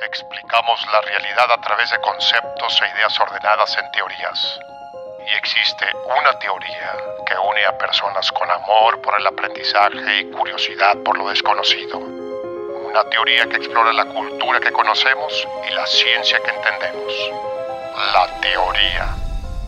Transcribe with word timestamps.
Explicamos 0.00 0.80
la 0.90 1.02
realidad 1.02 1.52
a 1.52 1.60
través 1.60 1.90
de 1.90 2.00
conceptos 2.00 2.80
e 2.80 2.96
ideas 2.96 3.12
ordenadas 3.20 3.76
en 3.76 3.92
teorías. 3.92 4.58
Y 5.20 5.36
existe 5.36 5.84
una 6.08 6.32
teoría 6.38 6.96
que 7.26 7.34
une 7.36 7.62
a 7.66 7.76
personas 7.76 8.32
con 8.32 8.50
amor 8.50 9.02
por 9.02 9.20
el 9.20 9.26
aprendizaje 9.26 10.22
y 10.22 10.30
curiosidad 10.30 10.96
por 11.04 11.18
lo 11.18 11.28
desconocido. 11.28 11.98
Una 11.98 13.04
teoría 13.10 13.46
que 13.50 13.56
explora 13.56 13.92
la 13.92 14.06
cultura 14.06 14.60
que 14.60 14.72
conocemos 14.72 15.46
y 15.70 15.74
la 15.74 15.86
ciencia 15.86 16.38
que 16.42 16.50
entendemos. 16.50 17.12
La 18.14 18.40
teoría. 18.40 19.14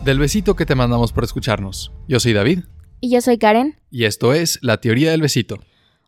Del 0.01 0.17
besito 0.17 0.55
que 0.55 0.65
te 0.65 0.73
mandamos 0.73 1.13
por 1.13 1.23
escucharnos. 1.23 1.91
Yo 2.07 2.19
soy 2.19 2.33
David. 2.33 2.65
Y 2.99 3.11
yo 3.11 3.21
soy 3.21 3.37
Karen. 3.37 3.79
Y 3.91 4.05
esto 4.05 4.33
es 4.33 4.57
La 4.63 4.77
teoría 4.77 5.11
del 5.11 5.21
besito. 5.21 5.59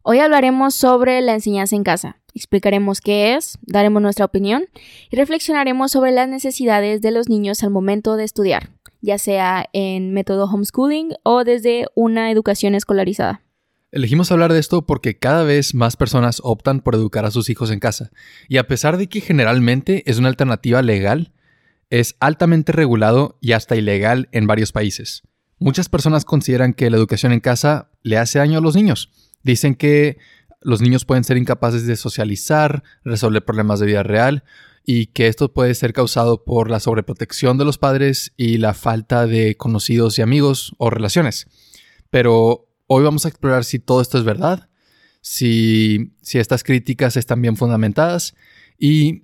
Hoy 0.01 0.21
hablaremos 0.21 0.73
sobre 0.73 1.21
la 1.21 1.33
enseñanza 1.33 1.75
en 1.75 1.83
casa. 1.83 2.17
Explicaremos 2.37 3.01
qué 3.01 3.33
es, 3.33 3.57
daremos 3.63 3.99
nuestra 3.99 4.23
opinión 4.23 4.65
y 5.09 5.15
reflexionaremos 5.15 5.91
sobre 5.91 6.11
las 6.11 6.29
necesidades 6.29 7.01
de 7.01 7.09
los 7.09 7.29
niños 7.29 7.63
al 7.63 7.71
momento 7.71 8.15
de 8.15 8.25
estudiar, 8.25 8.69
ya 9.01 9.17
sea 9.17 9.65
en 9.73 10.13
método 10.13 10.45
homeschooling 10.45 11.15
o 11.23 11.43
desde 11.43 11.87
una 11.95 12.29
educación 12.29 12.75
escolarizada. 12.75 13.41
Elegimos 13.91 14.31
hablar 14.31 14.53
de 14.53 14.59
esto 14.59 14.85
porque 14.85 15.17
cada 15.17 15.41
vez 15.41 15.73
más 15.73 15.97
personas 15.97 16.39
optan 16.43 16.81
por 16.81 16.93
educar 16.93 17.25
a 17.25 17.31
sus 17.31 17.49
hijos 17.49 17.71
en 17.71 17.79
casa, 17.79 18.11
y 18.47 18.57
a 18.57 18.67
pesar 18.67 18.97
de 18.97 19.09
que 19.09 19.19
generalmente 19.19 20.03
es 20.05 20.19
una 20.19 20.29
alternativa 20.29 20.83
legal, 20.83 21.33
es 21.89 22.17
altamente 22.19 22.71
regulado 22.71 23.39
y 23.41 23.53
hasta 23.53 23.75
ilegal 23.75 24.29
en 24.31 24.45
varios 24.45 24.71
países. 24.71 25.23
Muchas 25.57 25.89
personas 25.89 26.23
consideran 26.23 26.75
que 26.75 26.91
la 26.91 26.97
educación 26.97 27.31
en 27.31 27.39
casa 27.39 27.89
le 28.03 28.19
hace 28.19 28.37
daño 28.37 28.59
a 28.59 28.61
los 28.61 28.75
niños. 28.75 29.09
Dicen 29.41 29.73
que 29.73 30.17
los 30.61 30.81
niños 30.81 31.05
pueden 31.05 31.23
ser 31.23 31.37
incapaces 31.37 31.85
de 31.85 31.95
socializar, 31.95 32.83
resolver 33.03 33.45
problemas 33.45 33.79
de 33.79 33.85
vida 33.85 34.03
real 34.03 34.43
y 34.85 35.07
que 35.07 35.27
esto 35.27 35.53
puede 35.53 35.75
ser 35.75 35.93
causado 35.93 36.43
por 36.43 36.71
la 36.71 36.79
sobreprotección 36.79 37.57
de 37.57 37.65
los 37.65 37.77
padres 37.77 38.33
y 38.37 38.57
la 38.57 38.73
falta 38.73 39.27
de 39.27 39.55
conocidos 39.55 40.17
y 40.17 40.21
amigos 40.21 40.73
o 40.77 40.89
relaciones. 40.89 41.47
Pero 42.09 42.69
hoy 42.87 43.03
vamos 43.03 43.25
a 43.25 43.29
explorar 43.29 43.65
si 43.65 43.79
todo 43.79 44.01
esto 44.01 44.17
es 44.17 44.23
verdad, 44.23 44.69
si, 45.21 46.13
si 46.21 46.39
estas 46.39 46.63
críticas 46.63 47.17
están 47.17 47.41
bien 47.41 47.57
fundamentadas 47.57 48.33
y 48.77 49.23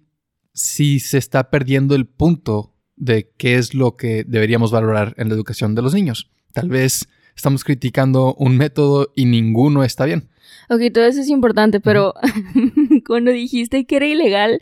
si 0.53 0.99
se 0.99 1.17
está 1.17 1.49
perdiendo 1.49 1.95
el 1.95 2.07
punto 2.07 2.75
de 2.95 3.31
qué 3.37 3.55
es 3.55 3.73
lo 3.73 3.95
que 3.95 4.23
deberíamos 4.25 4.71
valorar 4.71 5.15
en 5.17 5.29
la 5.29 5.35
educación 5.35 5.75
de 5.75 5.81
los 5.81 5.93
niños. 5.93 6.29
Tal 6.51 6.69
vez 6.69 7.07
estamos 7.35 7.63
criticando 7.63 8.35
un 8.35 8.57
método 8.57 9.11
y 9.15 9.25
ninguno 9.25 9.83
está 9.83 10.05
bien. 10.05 10.29
Ok, 10.69 10.81
todo 10.93 11.05
eso 11.05 11.21
es 11.21 11.29
importante, 11.29 11.79
pero 11.79 12.13
cuando 13.07 13.31
dijiste 13.31 13.85
que 13.85 13.95
era 13.95 14.07
ilegal, 14.07 14.61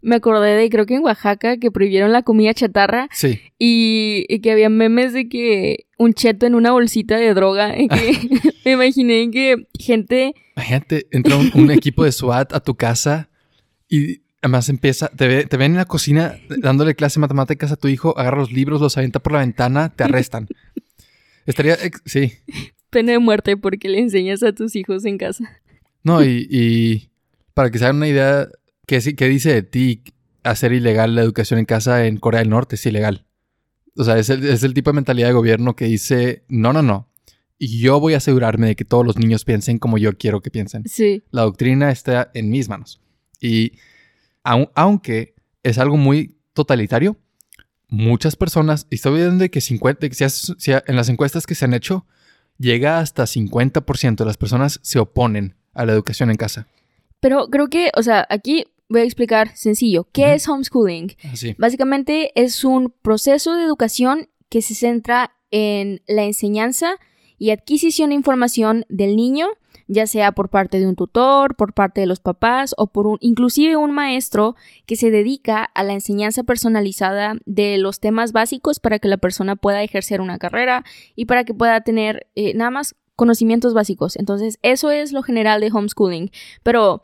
me 0.00 0.16
acordé 0.16 0.54
de, 0.54 0.70
creo 0.70 0.86
que 0.86 0.94
en 0.94 1.02
Oaxaca, 1.02 1.56
que 1.58 1.70
prohibieron 1.70 2.12
la 2.12 2.22
comida 2.22 2.54
chatarra. 2.54 3.08
Sí. 3.12 3.40
Y, 3.58 4.40
que 4.40 4.52
había 4.52 4.68
memes 4.68 5.12
de 5.12 5.28
que 5.28 5.86
un 5.96 6.14
cheto 6.14 6.46
en 6.46 6.54
una 6.54 6.70
bolsita 6.72 7.16
de 7.16 7.34
droga. 7.34 7.78
Y 7.78 7.88
que 7.88 8.52
me 8.64 8.72
imaginé 8.72 9.30
que 9.30 9.66
gente... 9.78 10.34
Imagínate, 10.56 11.06
entra 11.10 11.36
un, 11.36 11.70
equipo 11.70 12.04
de 12.04 12.12
SWAT 12.12 12.52
a 12.52 12.60
tu 12.60 12.76
casa 12.76 13.28
y 13.88 14.22
además 14.42 14.68
empieza, 14.68 15.08
te, 15.08 15.46
te 15.46 15.56
ven 15.56 15.72
en 15.72 15.78
la 15.78 15.84
cocina 15.84 16.36
dándole 16.48 16.94
clase 16.94 17.18
de 17.18 17.22
matemáticas 17.22 17.72
a 17.72 17.76
tu 17.76 17.88
hijo, 17.88 18.16
agarra 18.18 18.38
los 18.38 18.52
libros, 18.52 18.80
los 18.80 18.96
avienta 18.96 19.20
por 19.20 19.32
la 19.32 19.40
ventana, 19.40 19.90
te 19.90 20.04
arrestan. 20.04 20.48
Estaría, 21.46 21.76
sí. 22.04 22.32
Pena 22.90 23.12
de 23.12 23.18
muerte 23.18 23.56
porque 23.56 23.88
le 23.88 23.98
enseñas 24.00 24.42
a 24.42 24.52
tus 24.52 24.76
hijos 24.76 25.04
en 25.04 25.18
casa. 25.18 25.60
No, 26.02 26.24
y, 26.24 27.10
para 27.54 27.70
que 27.70 27.78
se 27.78 27.84
hagan 27.84 27.96
una 27.96 28.08
idea, 28.08 28.48
¿qué, 28.86 29.00
¿qué 29.14 29.28
dice 29.28 29.52
de 29.52 29.62
ti 29.62 30.02
hacer 30.42 30.72
ilegal 30.72 31.14
la 31.14 31.22
educación 31.22 31.58
en 31.58 31.66
casa 31.66 32.06
en 32.06 32.16
Corea 32.16 32.40
del 32.40 32.50
Norte? 32.50 32.76
Es 32.76 32.86
ilegal. 32.86 33.26
O 33.96 34.04
sea, 34.04 34.18
es 34.18 34.30
el, 34.30 34.44
es 34.46 34.62
el 34.62 34.74
tipo 34.74 34.90
de 34.90 34.94
mentalidad 34.94 35.26
de 35.28 35.34
gobierno 35.34 35.74
que 35.76 35.86
dice, 35.86 36.44
no, 36.48 36.72
no, 36.72 36.82
no. 36.82 37.08
Y 37.58 37.80
yo 37.80 37.98
voy 37.98 38.14
a 38.14 38.18
asegurarme 38.18 38.68
de 38.68 38.76
que 38.76 38.84
todos 38.84 39.04
los 39.04 39.18
niños 39.18 39.44
piensen 39.44 39.78
como 39.78 39.98
yo 39.98 40.16
quiero 40.16 40.40
que 40.40 40.50
piensen. 40.50 40.84
Sí. 40.86 41.24
La 41.32 41.42
doctrina 41.42 41.90
está 41.90 42.30
en 42.32 42.50
mis 42.50 42.68
manos. 42.68 43.00
Y 43.40 43.72
aunque 44.44 45.34
es 45.62 45.78
algo 45.78 45.96
muy 45.96 46.38
totalitario, 46.52 47.18
muchas 47.88 48.36
personas, 48.36 48.86
y 48.90 48.96
estoy 48.96 49.16
viendo 49.18 49.48
que, 49.50 49.60
50, 49.60 50.06
en 50.86 50.96
las 50.96 51.08
encuestas 51.08 51.46
que 51.46 51.54
se 51.54 51.64
han 51.64 51.74
hecho, 51.74 52.06
llega 52.58 52.98
hasta 52.98 53.24
50% 53.24 54.16
de 54.16 54.24
las 54.24 54.36
personas 54.36 54.80
se 54.82 54.98
oponen 54.98 55.54
a 55.74 55.86
la 55.86 55.92
educación 55.92 56.30
en 56.30 56.36
casa. 56.36 56.66
Pero 57.20 57.48
creo 57.48 57.68
que, 57.68 57.90
o 57.96 58.02
sea, 58.02 58.26
aquí 58.28 58.66
voy 58.88 59.02
a 59.02 59.04
explicar 59.04 59.56
sencillo. 59.56 60.08
¿Qué 60.12 60.34
es 60.34 60.48
homeschooling? 60.48 61.16
Ah, 61.24 61.34
Básicamente 61.58 62.32
es 62.40 62.64
un 62.64 62.92
proceso 63.02 63.54
de 63.54 63.64
educación 63.64 64.28
que 64.48 64.62
se 64.62 64.74
centra 64.74 65.32
en 65.50 66.02
la 66.06 66.24
enseñanza 66.24 66.96
y 67.38 67.50
adquisición 67.50 68.10
de 68.10 68.16
información 68.16 68.84
del 68.88 69.16
niño 69.16 69.48
ya 69.88 70.06
sea 70.06 70.32
por 70.32 70.50
parte 70.50 70.78
de 70.78 70.86
un 70.86 70.94
tutor, 70.94 71.56
por 71.56 71.72
parte 71.72 72.02
de 72.02 72.06
los 72.06 72.20
papás 72.20 72.74
o 72.78 72.86
por 72.86 73.06
un, 73.06 73.18
inclusive 73.20 73.76
un 73.76 73.90
maestro 73.90 74.54
que 74.86 74.96
se 74.96 75.10
dedica 75.10 75.64
a 75.64 75.82
la 75.82 75.94
enseñanza 75.94 76.44
personalizada 76.44 77.34
de 77.46 77.78
los 77.78 77.98
temas 77.98 78.32
básicos 78.32 78.78
para 78.78 78.98
que 78.98 79.08
la 79.08 79.16
persona 79.16 79.56
pueda 79.56 79.82
ejercer 79.82 80.20
una 80.20 80.38
carrera 80.38 80.84
y 81.16 81.24
para 81.24 81.44
que 81.44 81.54
pueda 81.54 81.80
tener 81.80 82.28
eh, 82.36 82.54
nada 82.54 82.70
más 82.70 82.94
conocimientos 83.16 83.74
básicos. 83.74 84.16
Entonces, 84.16 84.58
eso 84.62 84.90
es 84.90 85.12
lo 85.12 85.22
general 85.22 85.60
de 85.60 85.72
homeschooling. 85.72 86.30
Pero, 86.62 87.02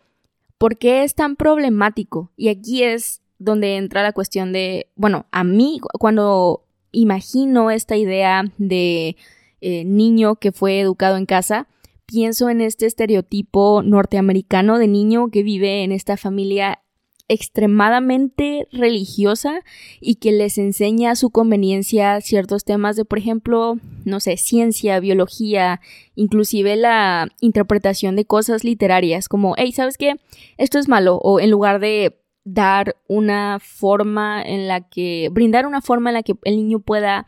¿por 0.58 0.78
qué 0.78 1.02
es 1.02 1.14
tan 1.16 1.34
problemático? 1.34 2.30
Y 2.36 2.48
aquí 2.48 2.84
es 2.84 3.22
donde 3.38 3.76
entra 3.76 4.02
la 4.02 4.12
cuestión 4.12 4.52
de, 4.52 4.90
bueno, 4.94 5.26
a 5.32 5.42
mí 5.42 5.80
cuando 5.98 6.64
imagino 6.92 7.70
esta 7.70 7.96
idea 7.96 8.44
de 8.58 9.16
eh, 9.60 9.84
niño 9.84 10.36
que 10.36 10.52
fue 10.52 10.78
educado 10.78 11.16
en 11.16 11.26
casa, 11.26 11.66
pienso 12.06 12.50
en 12.50 12.60
este 12.60 12.86
estereotipo 12.86 13.82
norteamericano 13.82 14.78
de 14.78 14.88
niño 14.88 15.28
que 15.30 15.42
vive 15.42 15.82
en 15.82 15.92
esta 15.92 16.16
familia 16.16 16.80
extremadamente 17.28 18.68
religiosa 18.70 19.60
y 20.00 20.16
que 20.16 20.32
les 20.32 20.58
enseña 20.58 21.12
a 21.12 21.16
su 21.16 21.30
conveniencia 21.30 22.20
ciertos 22.20 22.64
temas 22.64 22.96
de, 22.96 23.04
por 23.04 23.18
ejemplo, 23.18 23.78
no 24.04 24.20
sé, 24.20 24.36
ciencia, 24.36 25.00
biología, 25.00 25.80
inclusive 26.14 26.76
la 26.76 27.28
interpretación 27.40 28.14
de 28.16 28.26
cosas 28.26 28.62
literarias, 28.62 29.28
como, 29.28 29.54
hey, 29.56 29.72
¿sabes 29.72 29.96
qué? 29.96 30.16
Esto 30.58 30.78
es 30.78 30.88
malo, 30.88 31.16
o 31.16 31.40
en 31.40 31.50
lugar 31.50 31.80
de 31.80 32.20
dar 32.44 32.96
una 33.08 33.58
forma 33.58 34.42
en 34.42 34.68
la 34.68 34.86
que, 34.86 35.30
brindar 35.32 35.66
una 35.66 35.80
forma 35.80 36.10
en 36.10 36.14
la 36.14 36.22
que 36.22 36.34
el 36.44 36.56
niño 36.56 36.80
pueda 36.80 37.26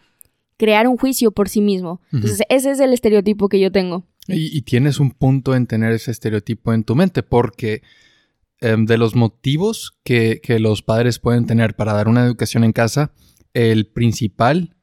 crear 0.58 0.88
un 0.88 0.98
juicio 0.98 1.30
por 1.30 1.48
sí 1.48 1.60
mismo. 1.62 2.00
Entonces, 2.12 2.42
ese 2.48 2.70
es 2.70 2.80
el 2.80 2.92
estereotipo 2.92 3.48
que 3.48 3.60
yo 3.60 3.72
tengo. 3.72 4.04
Y, 4.28 4.62
tienes 4.62 4.98
un 4.98 5.12
punto 5.12 5.54
en 5.54 5.66
tener 5.66 5.92
ese 5.92 6.10
estereotipo 6.10 6.72
en 6.72 6.84
tu 6.84 6.96
mente, 6.96 7.22
porque 7.22 7.82
em, 8.60 8.86
de 8.86 8.98
los 8.98 9.14
motivos 9.14 9.96
que, 10.04 10.40
los 10.58 10.82
padres 10.82 11.18
pueden 11.18 11.46
tener 11.46 11.76
para 11.76 11.92
dar 11.92 12.08
una 12.08 12.24
educación 12.24 12.64
en 12.64 12.72
casa, 12.72 13.12
el 13.54 13.86
principal, 13.86 14.74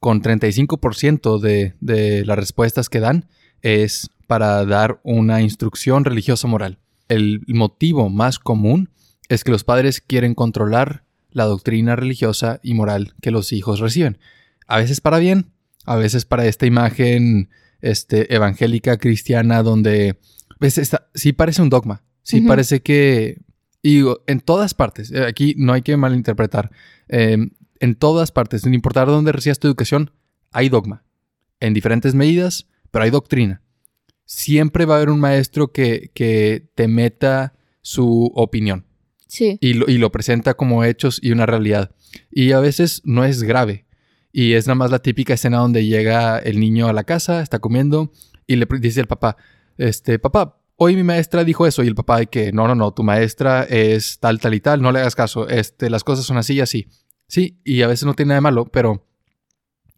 con 0.00 0.22
35% 0.22 1.38
de, 1.40 1.74
de 1.80 2.24
las 2.24 2.38
respuestas 2.38 2.88
que 2.88 3.00
dan, 3.00 3.28
es 3.62 4.10
para 4.26 4.64
dar 4.64 5.00
una 5.02 5.40
instrucción 5.42 6.04
religiosa 6.04 6.48
moral. 6.48 6.78
El 7.08 7.42
motivo 7.48 8.10
más 8.10 8.38
común 8.38 8.90
es 9.28 9.44
que 9.44 9.50
los 9.50 9.64
padres 9.64 10.00
quieren 10.00 10.34
controlar 10.34 11.04
la 11.30 11.44
doctrina 11.44 11.96
religiosa 11.96 12.60
y 12.62 12.74
moral 12.74 13.14
que 13.20 13.30
los 13.30 13.52
hijos 13.52 13.80
reciben. 13.80 14.18
A 14.66 14.78
veces 14.78 15.00
para 15.00 15.18
bien, 15.18 15.52
a 15.84 15.96
veces 15.96 16.24
para 16.24 16.46
esta 16.46 16.66
imagen 16.66 17.48
este, 17.80 18.34
evangélica 18.34 18.96
cristiana 18.96 19.62
donde 19.62 20.18
pues, 20.58 20.80
sí 21.14 21.32
parece 21.32 21.62
un 21.62 21.70
dogma, 21.70 22.02
sí 22.22 22.40
parece 22.40 22.80
que, 22.80 23.40
y 23.82 24.02
en 24.26 24.40
todas 24.40 24.74
partes, 24.74 25.10
eh, 25.12 25.24
aquí 25.24 25.54
no 25.56 25.72
hay 25.72 25.82
que 25.82 25.96
malinterpretar, 25.96 26.70
em, 27.08 27.50
en 27.80 27.94
todas 27.94 28.32
partes, 28.32 28.62
sin 28.62 28.74
importar 28.74 29.06
dónde 29.06 29.32
recibas 29.32 29.58
tu 29.58 29.68
educación, 29.68 30.10
hay 30.50 30.68
dogma, 30.68 31.04
en 31.60 31.74
diferentes 31.74 32.14
medidas, 32.14 32.66
pero 32.90 33.04
hay 33.04 33.10
doctrina. 33.10 33.62
Siempre 34.24 34.84
va 34.84 34.94
a 34.94 34.96
haber 34.98 35.10
un 35.10 35.20
maestro 35.20 35.72
que, 35.72 36.10
que 36.14 36.68
te 36.74 36.88
meta 36.88 37.54
su 37.82 38.30
opinión. 38.34 38.84
Sí. 39.26 39.58
Y 39.60 39.74
lo, 39.74 39.88
y 39.88 39.98
lo 39.98 40.10
presenta 40.10 40.54
como 40.54 40.84
hechos 40.84 41.18
y 41.22 41.32
una 41.32 41.46
realidad. 41.46 41.94
Y 42.30 42.52
a 42.52 42.60
veces 42.60 43.02
no 43.04 43.24
es 43.24 43.42
grave. 43.42 43.86
Y 44.32 44.54
es 44.54 44.66
nada 44.66 44.76
más 44.76 44.90
la 44.90 44.98
típica 45.00 45.34
escena 45.34 45.58
donde 45.58 45.86
llega 45.86 46.38
el 46.38 46.60
niño 46.60 46.88
a 46.88 46.92
la 46.92 47.04
casa, 47.04 47.40
está 47.40 47.58
comiendo 47.58 48.12
y 48.46 48.56
le 48.56 48.66
dice 48.80 49.00
al 49.00 49.06
papá, 49.06 49.36
este, 49.76 50.18
papá, 50.18 50.60
hoy 50.76 50.96
mi 50.96 51.02
maestra 51.02 51.44
dijo 51.44 51.66
eso 51.66 51.82
y 51.82 51.88
el 51.88 51.94
papá 51.94 52.24
que 52.26 52.52
no, 52.52 52.66
no, 52.66 52.74
no, 52.74 52.92
tu 52.92 53.02
maestra 53.02 53.64
es 53.64 54.18
tal, 54.18 54.40
tal 54.40 54.54
y 54.54 54.60
tal, 54.60 54.80
no 54.80 54.92
le 54.92 55.00
hagas 55.00 55.14
caso, 55.14 55.48
este, 55.48 55.90
las 55.90 56.04
cosas 56.04 56.24
son 56.24 56.36
así 56.36 56.54
y 56.54 56.60
así. 56.60 56.88
Sí, 57.26 57.60
y 57.64 57.82
a 57.82 57.88
veces 57.88 58.06
no 58.06 58.14
tiene 58.14 58.28
nada 58.30 58.38
de 58.38 58.42
malo, 58.42 58.66
pero 58.66 59.06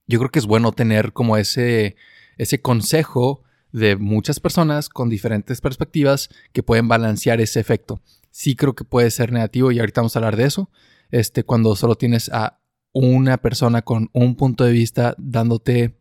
yo 0.07 0.19
creo 0.19 0.31
que 0.31 0.41
es 0.41 0.47
bueno 0.47 0.73
tener 0.73 1.13
como 1.13 1.37
ese, 1.37 1.97
ese 2.39 2.61
consejo 2.61 3.43
de 3.73 3.97
muchas 3.97 4.41
personas 4.41 4.89
con 4.89 5.09
diferentes 5.09 5.61
perspectivas 5.61 6.29
que 6.53 6.63
pueden 6.65 6.89
balancear 6.89 7.41
ese 7.41 7.61
efecto. 7.61 8.03
sí 8.33 8.57
creo 8.57 8.75
que 8.75 8.85
puede 8.85 9.11
ser 9.11 9.33
negativo 9.33 9.71
y 9.71 9.79
ahorita 9.79 10.01
vamos 10.01 10.17
a 10.17 10.19
hablar 10.19 10.37
de 10.37 10.45
eso. 10.45 10.71
Este, 11.11 11.45
cuando 11.45 11.75
solo 11.77 11.97
tienes 11.97 12.29
a 12.31 12.60
una 12.93 13.39
persona 13.39 13.83
con 13.83 14.11
un 14.13 14.35
punto 14.37 14.65
de 14.65 14.73
vista 14.73 15.15
dándote, 15.19 15.95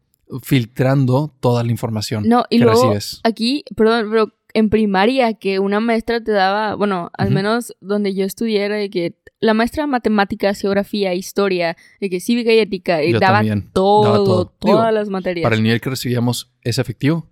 filtrando 0.43 1.35
toda 1.39 1.63
la 1.63 1.71
información 1.71 2.27
No, 2.27 2.45
y 2.49 2.57
que 2.59 2.65
luego 2.65 2.81
recibes. 2.93 3.19
aquí, 3.23 3.63
perdón, 3.75 4.07
pero 4.11 4.33
en 4.53 4.69
primaria 4.69 5.33
que 5.35 5.59
una 5.59 5.79
maestra 5.79 6.23
te 6.23 6.31
daba, 6.31 6.75
bueno, 6.75 7.11
al 7.17 7.29
menos 7.31 7.75
donde 7.81 8.15
yo 8.15 8.25
estudié 8.25 8.63
era 8.63 8.75
de 8.77 8.89
que 8.89 9.15
la 9.39 9.53
maestra 9.53 9.83
de 9.83 9.87
matemáticas, 9.87 10.59
geografía, 10.59 11.13
historia, 11.13 11.77
de 12.01 12.09
que 12.09 12.19
cívica 12.19 12.51
y 12.51 12.57
ética, 12.59 13.03
y 13.03 13.13
Yo 13.13 13.19
daba 13.19 13.41
todo, 13.71 14.03
daba 14.03 14.15
todo. 14.17 14.45
todas 14.47 14.75
Digo, 14.87 14.91
las 14.91 15.09
materias. 15.09 15.43
Para 15.43 15.55
el 15.55 15.63
nivel 15.63 15.79
que 15.79 15.89
recibíamos 15.91 16.51
es 16.61 16.77
efectivo. 16.79 17.29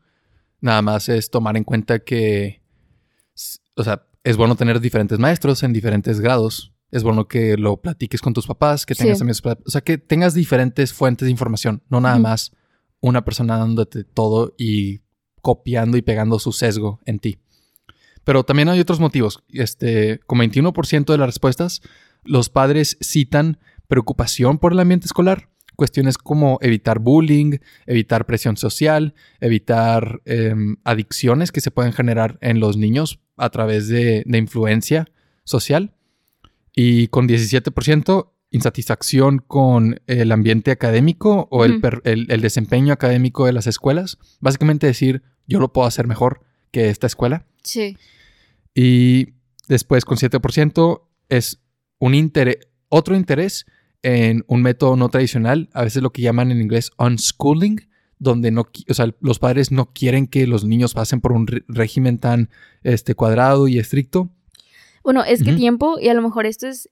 Nada 0.61 0.81
más 0.81 1.09
es 1.09 1.29
tomar 1.29 1.57
en 1.57 1.63
cuenta 1.63 1.99
que, 1.99 2.61
o 3.75 3.83
sea, 3.83 4.03
es 4.23 4.37
bueno 4.37 4.55
tener 4.55 4.79
diferentes 4.79 5.19
maestros 5.19 5.63
en 5.63 5.73
diferentes 5.73 6.19
grados. 6.21 6.71
Es 6.91 7.03
bueno 7.03 7.27
que 7.27 7.57
lo 7.57 7.77
platiques 7.77 8.21
con 8.21 8.33
tus 8.33 8.47
papás, 8.47 8.85
que 8.85 8.95
tengas 8.95 9.17
Sí. 9.17 9.23
amigos, 9.23 9.41
o 9.65 9.69
sea, 9.69 9.81
que 9.81 9.97
tengas 9.97 10.33
diferentes 10.33 10.93
fuentes 10.93 11.25
de 11.25 11.31
información, 11.31 11.83
no 11.89 11.99
nada 11.99 12.17
más 12.19 12.51
una 13.01 13.23
persona 13.25 13.57
dándote 13.57 14.03
todo 14.03 14.53
y 14.57 15.01
copiando 15.41 15.97
y 15.97 16.01
pegando 16.01 16.39
su 16.39 16.51
sesgo 16.51 16.99
en 17.05 17.19
ti. 17.19 17.39
Pero 18.23 18.43
también 18.43 18.67
hay 18.69 18.79
otros 18.79 18.99
motivos. 18.99 19.43
Este, 19.49 20.19
con 20.25 20.39
21% 20.39 21.13
de 21.13 21.17
las 21.17 21.27
respuestas, 21.27 21.81
los 22.23 22.49
padres 22.49 22.97
citan 23.01 23.59
preocupación 23.87 24.57
por 24.57 24.73
el 24.73 24.79
ambiente 24.79 25.05
escolar. 25.05 25.49
Cuestiones 25.77 26.17
como 26.17 26.57
evitar 26.61 26.99
bullying, 26.99 27.59
evitar 27.85 28.25
presión 28.25 28.57
social, 28.57 29.13
evitar 29.39 30.21
em, 30.25 30.77
adicciones 30.83 31.51
que 31.51 31.61
se 31.61 31.71
pueden 31.71 31.93
generar 31.93 32.37
en 32.41 32.59
los 32.59 32.75
niños 32.77 33.19
a 33.37 33.49
través 33.51 33.87
de, 33.87 34.23
de 34.25 34.37
influencia 34.37 35.07
social. 35.43 35.93
Y 36.79 37.07
con 37.07 37.27
17%, 37.27 38.29
insatisfacción 38.51 39.39
con 39.39 39.99
el 40.05 40.31
ambiente 40.31 40.69
académico 40.71 41.47
o 41.49 41.65
el, 41.65 41.81
per- 41.81 42.01
el- 42.05 42.27
el 42.29 42.39
desempeño 42.41 42.93
académico 42.93 43.45
de 43.47 43.53
las 43.53 43.65
escuelas. 43.65 44.17
Básicamente 44.41 44.85
decir, 44.85 45.23
yo 45.47 45.59
lo 45.59 45.73
puedo 45.73 45.87
hacer 45.87 46.05
mejor 46.07 46.41
que 46.71 46.89
esta 46.89 47.07
escuela. 47.07 47.45
Sí. 47.63 47.97
Y 48.75 49.33
después 49.67 50.05
con 50.05 50.17
7% 50.17 51.01
es 51.29 51.59
un 51.99 52.13
interés, 52.13 52.59
otro 52.89 53.15
interés 53.15 53.65
en 54.03 54.43
un 54.47 54.61
método 54.61 54.95
no 54.95 55.09
tradicional, 55.09 55.69
a 55.73 55.83
veces 55.83 56.03
lo 56.03 56.11
que 56.11 56.21
llaman 56.21 56.51
en 56.51 56.61
inglés 56.61 56.91
unschooling, 56.99 57.89
donde 58.19 58.51
no, 58.51 58.67
o 58.89 58.93
sea, 58.93 59.13
los 59.19 59.39
padres 59.39 59.71
no 59.71 59.91
quieren 59.93 60.27
que 60.27 60.45
los 60.47 60.63
niños 60.63 60.93
pasen 60.93 61.21
por 61.21 61.31
un 61.33 61.47
régimen 61.67 62.19
tan 62.19 62.49
este, 62.83 63.15
cuadrado 63.15 63.67
y 63.67 63.79
estricto. 63.79 64.29
Bueno, 65.07 65.23
es 65.23 65.41
que 65.41 65.53
tiempo, 65.53 65.97
y 66.01 66.09
a 66.09 66.13
lo 66.13 66.21
mejor 66.21 66.45
esto 66.45 66.67
es 66.67 66.89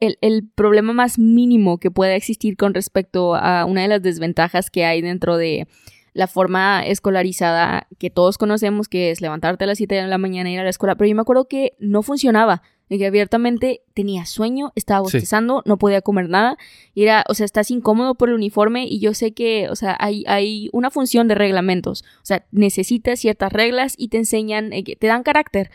el, 0.00 0.16
el 0.22 0.48
problema 0.54 0.94
más 0.94 1.18
mínimo 1.18 1.76
que 1.76 1.90
pueda 1.90 2.14
existir 2.14 2.56
con 2.56 2.72
respecto 2.72 3.34
a 3.34 3.66
una 3.66 3.82
de 3.82 3.88
las 3.88 4.00
desventajas 4.00 4.70
que 4.70 4.86
hay 4.86 5.02
dentro 5.02 5.36
de 5.36 5.68
la 6.14 6.28
forma 6.28 6.82
escolarizada 6.86 7.88
que 7.98 8.08
todos 8.08 8.38
conocemos, 8.38 8.88
que 8.88 9.10
es 9.10 9.20
levantarte 9.20 9.64
a 9.64 9.66
las 9.66 9.76
7 9.76 9.96
de 9.96 10.06
la 10.06 10.16
mañana 10.16 10.48
e 10.48 10.54
ir 10.54 10.60
a 10.60 10.64
la 10.64 10.70
escuela. 10.70 10.94
Pero 10.94 11.08
yo 11.10 11.14
me 11.14 11.20
acuerdo 11.20 11.46
que 11.46 11.74
no 11.78 12.02
funcionaba. 12.02 12.62
De 12.88 12.98
que 12.98 13.06
abiertamente 13.06 13.82
tenía 13.94 14.24
sueño, 14.26 14.72
estaba 14.74 15.00
Sí. 15.08 15.16
bostezando, 15.16 15.62
no 15.66 15.78
podía 15.78 16.00
comer 16.02 16.28
nada. 16.30 16.56
Y 16.94 17.04
era, 17.04 17.24
o 17.28 17.34
sea, 17.34 17.44
estás 17.46 17.70
incómodo 17.70 18.14
por 18.14 18.28
el 18.30 18.34
uniforme 18.34 18.86
y 18.86 18.98
yo 18.98 19.12
sé 19.14 19.32
que, 19.32 19.68
o 19.70 19.76
sea, 19.76 19.94
hay, 19.98 20.24
hay 20.26 20.68
una 20.72 20.90
función 20.90 21.28
de 21.28 21.34
reglamentos. 21.34 22.02
O 22.16 22.24
sea, 22.24 22.44
necesitas 22.50 23.18
ciertas 23.20 23.52
reglas 23.52 23.94
y 23.98 24.08
te 24.08 24.18
enseñan, 24.18 24.72
eh, 24.72 24.84
te 24.84 25.06
dan 25.06 25.22
carácter 25.22 25.70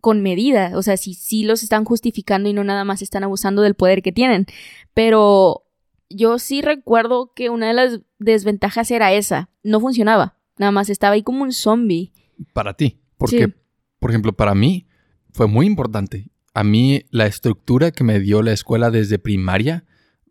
con 0.00 0.22
medida, 0.22 0.72
o 0.76 0.82
sea, 0.82 0.96
si 0.96 1.14
sí 1.14 1.44
los 1.44 1.62
están 1.62 1.84
justificando 1.84 2.48
y 2.48 2.52
no 2.52 2.64
nada 2.64 2.84
más 2.84 3.02
están 3.02 3.24
abusando 3.24 3.62
del 3.62 3.74
poder 3.74 4.02
que 4.02 4.12
tienen. 4.12 4.46
Pero 4.94 5.62
yo 6.08 6.38
sí 6.38 6.62
recuerdo 6.62 7.32
que 7.34 7.50
una 7.50 7.68
de 7.68 7.74
las 7.74 8.00
desventajas 8.18 8.90
era 8.90 9.12
esa, 9.12 9.50
no 9.62 9.80
funcionaba, 9.80 10.36
nada 10.58 10.72
más 10.72 10.90
estaba 10.90 11.14
ahí 11.14 11.22
como 11.22 11.42
un 11.42 11.52
zombie. 11.52 12.12
Para 12.52 12.74
ti. 12.74 12.98
Porque, 13.18 13.46
Sí. 13.46 13.54
por 13.98 14.10
ejemplo, 14.10 14.32
para 14.32 14.54
mí 14.54 14.86
fue 15.32 15.46
muy 15.46 15.66
importante. 15.66 16.30
A 16.54 16.64
mí 16.64 17.02
la 17.10 17.26
estructura 17.26 17.90
que 17.92 18.02
me 18.02 18.18
dio 18.18 18.42
la 18.42 18.52
escuela 18.52 18.90
desde 18.90 19.18
primaria 19.18 19.84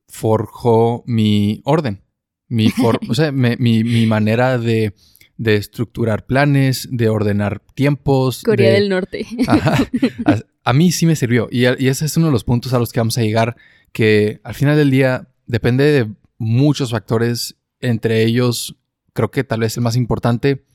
forjó 0.08 1.04
mi 1.06 1.62
orden. 1.66 2.02
Mi, 2.48 2.70
for- 2.98 3.00
o 3.10 3.14
sea, 3.14 3.32
me- 3.32 3.58
mi, 3.58 3.84
mi 3.84 4.06
manera 4.06 4.58
de, 4.58 4.94
de 5.40 5.56
estructurar 5.56 6.26
planes, 6.26 6.88
de 6.92 7.08
ordenar 7.08 7.62
tiempos. 7.74 8.44
Corea 8.44 8.68
de- 8.72 8.76
del 8.82 8.90
Norte. 8.90 9.26
Ajá. 9.48 9.78
A, 10.26 10.40
a 10.66 10.74
mí 10.74 10.92
sí 10.92 11.06
me 11.06 11.16
sirvió. 11.16 11.48
Y, 11.50 11.66
a- 11.66 11.78
y 11.80 11.88
ese 11.88 12.06
es 12.06 12.18
uno 12.18 12.26
de 12.28 12.34
los 12.34 12.44
puntos 12.44 12.74
a 12.74 12.80
los 12.80 12.92
que 12.92 13.00
vamos 13.00 13.18
a 13.18 13.22
llegar, 13.22 13.56
que 13.94 14.42
al 14.44 14.54
final 14.54 14.76
del 14.78 14.92
día 14.92 15.30
depende 15.48 15.86
de 15.86 16.08
muchos 16.38 16.92
factores, 16.92 17.56
entre 17.80 18.24
ellos, 18.24 18.76
creo 19.14 19.32
que 19.32 19.46
tal 19.46 19.62
vez 19.62 19.78
el 19.78 19.84
más 19.84 19.96
importante, 19.96 20.66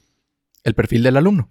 el 0.65 0.75
perfil 0.75 1.03
del 1.03 1.19
alumno, 1.19 1.49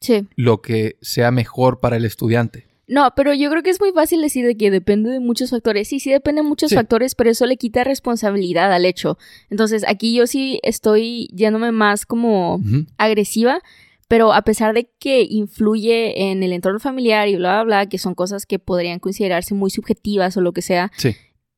sí. 0.00 0.26
lo 0.34 0.60
que 0.62 0.96
sea 1.00 1.30
mejor 1.30 1.78
para 1.78 1.96
el 1.96 2.04
estudiante. 2.04 2.66
No, 2.88 3.10
pero 3.16 3.32
yo 3.32 3.48
creo 3.50 3.62
que 3.62 3.70
es 3.70 3.80
muy 3.80 3.92
fácil 3.92 4.20
decir 4.20 4.44
de 4.44 4.56
que 4.56 4.70
depende 4.70 5.10
de 5.10 5.20
muchos 5.20 5.50
factores. 5.50 5.88
Sí, 5.88 6.00
sí 6.00 6.10
depende 6.10 6.42
de 6.42 6.48
muchos 6.48 6.70
Sí. 6.70 6.74
factores, 6.74 7.14
pero 7.14 7.30
eso 7.30 7.46
le 7.46 7.56
quita 7.56 7.84
responsabilidad 7.84 8.72
al 8.72 8.84
hecho. 8.84 9.18
Entonces, 9.50 9.84
aquí 9.86 10.14
yo 10.14 10.26
sí 10.26 10.58
estoy 10.62 11.28
yéndome 11.32 11.70
más 11.72 12.04
como 12.06 12.60
agresiva, 12.98 13.60
pero 14.08 14.32
a 14.34 14.42
pesar 14.42 14.74
de 14.74 14.90
que 14.98 15.26
influye 15.30 16.30
en 16.30 16.42
el 16.42 16.52
entorno 16.52 16.80
familiar 16.80 17.28
y 17.28 17.36
bla, 17.36 17.62
bla, 17.62 17.64
bla, 17.82 17.86
que 17.88 17.98
son 17.98 18.14
cosas 18.14 18.44
que 18.46 18.58
podrían 18.58 18.98
considerarse 18.98 19.54
muy 19.54 19.70
subjetivas 19.70 20.36
o 20.36 20.40
lo 20.40 20.52
que 20.52 20.60
sea, 20.62 20.90
Sí, 20.98 21.14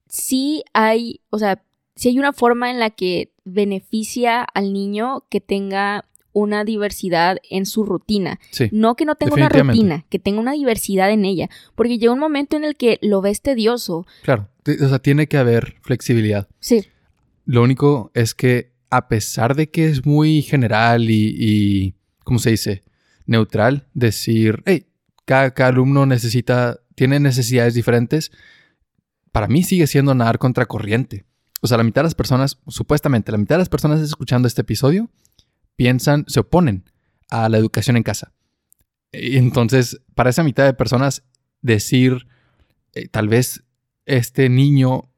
sí 0.08 0.62
hay, 0.72 1.20
o 1.30 1.38
sea, 1.38 1.64
sí 1.96 2.10
hay 2.10 2.18
una 2.18 2.32
forma 2.32 2.70
en 2.70 2.78
la 2.78 2.90
que 2.90 3.32
beneficia 3.44 4.42
al 4.42 4.72
niño 4.72 5.24
que 5.30 5.40
tenga 5.40 6.04
una 6.34 6.64
diversidad 6.64 7.38
en 7.48 7.64
su 7.64 7.84
rutina. 7.84 8.38
sí. 8.50 8.68
No 8.72 8.96
que 8.96 9.06
no 9.06 9.14
tenga 9.14 9.34
una 9.34 9.48
rutina, 9.48 10.04
que 10.10 10.18
tenga 10.18 10.40
una 10.40 10.52
diversidad 10.52 11.10
en 11.10 11.24
ella. 11.24 11.48
Porque 11.74 11.98
llega 11.98 12.12
un 12.12 12.18
momento 12.18 12.56
en 12.56 12.64
el 12.64 12.76
que 12.76 12.98
lo 13.00 13.22
ves 13.22 13.40
tedioso. 13.40 14.06
Claro. 14.22 14.48
O 14.66 14.88
sea, 14.88 14.98
tiene 14.98 15.26
que 15.28 15.38
haber 15.38 15.76
flexibilidad. 15.82 16.48
Sí, 16.60 16.84
Lo 17.46 17.62
único 17.62 18.10
es 18.14 18.34
que 18.34 18.72
a 18.90 19.08
pesar 19.08 19.54
de 19.54 19.70
que 19.70 19.86
es 19.86 20.04
muy 20.04 20.42
general 20.42 21.10
y, 21.10 21.34
y 21.38 21.94
¿cómo 22.24 22.38
se 22.38 22.50
dice? 22.50 22.82
Neutral, 23.26 23.86
decir, 23.94 24.62
hey, 24.66 24.86
cada, 25.24 25.52
cada 25.52 25.70
alumno 25.70 26.06
necesita, 26.06 26.80
tiene 26.94 27.20
necesidades 27.20 27.74
diferentes, 27.74 28.30
para 29.32 29.48
mí 29.48 29.62
sigue 29.62 29.86
siendo 29.86 30.14
nadar 30.14 30.38
contra 30.38 30.66
corriente. 30.66 31.24
O 31.60 31.66
sea, 31.66 31.78
la 31.78 31.84
mitad 31.84 32.02
de 32.02 32.06
las 32.06 32.14
personas, 32.14 32.58
supuestamente, 32.68 33.32
la 33.32 33.38
mitad 33.38 33.56
de 33.56 33.60
las 33.60 33.68
personas 33.68 34.00
escuchando 34.00 34.46
este 34.46 34.60
episodio 34.60 35.08
piensan, 35.76 36.24
se 36.28 36.40
oponen 36.40 36.90
a 37.30 37.48
la 37.48 37.58
educación 37.58 37.96
en 37.96 38.02
casa. 38.02 38.32
Entonces, 39.12 40.00
para 40.14 40.30
esa 40.30 40.42
mitad 40.42 40.64
de 40.64 40.74
personas, 40.74 41.24
decir, 41.62 42.26
eh, 42.92 43.08
tal 43.08 43.28
vez 43.28 43.64
este 44.06 44.48
niño 44.48 45.10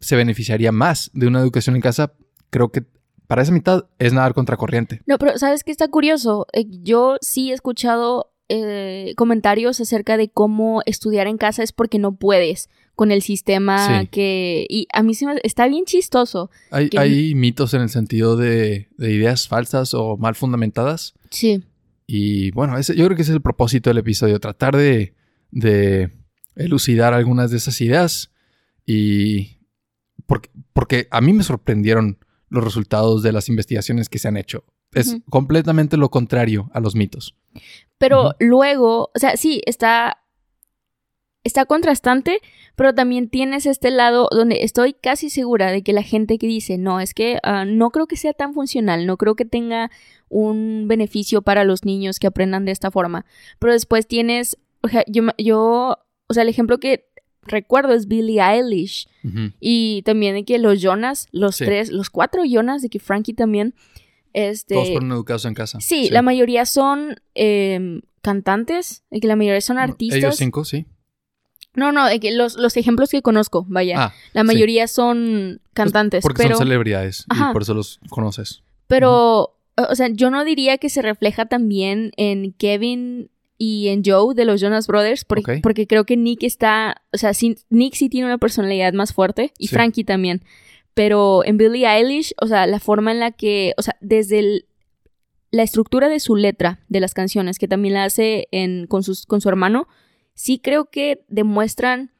se 0.00 0.16
beneficiaría 0.16 0.72
más 0.72 1.10
de 1.14 1.26
una 1.26 1.40
educación 1.40 1.76
en 1.76 1.82
casa, 1.82 2.12
creo 2.50 2.70
que 2.72 2.84
para 3.26 3.42
esa 3.42 3.52
mitad 3.52 3.86
es 3.98 4.12
nadar 4.12 4.34
contra 4.34 4.56
corriente. 4.56 5.00
No, 5.06 5.16
pero 5.18 5.38
¿sabes 5.38 5.64
qué 5.64 5.70
está 5.70 5.88
curioso? 5.88 6.46
Eh, 6.52 6.64
yo 6.68 7.16
sí 7.20 7.50
he 7.50 7.54
escuchado 7.54 8.31
eh, 8.54 9.14
comentarios 9.16 9.80
acerca 9.80 10.16
de 10.16 10.28
cómo 10.28 10.82
estudiar 10.86 11.26
en 11.26 11.38
casa 11.38 11.62
es 11.62 11.72
porque 11.72 11.98
no 11.98 12.16
puedes 12.16 12.68
con 12.94 13.10
el 13.10 13.22
sistema 13.22 14.00
Sí. 14.02 14.06
que... 14.08 14.66
Y 14.68 14.86
a 14.92 15.02
mí 15.02 15.14
sí 15.14 15.24
me, 15.24 15.36
está 15.42 15.66
bien 15.66 15.84
chistoso. 15.86 16.50
Hay, 16.70 16.90
Que- 16.90 16.98
hay 16.98 17.34
mitos 17.34 17.72
en 17.72 17.80
el 17.80 17.88
sentido 17.88 18.36
de, 18.36 18.88
de 18.98 19.12
ideas 19.12 19.48
falsas 19.48 19.94
o 19.94 20.16
mal 20.18 20.34
fundamentadas. 20.34 21.14
Sí. 21.30 21.62
Y 22.06 22.50
bueno, 22.50 22.76
ese, 22.76 22.94
yo 22.94 23.06
creo 23.06 23.16
que 23.16 23.22
ese 23.22 23.32
es 23.32 23.36
el 23.36 23.42
propósito 23.42 23.88
del 23.88 23.98
episodio, 23.98 24.38
tratar 24.40 24.76
de, 24.76 25.14
de 25.50 26.10
elucidar 26.54 27.14
algunas 27.14 27.50
de 27.50 27.56
esas 27.56 27.80
ideas. 27.80 28.30
Y 28.84 29.58
porque, 30.26 30.50
porque 30.74 31.08
a 31.10 31.20
mí 31.22 31.32
me 31.32 31.44
sorprendieron 31.44 32.18
los 32.50 32.62
resultados 32.62 33.22
de 33.22 33.32
las 33.32 33.48
investigaciones 33.48 34.10
que 34.10 34.18
se 34.18 34.28
han 34.28 34.36
hecho. 34.36 34.64
Es 34.94 35.16
completamente 35.30 35.96
lo 35.96 36.10
contrario 36.10 36.70
a 36.72 36.80
los 36.80 36.94
mitos. 36.94 37.34
Pero 37.98 38.34
luego, 38.38 39.10
o 39.14 39.18
sea, 39.18 39.36
sí, 39.36 39.62
está... 39.66 40.18
Está 41.44 41.64
contrastante, 41.66 42.38
pero 42.76 42.94
también 42.94 43.28
tienes 43.28 43.66
este 43.66 43.90
lado 43.90 44.28
donde 44.30 44.62
estoy 44.62 44.92
casi 44.92 45.28
segura 45.28 45.72
de 45.72 45.82
que 45.82 45.92
la 45.92 46.04
gente 46.04 46.38
que 46.38 46.46
dice, 46.46 46.78
no, 46.78 47.00
es 47.00 47.14
que 47.14 47.40
ah, 47.42 47.64
no 47.64 47.90
creo 47.90 48.06
que 48.06 48.16
sea 48.16 48.32
tan 48.32 48.54
funcional, 48.54 49.06
no 49.06 49.16
creo 49.16 49.34
que 49.34 49.44
tenga 49.44 49.90
un 50.28 50.86
beneficio 50.86 51.42
para 51.42 51.64
los 51.64 51.84
niños 51.84 52.20
que 52.20 52.28
aprendan 52.28 52.64
de 52.64 52.70
esta 52.70 52.92
forma. 52.92 53.26
Pero 53.58 53.72
después 53.72 54.06
tienes, 54.06 54.56
o 54.82 54.88
sea, 54.88 55.02
yo, 55.08 55.24
yo 55.36 55.98
o 56.28 56.34
sea, 56.34 56.44
el 56.44 56.48
ejemplo 56.48 56.78
que 56.78 57.08
recuerdo 57.42 57.92
es 57.92 58.06
Billie 58.06 58.40
Eilish. 58.40 59.08
Y 59.58 60.02
también 60.02 60.36
de 60.36 60.44
que 60.44 60.58
los 60.58 60.80
Jonas, 60.80 61.26
los 61.32 61.56
Sí. 61.56 61.64
tres, 61.64 61.90
los 61.90 62.08
cuatro 62.08 62.44
Jonas, 62.44 62.82
de 62.82 62.88
que 62.88 63.00
Frankie 63.00 63.34
también, 63.34 63.74
Este, 64.32 64.74
Todos 64.74 64.90
fueron 64.90 65.12
educados 65.12 65.44
en 65.44 65.54
casa. 65.54 65.78
Sí, 65.80 66.08
la 66.10 66.22
mayoría 66.22 66.64
son 66.66 67.16
eh, 67.34 68.00
cantantes, 68.22 69.04
y 69.10 69.20
que 69.20 69.26
la 69.28 69.36
mayoría 69.36 69.60
son 69.60 69.78
artistas. 69.78 70.18
Ellos 70.18 70.36
cinco, 70.36 70.64
sí. 70.64 70.86
No, 71.74 71.90
no, 71.90 72.06
los, 72.34 72.56
los 72.56 72.76
ejemplos 72.76 73.10
que 73.10 73.22
conozco, 73.22 73.64
vaya. 73.68 74.04
Ah, 74.04 74.14
la 74.34 74.44
mayoría 74.44 74.86
son 74.88 75.60
cantantes. 75.72 76.22
porque 76.22 76.42
pero, 76.42 76.56
son 76.56 76.66
celebridades 76.66 77.24
Ajá. 77.30 77.48
y 77.50 77.52
por 77.52 77.62
eso 77.62 77.72
los 77.74 77.98
conoces. 78.10 78.62
Pero, 78.88 79.56
o 79.76 79.94
sea, 79.94 80.08
yo 80.08 80.30
no 80.30 80.44
diría 80.44 80.76
que 80.76 80.90
se 80.90 81.00
refleja 81.00 81.46
también 81.46 82.12
en 82.18 82.52
Kevin 82.52 83.30
y 83.56 83.88
en 83.88 84.02
Joe 84.04 84.34
de 84.34 84.44
los 84.44 84.60
Jonas 84.60 84.86
Brothers, 84.86 85.24
porque, 85.24 85.60
porque 85.62 85.86
creo 85.86 86.04
que 86.04 86.16
Nick 86.16 86.42
está, 86.42 87.02
o 87.12 87.16
sea, 87.16 87.32
sí- 87.32 87.56
Nick 87.70 87.94
sí 87.94 88.10
tiene 88.10 88.26
una 88.26 88.38
personalidad 88.38 88.92
más 88.92 89.14
fuerte 89.14 89.52
y 89.56 89.68
Sí. 89.68 89.74
Frankie 89.74 90.04
también. 90.04 90.42
Pero 90.94 91.44
en 91.44 91.56
Billie 91.56 91.86
Eilish, 91.86 92.34
o 92.40 92.46
sea, 92.46 92.66
la 92.66 92.78
forma 92.80 93.12
en 93.12 93.20
la 93.20 93.30
que, 93.30 93.72
o 93.78 93.82
sea, 93.82 93.96
desde 94.00 94.38
el- 94.40 94.66
la 95.50 95.62
estructura 95.62 96.08
de 96.08 96.20
su 96.20 96.36
letra 96.36 96.80
de 96.88 97.00
las 97.00 97.14
canciones, 97.14 97.58
que 97.58 97.68
también 97.68 97.94
la 97.94 98.04
hace 98.04 98.48
en, 98.52 98.86
con, 98.86 99.02
sus, 99.02 99.26
con 99.26 99.40
su 99.40 99.48
hermano, 99.48 99.86
sí 100.34 100.58
creo 100.58 100.86
que 100.86 101.24
demuestran, 101.28 102.10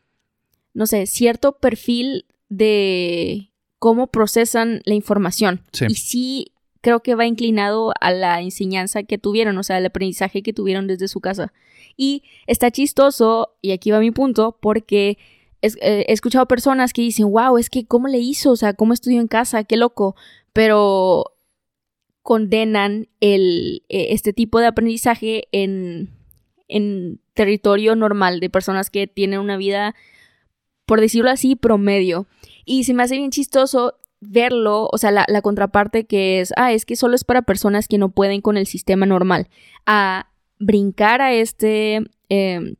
no 0.74 0.86
sé, 0.86 1.06
cierto 1.06 1.58
perfil 1.58 2.26
de 2.50 3.50
cómo 3.78 4.08
procesan 4.08 4.82
la 4.84 4.94
información. 4.94 5.62
Sí. 5.72 5.86
Y 5.88 5.94
sí 5.94 6.52
creo 6.82 7.00
que 7.00 7.14
va 7.14 7.26
inclinado 7.26 7.94
a 8.00 8.10
la 8.10 8.40
enseñanza 8.42 9.02
que 9.04 9.16
tuvieron, 9.18 9.56
o 9.56 9.62
sea, 9.62 9.76
al 9.76 9.86
aprendizaje 9.86 10.42
que 10.42 10.52
tuvieron 10.52 10.86
desde 10.86 11.08
su 11.08 11.20
casa. 11.20 11.52
Y 11.96 12.22
está 12.46 12.70
chistoso, 12.70 13.54
y 13.62 13.70
aquí 13.72 13.90
va 13.90 14.00
mi 14.00 14.10
punto, 14.10 14.58
porque 14.60 15.16
eh, 15.62 16.04
he 16.08 16.12
escuchado 16.12 16.46
personas 16.46 16.92
que 16.92 17.02
dicen, 17.02 17.30
wow, 17.30 17.56
es 17.56 17.70
que 17.70 17.86
cómo 17.86 18.08
le 18.08 18.18
hizo, 18.18 18.50
o 18.50 18.56
sea, 18.56 18.74
cómo 18.74 18.92
estudió 18.92 19.20
en 19.20 19.28
casa, 19.28 19.64
qué 19.64 19.76
loco, 19.76 20.16
pero 20.52 21.24
condenan 22.22 23.08
el, 23.20 23.84
eh, 23.88 24.08
este 24.10 24.32
tipo 24.32 24.60
de 24.60 24.66
aprendizaje 24.66 25.48
en, 25.52 26.10
en 26.68 27.20
territorio 27.34 27.96
normal 27.96 28.40
de 28.40 28.50
personas 28.50 28.90
que 28.90 29.06
tienen 29.06 29.40
una 29.40 29.56
vida, 29.56 29.94
por 30.86 31.00
decirlo 31.00 31.30
así, 31.30 31.56
promedio. 31.56 32.26
Y 32.64 32.84
se 32.84 32.94
me 32.94 33.02
hace 33.02 33.16
bien 33.16 33.30
chistoso 33.30 33.94
verlo, 34.20 34.88
o 34.92 34.98
sea, 34.98 35.10
la, 35.10 35.24
la 35.28 35.42
contraparte 35.42 36.04
que 36.04 36.40
es, 36.40 36.52
ah, 36.56 36.72
es 36.72 36.86
que 36.86 36.96
solo 36.96 37.14
es 37.16 37.24
para 37.24 37.42
personas 37.42 37.88
que 37.88 37.98
no 37.98 38.10
pueden 38.10 38.40
con 38.40 38.56
el 38.56 38.66
sistema 38.66 39.04
normal, 39.04 39.48
a 39.84 40.28
brincar 40.60 41.20
a 41.20 41.32
este 41.32 42.02
eh, 42.28 42.76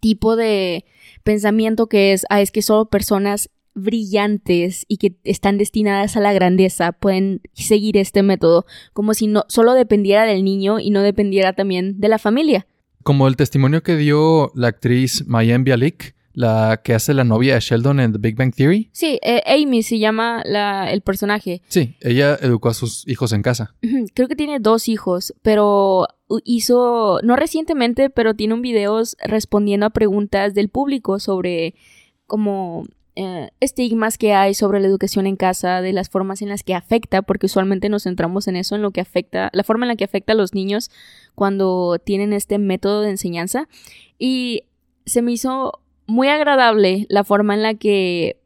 tipo 0.00 0.36
de 0.36 0.84
pensamiento 1.22 1.88
que 1.88 2.12
es, 2.12 2.26
ah, 2.30 2.40
es 2.40 2.50
que 2.50 2.62
solo 2.62 2.86
personas 2.86 3.50
brillantes 3.74 4.86
y 4.88 4.96
que 4.96 5.16
están 5.24 5.58
destinadas 5.58 6.16
a 6.16 6.20
la 6.20 6.32
grandeza 6.32 6.92
pueden 6.92 7.42
seguir 7.52 7.96
este 7.96 8.22
método, 8.22 8.64
como 8.92 9.14
si 9.14 9.26
no 9.26 9.44
solo 9.48 9.74
dependiera 9.74 10.24
del 10.24 10.42
niño 10.42 10.80
y 10.80 10.90
no 10.90 11.02
dependiera 11.02 11.52
también 11.52 12.00
de 12.00 12.08
la 12.08 12.18
familia. 12.18 12.66
Como 13.02 13.28
el 13.28 13.36
testimonio 13.36 13.82
que 13.82 13.96
dio 13.96 14.50
la 14.54 14.68
actriz 14.68 15.24
Mayim 15.28 15.62
Bialik, 15.62 16.15
la 16.36 16.82
que 16.84 16.92
hace 16.92 17.14
la 17.14 17.24
novia 17.24 17.54
de 17.54 17.60
Sheldon 17.60 17.98
en 17.98 18.12
The 18.12 18.18
Big 18.18 18.36
Bang 18.36 18.54
Theory. 18.54 18.90
Sí, 18.92 19.18
eh, 19.22 19.42
Amy 19.46 19.82
se 19.82 19.98
llama 19.98 20.42
la, 20.44 20.92
el 20.92 21.00
personaje. 21.00 21.62
Sí, 21.68 21.96
ella 22.00 22.36
educó 22.42 22.68
a 22.68 22.74
sus 22.74 23.08
hijos 23.08 23.32
en 23.32 23.40
casa. 23.40 23.74
Creo 24.14 24.28
que 24.28 24.36
tiene 24.36 24.60
dos 24.60 24.86
hijos, 24.88 25.34
pero 25.40 26.06
hizo, 26.44 27.20
no 27.22 27.36
recientemente, 27.36 28.10
pero 28.10 28.34
tiene 28.34 28.52
un 28.52 28.60
video 28.60 29.02
respondiendo 29.24 29.86
a 29.86 29.90
preguntas 29.90 30.52
del 30.52 30.68
público 30.68 31.20
sobre 31.20 31.74
como 32.26 32.84
eh, 33.14 33.48
estigmas 33.60 34.18
que 34.18 34.34
hay 34.34 34.52
sobre 34.52 34.78
la 34.80 34.88
educación 34.88 35.26
en 35.26 35.36
casa, 35.36 35.80
de 35.80 35.94
las 35.94 36.10
formas 36.10 36.42
en 36.42 36.50
las 36.50 36.62
que 36.62 36.74
afecta, 36.74 37.22
porque 37.22 37.46
usualmente 37.46 37.88
nos 37.88 38.02
centramos 38.02 38.46
en 38.46 38.56
eso, 38.56 38.74
en 38.74 38.82
lo 38.82 38.90
que 38.90 39.00
afecta, 39.00 39.48
la 39.54 39.64
forma 39.64 39.86
en 39.86 39.88
la 39.88 39.96
que 39.96 40.04
afecta 40.04 40.34
a 40.34 40.36
los 40.36 40.52
niños 40.52 40.90
cuando 41.34 41.98
tienen 41.98 42.34
este 42.34 42.58
método 42.58 43.00
de 43.00 43.08
enseñanza. 43.08 43.70
Y 44.18 44.64
se 45.06 45.22
me 45.22 45.32
hizo 45.32 45.80
muy 46.06 46.28
agradable 46.28 47.06
la 47.08 47.24
forma 47.24 47.54
en 47.54 47.62
la 47.62 47.74
que 47.74 48.40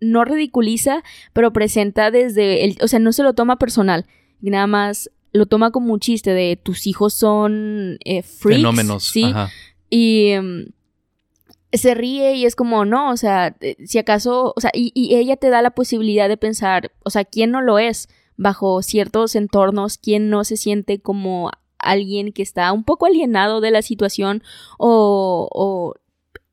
no 0.00 0.24
ridiculiza, 0.24 1.02
pero 1.32 1.52
presenta 1.52 2.10
desde 2.10 2.64
el, 2.64 2.76
o 2.82 2.88
sea, 2.88 2.98
no 2.98 3.12
se 3.12 3.22
lo 3.22 3.32
toma 3.32 3.58
personal, 3.58 4.06
nada 4.40 4.66
más 4.66 5.10
lo 5.32 5.46
toma 5.46 5.70
como 5.70 5.92
un 5.92 6.00
chiste 6.00 6.32
de 6.32 6.56
tus 6.62 6.86
hijos 6.86 7.14
son 7.14 7.98
eh, 8.04 8.22
freaks, 8.22 8.58
Fenómenos. 8.58 9.04
sí, 9.04 9.24
Ajá. 9.24 9.50
y 9.90 10.32
mm, 10.40 10.72
se 11.72 11.94
ríe 11.94 12.34
y 12.34 12.44
es 12.44 12.54
como, 12.54 12.84
no, 12.84 13.10
o 13.10 13.16
sea, 13.16 13.56
eh, 13.60 13.76
si 13.84 13.98
acaso, 13.98 14.52
o 14.56 14.60
sea, 14.60 14.70
y, 14.72 14.92
y 14.94 15.16
ella 15.16 15.36
te 15.36 15.50
da 15.50 15.60
la 15.62 15.70
posibilidad 15.72 16.28
de 16.28 16.36
pensar, 16.36 16.92
o 17.04 17.10
sea, 17.10 17.24
¿quién 17.24 17.50
no 17.50 17.62
lo 17.62 17.78
es 17.78 18.08
bajo 18.36 18.82
ciertos 18.82 19.34
entornos? 19.34 19.98
¿Quién 19.98 20.30
no 20.30 20.44
se 20.44 20.56
siente 20.56 21.00
como 21.00 21.50
alguien 21.78 22.32
que 22.32 22.42
está 22.42 22.72
un 22.72 22.84
poco 22.84 23.06
alienado 23.06 23.60
de 23.60 23.70
la 23.70 23.82
situación 23.82 24.42
o, 24.78 25.48
o 25.52 25.94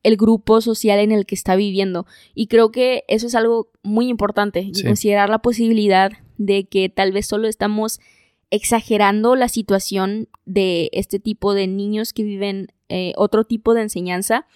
el 0.02 0.16
grupo 0.16 0.60
social 0.60 0.98
en 0.98 1.12
el 1.12 1.26
que 1.26 1.34
está 1.34 1.56
viviendo? 1.56 2.06
Y 2.34 2.46
creo 2.46 2.70
que 2.72 3.04
eso 3.08 3.26
es 3.26 3.34
algo 3.34 3.70
muy 3.82 4.08
importante, 4.08 4.70
Sí. 4.74 4.84
considerar 4.84 5.28
la 5.30 5.40
posibilidad 5.40 6.12
de 6.38 6.64
que 6.64 6.88
tal 6.88 7.12
vez 7.12 7.26
solo 7.26 7.48
estamos 7.48 8.00
exagerando 8.50 9.34
la 9.36 9.48
situación 9.48 10.28
de 10.44 10.90
este 10.92 11.18
tipo 11.18 11.54
de 11.54 11.66
niños 11.66 12.12
que 12.12 12.22
viven 12.22 12.68
eh, 12.88 13.12
otro 13.16 13.44
tipo 13.44 13.72
de 13.72 13.80
enseñanza 13.82 14.46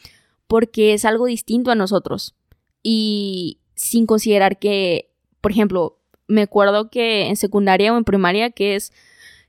porque 0.46 0.92
es 0.92 1.04
algo 1.06 1.26
distinto 1.26 1.70
a 1.70 1.74
nosotros 1.74 2.34
y 2.82 3.58
sin 3.74 4.04
considerar 4.06 4.58
que, 4.58 5.10
por 5.40 5.50
ejemplo, 5.52 5.98
me 6.28 6.42
acuerdo 6.42 6.90
que 6.90 7.26
en 7.28 7.36
secundaria 7.36 7.92
o 7.92 7.96
en 7.96 8.04
primaria 8.04 8.50
que 8.50 8.74
es 8.76 8.92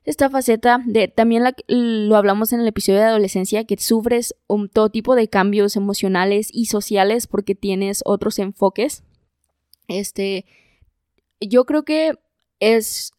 esta 0.08 0.30
faceta 0.30 0.80
de 0.86 1.08
también 1.08 1.44
la- 1.44 1.54
lo 1.66 2.16
hablamos 2.16 2.52
en 2.52 2.60
el 2.60 2.66
episodio 2.66 2.98
de 3.00 3.04
adolescencia 3.06 3.64
que 3.64 3.76
sufres 3.76 4.34
un, 4.46 4.68
todo 4.68 4.88
tipo 4.88 5.14
de 5.14 5.28
cambios 5.28 5.76
emocionales 5.76 6.48
y 6.52 6.66
sociales 6.66 7.26
porque 7.26 7.54
tienes 7.54 8.02
otros 8.06 8.38
enfoques. 8.38 9.04
Este, 9.86 10.46
yo 11.40 11.64
creo 11.66 11.84
que 11.84 12.12
es 12.58 13.12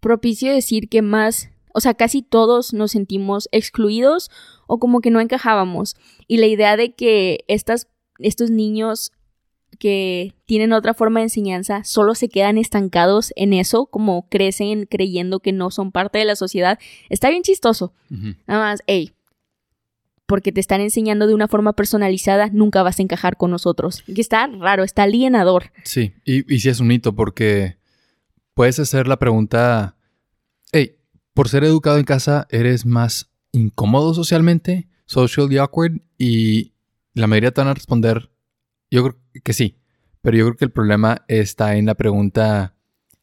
propicio 0.00 0.52
decir 0.52 0.88
que 0.90 1.00
más, 1.00 1.48
o 1.72 1.80
sea, 1.80 1.94
casi 1.94 2.22
todos 2.22 2.74
nos 2.74 2.92
sentimos 2.92 3.48
excluidos 3.50 4.30
o 4.66 4.78
como 4.78 5.00
que 5.00 5.10
no 5.10 5.20
encajábamos. 5.20 5.96
Y 6.28 6.36
la 6.36 6.46
idea 6.46 6.76
de 6.76 6.94
que 6.94 7.44
estas, 7.48 7.88
estos 8.18 8.50
niños 8.50 9.12
que 9.76 10.34
tienen 10.44 10.72
otra 10.72 10.94
forma 10.94 11.20
de 11.20 11.24
enseñanza 11.24 11.84
solo 11.84 12.14
se 12.14 12.28
quedan 12.28 12.58
estancados 12.58 13.32
en 13.36 13.52
eso, 13.52 13.86
como 13.86 14.28
crecen 14.28 14.86
creyendo 14.86 15.40
que 15.40 15.52
no 15.52 15.70
son 15.70 15.92
parte 15.92 16.18
de 16.18 16.24
la 16.24 16.36
sociedad, 16.36 16.78
está 17.08 17.30
bien 17.30 17.42
chistoso. 17.42 17.92
Nada 18.46 18.60
más, 18.60 18.80
hey, 18.86 19.12
porque 20.26 20.52
te 20.52 20.60
están 20.60 20.80
enseñando 20.80 21.26
de 21.26 21.34
una 21.34 21.48
forma 21.48 21.74
personalizada, 21.74 22.48
nunca 22.52 22.82
vas 22.82 22.98
a 22.98 23.02
encajar 23.02 23.36
con 23.36 23.50
nosotros. 23.50 24.02
Que 24.02 24.20
está 24.20 24.46
raro, 24.46 24.84
está 24.84 25.02
alienador. 25.02 25.72
Sí, 25.84 26.14
y, 26.24 26.52
y 26.52 26.60
sí 26.60 26.68
es 26.68 26.80
un 26.80 26.86
mito 26.86 27.14
porque 27.14 27.76
puedes 28.54 28.78
hacer 28.78 29.06
la 29.06 29.18
pregunta, 29.18 29.96
hey, 30.72 30.96
por 31.34 31.48
ser 31.48 31.64
educado 31.64 31.98
en 31.98 32.04
casa, 32.04 32.46
¿eres 32.50 32.86
más 32.86 33.30
incómodo 33.52 34.14
socialmente, 34.14 34.88
socially 35.06 35.58
awkward? 35.58 36.00
Y 36.16 36.72
la 37.12 37.26
mayoría 37.26 37.52
te 37.52 37.60
van 37.60 37.68
a 37.68 37.74
responder, 37.74 38.30
yo 38.90 39.02
creo 39.04 39.20
que 39.42 39.52
sí, 39.52 39.78
pero 40.22 40.36
yo 40.36 40.44
creo 40.46 40.56
que 40.56 40.64
el 40.64 40.70
problema 40.72 41.24
está 41.28 41.76
en 41.76 41.86
la 41.86 41.94
pregunta, 41.94 42.74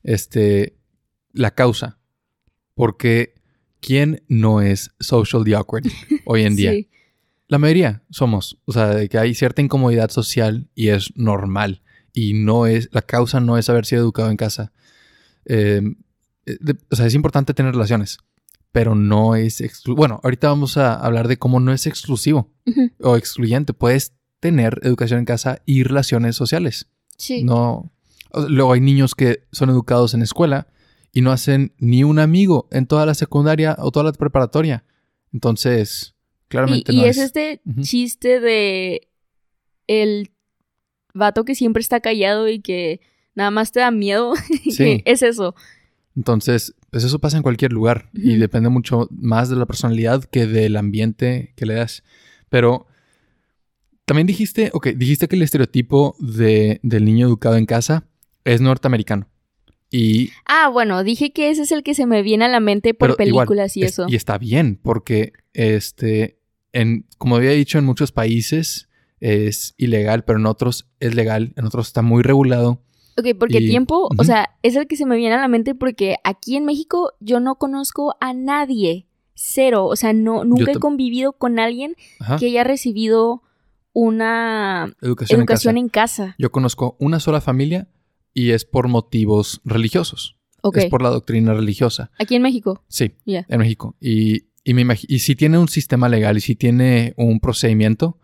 este, 0.04 0.76
la 1.34 1.52
causa. 1.52 1.98
Porque 2.74 3.36
¿quién 3.80 4.24
no 4.28 4.62
es 4.62 4.92
socially 5.00 5.54
awkward 5.54 5.84
hoy 6.26 6.44
en 6.44 6.56
día? 6.56 6.72
Sí. 6.72 6.90
La 7.48 7.58
mayoría 7.58 8.04
somos, 8.10 8.60
o 8.66 8.72
sea, 8.72 8.88
de 8.90 9.10
que 9.10 9.18
hay 9.18 9.34
cierta 9.34 9.62
incomodidad 9.62 10.10
social 10.10 10.70
y 10.74 10.88
es 10.90 11.12
normal. 11.18 11.82
Y 12.14 12.34
no 12.34 12.66
es, 12.66 12.90
la 12.92 13.02
causa 13.02 13.40
no 13.40 13.58
es 13.58 13.70
haber 13.70 13.86
sido 13.86 14.02
educado 14.02 14.32
en 14.32 14.38
casa. 14.38 14.72
Eh, 15.46 15.82
de- 16.46 16.78
o 16.90 16.96
sea, 16.96 17.06
es 17.08 17.14
importante 17.14 17.54
tener 17.54 17.74
relaciones, 17.74 18.20
pero 18.72 18.96
no 18.96 19.36
es 19.36 19.60
exclu- 19.62 19.96
Bueno, 19.96 20.20
ahorita 20.24 20.48
vamos 20.48 20.78
a 20.78 20.94
hablar 20.96 21.28
de 21.28 21.38
cómo 21.38 21.60
no 21.60 21.74
es 21.74 21.88
exclusivo 21.88 22.54
o 23.02 23.18
excluyente. 23.18 23.74
Puedes 23.74 24.14
tener 24.42 24.80
educación 24.84 25.20
en 25.20 25.26
casa 25.26 25.62
y 25.66 25.84
relaciones 25.84 26.36
sociales. 26.36 26.88
Sí. 27.16 27.44
No. 27.46 27.94
Luego 28.50 28.74
hay 28.74 28.82
niños 28.82 29.16
que 29.16 29.44
son 29.54 29.70
educados 29.70 30.14
en 30.14 30.22
escuela 30.22 30.68
y 31.14 31.22
no 31.22 31.32
hacen 31.32 31.74
ni 31.78 32.04
un 32.04 32.20
amigo 32.20 32.68
en 32.72 32.88
toda 32.88 33.06
la 33.06 33.14
secundaria 33.14 33.76
o 33.80 33.92
toda 33.92 34.06
la 34.06 34.12
preparatoria. 34.14 34.84
Entonces, 35.32 36.16
Y, 36.16 36.48
claramente 36.50 36.92
y 36.94 36.98
no 36.98 37.06
es, 37.06 37.18
es. 37.18 37.24
este 37.26 37.62
chiste 37.82 38.40
de 38.42 39.08
el 39.88 40.32
vato 41.14 41.46
que 41.46 41.56
siempre 41.56 41.82
está 41.82 42.00
callado 42.00 42.50
y 42.50 42.60
que 42.62 43.02
nada 43.36 43.52
más 43.52 43.72
te 43.72 43.80
da 43.82 43.92
miedo. 43.92 44.34
Sí. 44.72 45.02
es 45.06 45.22
eso. 45.22 45.54
Entonces, 46.16 46.76
pues 46.90 47.04
eso 47.04 47.20
pasa 47.20 47.38
en 47.38 47.44
cualquier 47.44 47.72
lugar 47.74 48.10
y 48.14 48.36
depende 48.38 48.70
mucho 48.70 49.08
más 49.12 49.50
de 49.50 49.56
la 49.56 49.66
personalidad 49.66 50.24
que 50.26 50.46
del 50.48 50.76
ambiente 50.78 51.54
que 51.56 51.66
le 51.66 51.76
das. 51.76 52.04
Pero 52.50 52.88
también 54.12 54.28
dijiste, 54.28 54.72
ok, 54.74 54.88
dijiste 54.90 55.30
que 55.30 55.38
el 55.38 55.42
estereotipo 55.42 56.18
de, 56.20 56.82
del 56.84 57.06
niño 57.06 57.28
educado 57.28 57.56
en 57.56 57.66
casa 57.66 58.04
es 58.44 58.60
norteamericano. 58.60 59.30
Y, 59.90 60.32
Ah, 60.46 60.68
bueno, 60.68 61.02
dije 61.06 61.32
que 61.32 61.50
ese 61.50 61.62
es 61.62 61.72
el 61.72 61.82
que 61.82 61.94
se 61.96 62.06
me 62.06 62.22
viene 62.22 62.44
a 62.44 62.50
la 62.50 62.60
mente 62.60 62.94
por 62.94 63.12
igual, 63.12 63.18
películas 63.48 63.78
y 63.78 63.84
es- 63.84 63.94
eso. 63.94 64.08
y 64.10 64.16
está 64.18 64.38
bien, 64.38 64.78
porque 64.84 65.32
este, 65.54 66.40
en, 66.74 67.06
como 67.18 67.38
había 67.38 67.52
dicho, 67.52 67.78
en 67.78 67.86
muchos 67.86 68.12
países 68.12 68.90
es 69.22 69.76
ilegal, 69.78 70.26
pero 70.26 70.40
en 70.40 70.46
otros 70.46 70.90
es 71.00 71.16
legal, 71.16 71.54
en 71.56 71.64
otros 71.64 71.88
está 71.88 72.02
muy 72.02 72.22
regulado. 72.22 72.82
Ok, 73.18 73.28
porque 73.40 73.60
y- 73.62 73.70
tiempo, 73.70 74.10
o 74.18 74.24
sea, 74.26 74.50
es 74.62 74.76
el 74.76 74.88
que 74.88 74.98
se 74.98 75.06
me 75.06 75.16
viene 75.16 75.36
a 75.36 75.40
la 75.42 75.48
mente 75.48 75.74
porque 75.74 76.18
aquí 76.26 76.58
en 76.58 76.66
México 76.66 77.14
yo 77.22 77.40
no 77.40 77.56
conozco 77.56 78.16
a 78.20 78.34
nadie. 78.34 79.08
Cero. 79.36 79.86
O 79.86 79.96
sea, 79.96 80.12
no, 80.14 80.44
nunca 80.44 80.72
he 80.74 80.76
convivido 80.76 81.32
con 81.34 81.60
alguien 81.60 81.96
Ajá. 82.20 82.36
que 82.38 82.48
haya 82.48 82.64
recibido 82.66 83.42
una 83.94 84.94
Educación, 85.02 85.40
educación 85.42 85.78
en 85.78 85.90
casa. 85.90 86.24
en 86.24 86.26
casa. 86.30 86.36
Yo 86.40 86.52
conozco 86.52 86.96
una 87.00 87.20
sola 87.20 87.42
familia 87.42 87.88
y 88.34 88.52
es 88.52 88.66
por 88.66 88.88
motivos 88.88 89.62
religiosos. 89.66 90.38
Ok. 90.62 90.78
Es 90.78 90.86
por 90.86 91.02
la 91.02 91.10
doctrina 91.10 91.54
religiosa. 91.54 92.12
Aquí 92.20 92.36
en 92.36 92.42
México. 92.44 92.84
Sí, 92.88 93.14
Ya. 93.26 93.46
en 93.50 93.60
México. 93.60 93.96
Y, 94.00 94.46
y, 94.64 94.74
me 94.74 94.86
y 95.08 95.20
si 95.20 95.36
tiene 95.36 95.58
un 95.58 95.68
sistema 95.68 96.08
legal 96.08 96.38
y 96.38 96.42
si 96.42 96.56
tiene 96.56 97.14
un 97.18 97.40
procedimiento, 97.40 98.18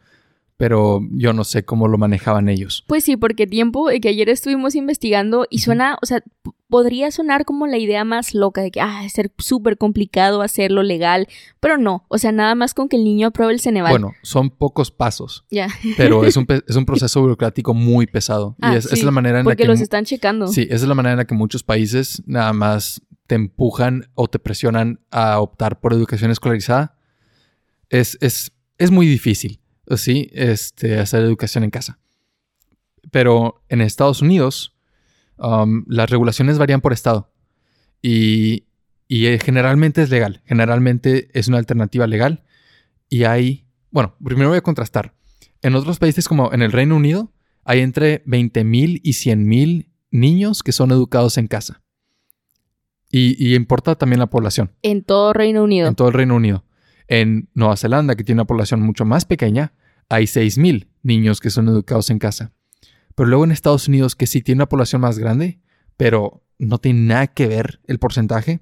pero 0.56 1.02
yo 1.12 1.34
no 1.34 1.44
sé 1.44 1.66
cómo 1.66 1.88
lo 1.88 1.98
manejaban 1.98 2.48
ellos. 2.50 2.84
Pues 2.88 3.04
sí, 3.04 3.18
porque 3.18 3.46
tiempo 3.48 3.90
eh, 3.90 4.00
que 4.00 4.10
ayer 4.10 4.30
estuvimos 4.30 4.76
investigando 4.76 5.46
y 5.50 5.60
suena, 5.60 5.98
o 6.02 6.06
sea, 6.06 6.24
podría 6.70 7.12
sonar 7.12 7.46
como 7.46 7.68
la 7.68 7.78
idea 7.78 8.04
más 8.04 8.34
loca 8.34 8.62
de 8.62 8.72
que, 8.72 8.82
ah, 8.82 9.06
es 9.06 9.14
ser 9.14 9.32
súper 9.38 9.78
complicado 9.78 10.42
hacerlo 10.42 10.84
legal, 10.84 11.28
pero 11.60 11.78
no, 11.78 12.06
o 12.10 12.18
sea, 12.18 12.32
nada 12.32 12.56
más 12.56 12.74
con 12.74 12.90
que 12.90 12.98
el 12.98 13.04
niño 13.04 13.28
apruebe 13.28 13.54
el 13.54 13.60
Ceneval. 13.60 13.92
Bueno, 13.92 14.14
son 14.22 14.50
pocos 14.50 14.92
pasos, 14.92 15.46
ya, 15.50 15.70
pero 15.96 16.26
es 16.26 16.36
un, 16.36 16.46
es 16.68 16.76
un 16.76 16.86
proceso 16.86 17.22
burocrático 17.22 17.74
muy 17.74 18.06
pesado. 18.08 18.56
Ah, 18.62 18.74
y 18.74 18.78
es, 18.78 18.86
sí, 18.86 18.96
es 18.96 19.04
la 19.04 19.12
manera 19.12 19.40
en 19.40 19.46
la 19.46 19.50
porque 19.50 19.64
que... 19.64 19.70
los 19.70 19.82
están 19.82 20.06
checando. 20.06 20.48
Sí, 20.48 20.64
esa 20.64 20.76
es 20.76 20.88
la 20.88 20.96
manera 20.96 21.14
en 21.14 21.18
la 21.20 21.26
que 21.26 21.36
muchos 21.36 21.64
países 21.64 22.22
nada 22.26 22.54
más 22.54 23.02
te 23.28 23.36
empujan 23.36 24.10
o 24.16 24.28
te 24.28 24.40
presionan 24.40 25.00
a 25.12 25.40
optar 25.40 25.80
por 25.80 25.94
educación 25.94 26.32
escolarizada. 26.32 26.98
Es, 27.90 28.18
es, 28.22 28.52
es 28.78 28.92
muy 28.92 29.08
difícil, 29.08 29.62
sí, 29.96 30.30
este, 30.34 31.00
hacer 31.00 31.24
educación 31.24 31.64
en 31.64 31.70
casa. 31.70 32.00
Pero 33.12 33.64
en 33.70 33.80
Estados 33.80 34.22
Unidos, 34.22 34.77
um, 35.40 35.84
las 35.88 36.10
regulaciones 36.10 36.58
varían 36.58 36.82
por 36.82 36.94
estado. 36.94 37.32
Y, 38.02 38.68
y, 39.08 39.28
eh, 39.28 39.40
generalmente 39.40 40.02
es 40.02 40.10
legal. 40.10 40.42
Generalmente 40.46 41.30
es 41.34 41.48
una 41.48 41.58
alternativa 41.58 42.08
legal. 42.08 42.44
Y 43.10 43.24
hay, 43.24 43.68
bueno, 43.92 44.16
primero 44.24 44.50
voy 44.50 44.58
a 44.58 44.62
contrastar. 44.62 45.14
En 45.62 45.76
otros 45.76 46.00
países 46.00 46.28
como 46.28 46.54
en 46.54 46.62
el 46.62 46.72
Reino 46.72 46.96
Unido, 46.96 47.32
hay 47.64 47.82
entre 47.82 48.24
20.000 48.26 49.02
y 49.04 49.12
100.000 49.12 49.90
niños 50.12 50.64
que 50.64 50.72
son 50.72 50.92
educados 50.92 51.38
en 51.38 51.48
casa. 51.48 51.82
Y, 53.10 53.36
y 53.44 53.56
importa 53.56 53.96
también 53.96 54.20
la 54.20 54.28
población 54.28 54.74
En 54.82 55.04
todo 55.04 55.32
Reino 55.32 55.64
Unido. 55.64 55.88
en 55.88 55.96
todo 55.96 56.10
el 56.10 56.14
Reino 56.14 56.36
Unido. 56.36 56.66
En 57.08 57.50
Nueva 57.54 57.78
Zelanda, 57.78 58.16
que 58.16 58.24
tiene 58.26 58.42
una 58.42 58.48
población 58.48 58.82
mucho 58.82 59.06
más 59.06 59.26
pequeña, 59.26 59.74
hay 60.10 60.26
6.000 60.26 60.88
niños 61.04 61.40
que 61.40 61.50
son 61.50 61.68
educados 61.70 62.10
en 62.10 62.20
casa. 62.20 62.54
Pero 63.18 63.30
luego 63.30 63.46
en 63.46 63.52
Estados 63.52 63.88
Unidos, 63.88 64.16
que 64.16 64.28
sí 64.28 64.44
tiene 64.44 64.60
una 64.60 64.70
población 64.70 65.02
más 65.02 65.18
grande, 65.18 65.60
pero 65.98 66.44
no 66.60 66.78
tiene 66.78 67.00
nada 67.00 67.26
que 67.26 67.48
ver 67.48 67.82
el 67.88 67.98
porcentaje, 67.98 68.60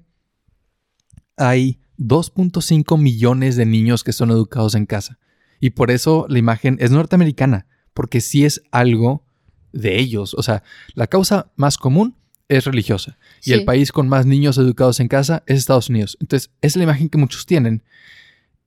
hay 1.36 1.78
2.5 1.98 2.98
millones 2.98 3.56
de 3.56 3.66
niños 3.66 4.02
que 4.02 4.14
son 4.14 4.30
educados 4.30 4.74
en 4.74 4.86
casa. 4.86 5.18
Y 5.60 5.70
por 5.70 5.90
eso 5.90 6.24
la 6.30 6.38
imagen 6.38 6.78
es 6.80 6.90
norteamericana, 6.90 7.66
porque 7.92 8.22
sí 8.22 8.46
es 8.46 8.62
algo 8.70 9.26
de 9.74 9.98
ellos. 9.98 10.32
O 10.32 10.42
sea, 10.42 10.62
la 10.94 11.06
causa 11.06 11.52
más 11.56 11.76
común 11.76 12.16
es 12.48 12.64
religiosa. 12.64 13.18
Y 13.44 13.52
el 13.52 13.66
país 13.66 13.92
con 13.92 14.08
más 14.08 14.24
niños 14.24 14.56
educados 14.56 15.00
en 15.00 15.08
casa 15.08 15.42
es 15.46 15.58
Estados 15.58 15.90
Unidos. 15.90 16.16
Entonces, 16.18 16.50
es 16.62 16.76
la 16.76 16.84
imagen 16.84 17.10
que 17.10 17.18
muchos 17.18 17.44
tienen. 17.44 17.82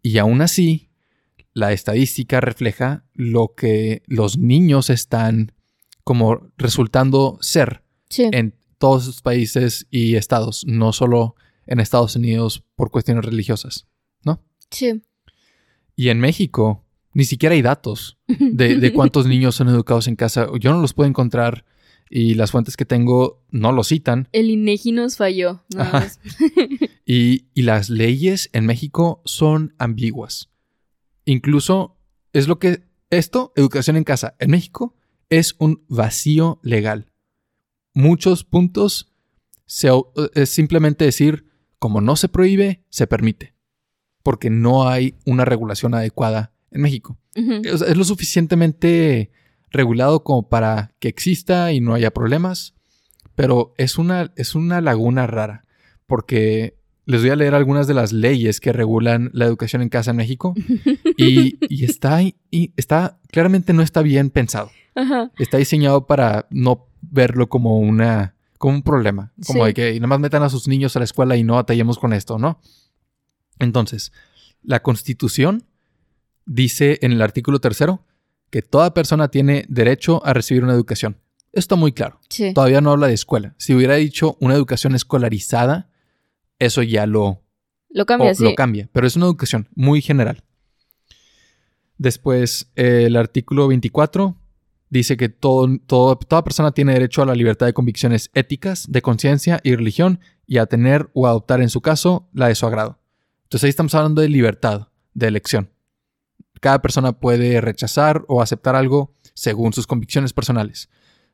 Y 0.04 0.20
aún 0.20 0.44
así, 0.44 0.92
la 1.54 1.72
estadística 1.74 2.42
refleja 2.42 3.06
lo 3.16 3.56
que 3.56 4.04
los 4.06 4.38
niños 4.38 4.92
están 4.92 5.52
como 6.10 6.50
resultando 6.58 7.38
ser 7.40 7.84
Sí. 8.10 8.24
en 8.32 8.56
todos 8.80 9.06
los 9.06 9.22
países 9.22 9.86
y 9.92 10.16
estados, 10.16 10.66
no 10.66 10.92
solo 10.92 11.36
en 11.68 11.80
Estados 11.80 12.16
Unidos 12.16 12.64
por 12.76 12.90
cuestiones 12.90 13.24
religiosas, 13.24 13.86
¿no? 14.24 14.42
sí. 14.72 15.04
Y 15.96 16.10
en 16.10 16.20
México 16.20 16.84
ni 17.14 17.26
siquiera 17.26 17.54
hay 17.54 17.62
datos 17.62 18.18
de, 18.28 18.78
de 18.78 18.94
cuántos 18.94 19.28
niños 19.28 19.54
son 19.54 19.68
educados 19.70 20.08
en 20.08 20.16
casa. 20.16 20.48
Yo 20.60 20.72
no 20.74 20.82
los 20.82 20.94
puedo 20.94 21.08
encontrar 21.08 21.64
y 22.10 22.34
las 22.34 22.50
fuentes 22.50 22.76
que 22.76 22.86
tengo 22.86 23.44
no 23.52 23.72
lo 23.72 23.84
citan. 23.84 24.28
El 24.32 24.50
INEGI 24.50 24.94
nos 24.94 25.18
falló. 25.18 25.62
nada 25.76 25.90
Ajá. 25.90 26.00
más. 26.00 26.20
Y, 27.06 27.46
y 27.56 27.62
las 27.64 27.90
leyes 27.92 28.50
en 28.54 28.66
México 28.66 29.22
son 29.26 29.74
ambiguas. 29.78 30.50
Incluso 31.26 31.98
es 32.34 32.48
lo 32.48 32.58
que 32.58 32.84
esto, 33.12 33.52
educación 33.56 33.96
en 33.98 34.04
casa, 34.04 34.36
en 34.40 34.50
México 34.52 34.96
es 35.30 35.56
un 35.60 35.84
vacío 35.88 36.60
legal. 36.64 37.12
Muchos 37.94 38.44
puntos 38.44 39.14
se 39.66 39.90
au- 39.92 40.12
es 40.34 40.50
simplemente 40.50 41.06
decir, 41.06 41.46
como 41.80 42.02
no 42.02 42.16
se 42.16 42.30
prohíbe, 42.30 42.84
se 42.90 43.08
permite. 43.08 43.54
Porque 44.24 44.50
no 44.50 44.88
hay 44.88 45.16
una 45.26 45.46
regulación 45.46 45.94
adecuada 45.94 46.54
en 46.72 46.82
México. 46.82 47.18
Ujú. 47.36 47.62
O 47.74 47.78
sea, 47.78 47.88
es 47.88 47.98
lo 47.98 48.04
suficientemente 48.04 49.32
regulado 49.72 50.24
como 50.24 50.50
para 50.50 50.96
que 51.00 51.08
exista 51.08 51.72
y 51.72 51.80
no 51.80 51.94
haya 51.94 52.12
problemas, 52.12 52.74
pero 53.36 53.74
es 53.78 53.98
una, 53.98 54.32
es 54.36 54.56
una 54.56 54.82
laguna 54.82 55.28
rara, 55.28 55.66
porque 56.08 56.78
les 57.06 57.22
voy 57.22 57.30
a 57.30 57.36
leer 57.36 57.56
algunas 57.56 57.88
de 57.88 57.94
las 57.94 58.12
leyes 58.12 58.60
que 58.60 58.74
regulan 58.74 59.30
la 59.34 59.46
educación 59.46 59.82
en 59.82 59.90
casa 59.90 60.12
en 60.12 60.18
México 60.18 60.54
y, 61.18 61.58
y 61.74 61.86
está, 61.86 62.22
y 62.22 62.74
está, 62.78 63.20
claramente 63.32 63.74
no 63.74 63.82
está 63.84 64.02
bien 64.02 64.30
pensado. 64.32 64.72
Ajá. 65.02 65.32
Está 65.38 65.58
diseñado 65.58 66.06
para 66.08 66.48
no 66.50 66.88
verlo 67.02 67.48
como 67.50 67.80
una 67.80 68.36
como 68.58 68.76
un 68.76 68.84
problema, 68.84 69.32
como 69.48 69.62
Sí. 69.64 69.68
de 69.68 69.74
que 69.74 69.94
nada 69.96 70.08
más 70.08 70.20
metan 70.20 70.44
a 70.44 70.50
sus 70.50 70.68
niños 70.68 70.94
a 70.96 71.00
la 71.00 71.06
escuela 71.06 71.38
y 71.38 71.44
no 71.46 71.54
batallemos 71.56 71.98
con 71.98 72.12
esto, 72.12 72.38
¿no? 72.38 72.60
Entonces, 73.58 74.12
la 74.62 74.82
Constitución 74.82 75.64
dice 76.46 77.00
en 77.02 77.14
el 77.14 77.22
artículo 77.22 77.60
tercero 77.60 78.04
que 78.50 78.62
toda 78.62 78.94
persona 78.94 79.30
tiene 79.30 79.64
derecho 79.70 80.26
a 80.26 80.34
recibir 80.34 80.64
una 80.66 80.74
educación. 80.74 81.18
Esto 81.54 81.60
está 81.60 81.76
muy 81.78 81.94
claro. 81.94 82.20
Sí. 82.30 82.54
Todavía 82.54 82.82
no 82.82 82.92
habla 82.92 83.08
de 83.08 83.14
escuela. 83.14 83.56
Si 83.58 83.74
hubiera 83.74 83.96
dicho 83.96 84.36
una 84.42 84.56
educación 84.56 84.94
escolarizada, 84.94 85.90
eso 86.60 86.84
ya 86.84 87.06
lo, 87.06 87.42
Lo 87.90 88.06
cambia, 88.06 88.32
o 88.32 88.36
sí. 88.36 88.44
lo 88.44 88.56
cambia, 88.56 88.90
pero 88.92 89.08
es 89.08 89.16
una 89.16 89.26
educación 89.28 89.70
muy 89.74 90.02
general. 90.02 90.44
Después, 91.98 92.72
eh, 92.76 93.04
el 93.08 93.16
artículo 93.16 93.68
24 93.68 94.36
dice 94.90 95.18
que 95.18 95.30
todo, 95.30 95.68
todo- 95.86 96.16
toda 96.18 96.44
persona 96.44 96.72
tiene 96.72 96.94
derecho 96.94 97.22
a 97.22 97.26
la 97.26 97.36
libertad 97.36 97.66
de 97.68 97.74
convicciones 97.74 98.30
éticas, 98.34 98.86
de 98.92 99.02
conciencia 99.02 99.60
y 99.64 99.76
religión 99.76 100.20
y 100.48 100.58
a 100.58 100.66
tener 100.66 101.10
o 101.14 101.28
adoptar 101.28 101.62
en 101.62 101.70
su 101.70 101.82
caso 101.82 102.28
la 102.34 102.48
de 102.48 102.56
su 102.56 102.66
agrado. 102.66 103.00
Entonces 103.44 103.66
ahí 103.66 103.70
estamos 103.70 103.94
hablando 103.96 104.22
de 104.22 104.30
libertad 104.30 104.88
de 105.14 105.28
elección. 105.28 105.70
Cada 106.62 106.82
persona 106.82 107.14
puede 107.14 107.62
rechazar 107.62 108.24
o 108.28 108.42
aceptar 108.42 108.76
algo 108.76 109.14
según 109.34 109.74
sus 109.74 109.88
convicciones 109.88 110.34
personales, 110.34 110.90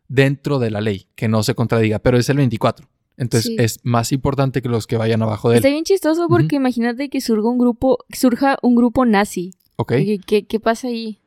dentro 0.07 0.59
de 0.59 0.69
la 0.69 0.81
ley, 0.81 1.07
que 1.15 1.27
no 1.27 1.41
se 1.43 1.55
contradiga, 1.55 1.99
pero 1.99 2.17
es 2.17 2.29
el 2.29 2.37
24. 2.37 2.87
Entonces 3.17 3.47
Sí. 3.47 3.55
es 3.57 3.79
más 3.83 4.11
importante 4.11 4.61
que 4.61 4.67
los 4.69 4.85
que 4.87 4.97
vayan 4.97 5.21
abajo 5.23 5.49
de 5.49 5.55
él. 5.55 5.59
Está 5.59 5.69
bien 5.69 5.85
chistoso 5.85 6.27
porque 6.27 6.57
imagínate 6.57 7.09
que 7.09 7.21
surga 7.21 7.49
un 7.49 7.57
grupo, 7.57 7.99
surja 8.09 8.57
un 8.61 8.75
grupo 8.75 9.05
nazi. 9.05 9.51
¿Ok? 9.77 9.93
¿Qué, 9.93 10.19
qué, 10.25 10.45
qué 10.45 10.59
pasa 10.59 10.89
ahí? 10.89 11.19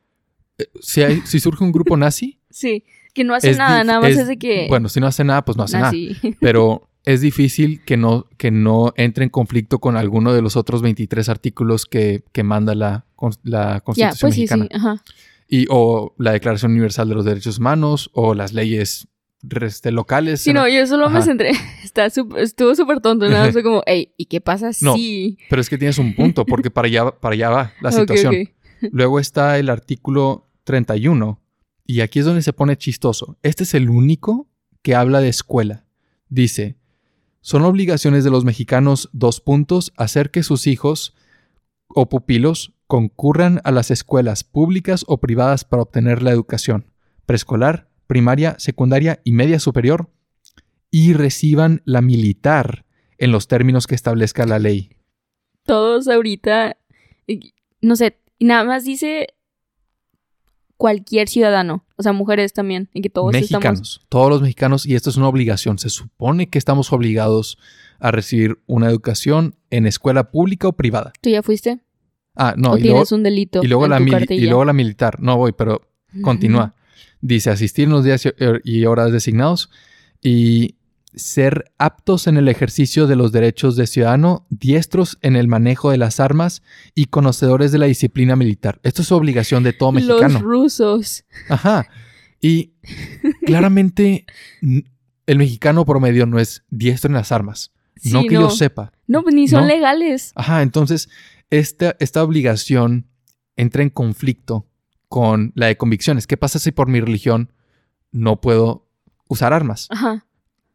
Si, 0.81 1.01
hay- 1.01 1.21
si 1.25 1.39
surge 1.39 1.63
un 1.63 1.71
grupo 1.71 1.95
nazi, 1.97 2.39
Sí, 2.49 2.83
que 3.13 3.23
no 3.23 3.35
hace 3.35 3.55
nada, 3.55 3.83
nada 3.83 3.99
más 4.01 4.11
es- 4.11 4.19
es, 4.19 4.27
de 4.27 4.37
que 4.37 4.65
bueno, 4.69 4.89
si 4.89 4.99
no 4.99 5.07
hace 5.07 5.23
nada, 5.23 5.43
pues 5.45 5.57
no 5.57 5.63
hace 5.63 5.77
nada. 5.79 5.91
Pero 6.39 6.89
es 7.05 7.21
difícil 7.21 7.81
que 7.85 7.95
no, 7.97 8.27
que 8.37 8.51
no 8.51 8.93
entre 8.97 9.23
en 9.23 9.29
conflicto 9.29 9.79
con 9.79 9.95
alguno 9.97 10.33
de 10.33 10.41
los 10.41 10.55
otros 10.55 10.81
23 10.81 11.29
artículos 11.29 11.85
que, 11.85 12.23
que 12.31 12.43
manda 12.43 12.75
la, 12.75 13.05
la 13.43 13.79
Constitución 13.81 14.17
pues 14.21 14.35
sí, 14.35 14.41
mexicana. 14.41 14.63
sí, 14.69 14.69
ajá. 14.75 15.03
Y, 15.47 15.65
o 15.69 16.13
la 16.19 16.31
Declaración 16.33 16.71
Universal 16.73 17.09
de 17.09 17.15
los 17.15 17.25
Derechos 17.25 17.57
Humanos, 17.57 18.11
o 18.13 18.35
las 18.35 18.53
leyes 18.53 19.07
este, 19.61 19.91
locales. 19.91 20.41
Sí, 20.41 20.53
no, 20.53 20.67
yo 20.67 20.85
solo 20.85 21.09
me 21.09 21.21
centré. 21.23 21.51
Está 21.83 22.07
sup- 22.07 22.37
estuvo 22.37 22.75
súper 22.75 22.99
tonto. 22.99 23.27
Nada 23.29 23.45
más 23.45 23.53
fue 23.53 23.63
como, 23.63 23.81
hey, 23.87 24.13
¿y 24.17 24.25
qué 24.25 24.41
pasa 24.41 24.69
No, 24.81 24.93
si? 24.95 25.39
Pero 25.49 25.61
es 25.61 25.69
que 25.69 25.77
tienes 25.79 25.97
un 25.97 26.13
punto, 26.13 26.45
porque 26.45 26.69
para 26.69 26.87
allá, 26.87 27.09
para 27.11 27.33
allá 27.33 27.49
va 27.49 27.73
la 27.81 27.91
situación. 27.91 28.35
Luego 28.91 29.19
está 29.19 29.57
el 29.57 29.69
artículo 29.69 30.45
31, 30.69 31.41
y 31.87 32.01
aquí 32.01 32.19
es 32.19 32.25
donde 32.25 32.43
se 32.43 32.53
pone 32.53 32.77
chistoso. 32.77 33.39
Este 33.41 33.63
es 33.63 33.73
el 33.73 33.89
único 33.89 34.47
que 34.83 34.93
habla 34.93 35.19
de 35.19 35.29
escuela. 35.29 35.87
Dice, 36.27 36.77
son 37.41 37.63
obligaciones 37.63 38.23
de 38.23 38.29
los 38.29 38.45
mexicanos, 38.45 39.09
dos 39.11 39.41
puntos, 39.41 39.91
hacer 39.97 40.29
que 40.29 40.43
sus 40.43 40.67
hijos 40.67 41.15
o 41.87 42.07
pupilos 42.07 42.75
concurran 42.85 43.61
a 43.63 43.71
las 43.71 43.89
escuelas 43.89 44.43
públicas 44.43 45.05
o 45.07 45.17
privadas 45.17 45.63
para 45.63 45.81
obtener 45.81 46.21
la 46.21 46.29
educación 46.29 46.85
preescolar, 47.25 47.89
primaria, 48.05 48.55
secundaria 48.59 49.21
y 49.23 49.31
media 49.31 49.59
superior 49.59 50.11
y 50.91 51.13
reciban 51.13 51.81
la 51.83 52.01
militar 52.01 52.85
en 53.17 53.31
los 53.31 53.47
términos 53.47 53.87
que 53.87 53.95
establezca 53.95 54.45
la 54.45 54.59
ley. 54.59 54.91
Todos 55.63 56.07
ahorita, 56.07 56.77
no 57.81 57.95
sé, 57.95 58.19
nada 58.39 58.63
más 58.65 58.83
dice 58.83 59.29
cualquier 60.79 61.27
ciudadano, 61.27 61.83
o 61.97 62.03
sea, 62.03 62.13
mujeres 62.13 62.53
también, 62.53 62.87
y 62.93 63.01
que 63.01 63.09
todos 63.09 63.33
mexicanos, 63.33 63.79
estamos... 63.81 64.01
todos 64.07 64.29
los 64.29 64.41
mexicanos, 64.41 64.85
y 64.85 64.95
esto 64.95 65.09
es 65.09 65.17
una 65.17 65.27
obligación. 65.27 65.77
Se 65.77 65.89
supone 65.89 66.49
que 66.49 66.57
estamos 66.57 66.93
obligados 66.93 67.57
a 67.99 68.11
recibir 68.11 68.59
una 68.65 68.87
educación 68.87 69.55
en 69.71 69.85
escuela 69.85 70.31
pública 70.31 70.69
o 70.69 70.71
privada. 70.71 71.11
¿Tú 71.19 71.29
ya 71.29 71.43
fuiste? 71.43 71.81
Ah, 72.33 72.53
no, 72.55 72.71
¿O 72.71 72.77
y 72.77 72.83
luego, 72.83 72.95
tienes 72.95 73.11
un 73.11 73.23
delito 73.23 73.61
y 73.61 73.67
luego 73.67 73.83
en 73.83 73.91
la 73.91 73.97
tu 73.97 74.03
mili- 74.05 74.07
y 74.15 74.19
cartilla? 74.19 74.45
luego 74.45 74.63
la 74.63 74.71
militar. 74.71 75.19
No 75.19 75.35
voy, 75.35 75.51
pero 75.51 75.81
continúa. 76.21 76.75
Dice 77.19 77.49
asistir 77.49 77.83
en 77.83 77.89
los 77.91 78.05
días 78.05 78.25
y 78.63 78.85
horas 78.85 79.11
designados 79.11 79.69
y 80.21 80.75
ser 81.15 81.71
aptos 81.77 82.27
en 82.27 82.37
el 82.37 82.47
ejercicio 82.47 83.07
de 83.07 83.15
los 83.15 83.31
derechos 83.31 83.75
de 83.75 83.87
ciudadano, 83.87 84.45
diestros 84.49 85.17
en 85.21 85.35
el 85.35 85.47
manejo 85.47 85.89
de 85.91 85.97
las 85.97 86.19
armas 86.19 86.61
y 86.95 87.05
conocedores 87.05 87.71
de 87.71 87.79
la 87.79 87.87
disciplina 87.87 88.35
militar. 88.35 88.79
Esto 88.83 89.01
es 89.01 89.11
obligación 89.11 89.63
de 89.63 89.73
todo 89.73 89.91
mexicano. 89.91 90.33
Los 90.35 90.41
rusos. 90.41 91.25
Ajá. 91.49 91.87
Y 92.41 92.73
claramente 93.45 94.25
el 94.61 95.37
mexicano 95.37 95.85
promedio 95.85 96.25
no 96.25 96.39
es 96.39 96.63
diestro 96.69 97.09
en 97.09 97.15
las 97.15 97.31
armas. 97.31 97.71
no 98.05 98.23
que 98.23 98.35
yo 98.35 98.49
sepa. 98.49 98.91
No, 99.07 99.23
pues 99.23 99.33
ni 99.35 99.47
son 99.47 99.61
No. 99.61 99.67
legales. 99.67 100.31
Ajá, 100.35 100.61
entonces 100.61 101.09
esta, 101.49 101.95
esta 101.99 102.23
obligación 102.23 103.07
entra 103.55 103.81
en 103.83 103.89
conflicto 103.89 104.67
con 105.07 105.51
la 105.55 105.65
de 105.65 105.75
convicciones. 105.77 106.27
¿Qué 106.27 106.37
pasa 106.37 106.59
si 106.59 106.71
por 106.71 106.87
mi 106.87 107.01
religión 107.01 107.51
no 108.11 108.39
puedo 108.41 108.87
usar 109.27 109.53
armas? 109.53 109.87
Ajá. 109.89 110.25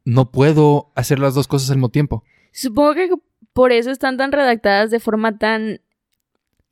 No 0.05 0.31
puedo 0.31 0.91
hacer 0.95 1.19
las 1.19 1.33
dos 1.35 1.47
cosas 1.47 1.69
al 1.71 1.77
mismo 1.77 1.89
tiempo. 1.89 2.23
Supongo 2.53 2.93
que 2.93 3.09
por 3.53 3.71
eso 3.71 3.91
están 3.91 4.17
tan 4.17 4.31
redactadas 4.31 4.91
de 4.91 4.99
forma 4.99 5.37
tan 5.37 5.81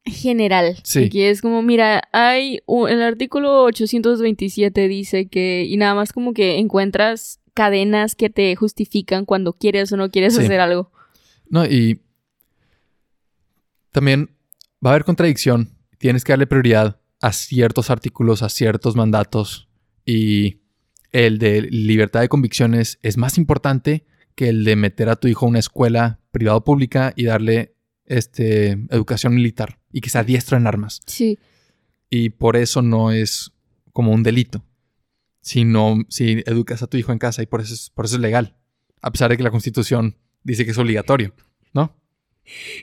general. 0.06 0.78
Sí. 0.84 1.10
Que 1.10 1.30
es 1.30 1.42
como, 1.42 1.62
mira, 1.62 2.04
hay 2.12 2.60
un- 2.66 2.90
el 2.90 3.02
artículo 3.02 3.64
827 3.64 4.88
dice 4.88 5.28
que, 5.28 5.66
y 5.68 5.78
nada 5.78 5.96
más 5.96 6.12
como 6.14 6.34
que 6.34 6.58
encuentras 6.60 7.40
cadenas 7.54 8.16
que 8.16 8.30
te 8.30 8.56
justifican 8.56 9.26
cuando 9.26 9.54
quieres 9.54 9.92
o 9.92 9.98
no 9.98 10.10
quieres 10.10 10.36
Sí. 10.36 10.42
hacer 10.44 10.60
algo. 10.60 10.92
No, 11.50 11.66
y 11.66 12.02
también 13.92 14.36
va 14.86 14.90
a 14.92 14.94
haber 14.94 15.06
contradicción. 15.06 15.70
Tienes 15.98 16.24
que 16.24 16.34
darle 16.34 16.48
prioridad 16.48 17.00
a 17.22 17.32
ciertos 17.32 17.90
artículos, 17.90 18.42
a 18.44 18.50
ciertos 18.50 18.96
mandatos. 18.96 19.70
Y 20.06 20.58
el 21.14 21.38
de 21.38 21.62
libertad 21.62 22.22
de 22.22 22.28
convicciones 22.28 23.00
es 23.02 23.18
más 23.18 23.38
importante 23.38 24.04
que 24.36 24.50
el 24.50 24.66
de 24.66 24.76
meter 24.76 25.10
a 25.10 25.16
tu 25.16 25.28
hijo 25.28 25.46
a 25.46 25.50
una 25.50 25.60
escuela 25.60 26.20
privada 26.32 26.58
o 26.58 26.64
pública 26.64 27.14
y 27.16 27.26
darle 27.26 27.76
este, 28.06 28.72
educación 28.90 29.36
militar 29.36 29.80
y 29.92 30.02
que 30.02 30.10
sea 30.10 30.24
diestro 30.24 30.58
en 30.58 30.68
armas. 30.68 31.02
Sí. 31.06 31.38
Y 32.10 32.30
por 32.30 32.58
eso 32.58 32.82
no 32.82 33.12
es 33.12 33.52
como 33.94 34.12
un 34.12 34.24
delito, 34.24 34.66
sino 35.42 36.04
si 36.10 36.44
educas 36.46 36.82
a 36.82 36.88
tu 36.88 36.98
hijo 36.98 37.12
en 37.12 37.20
casa 37.20 37.44
y 37.44 37.46
por 37.46 37.62
eso 37.62 37.76
es, 37.76 37.92
por 37.92 38.06
eso 38.06 38.16
es 38.16 38.22
legal, 38.22 38.58
a 39.02 39.12
pesar 39.12 39.30
de 39.30 39.38
que 39.38 39.44
la 39.44 39.52
constitución 39.52 40.18
dice 40.44 40.66
que 40.66 40.72
es 40.72 40.78
obligatorio, 40.78 41.34
¿no? 41.74 41.96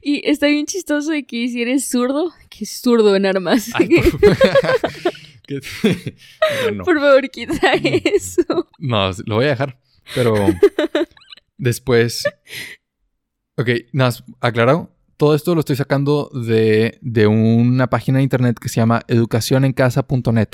Y 0.03 0.27
está 0.29 0.47
bien 0.47 0.67
chistoso 0.67 1.11
de 1.11 1.25
que 1.25 1.49
si 1.49 1.61
eres 1.61 1.89
zurdo, 1.89 2.33
que 2.49 2.65
es 2.65 2.81
zurdo 2.81 3.15
en 3.17 3.27
armas. 3.27 3.71
Ay, 3.75 3.89
por, 3.89 4.37
que- 5.59 6.15
bueno, 6.63 6.85
Por 6.85 7.01
favor, 7.01 7.29
quita 7.31 7.73
eso. 7.75 8.69
no, 8.79 9.11
lo 9.27 9.35
voy 9.37 9.47
a 9.47 9.51
dejar. 9.51 9.81
Pero 10.15 10.35
después. 11.59 12.25
Ok, 13.57 13.69
nada, 13.93 14.13
aclarado. 14.41 14.95
Todo 15.17 15.35
esto 15.35 15.55
lo 15.55 15.61
estoy 15.61 15.77
sacando 15.77 16.31
de, 16.33 16.99
de 17.03 17.27
una 17.27 17.89
página 17.91 18.19
de 18.19 18.23
internet 18.25 18.59
que 18.59 18.71
se 18.71 18.77
llama 18.77 19.03
educacionencasa.net. 19.07 20.49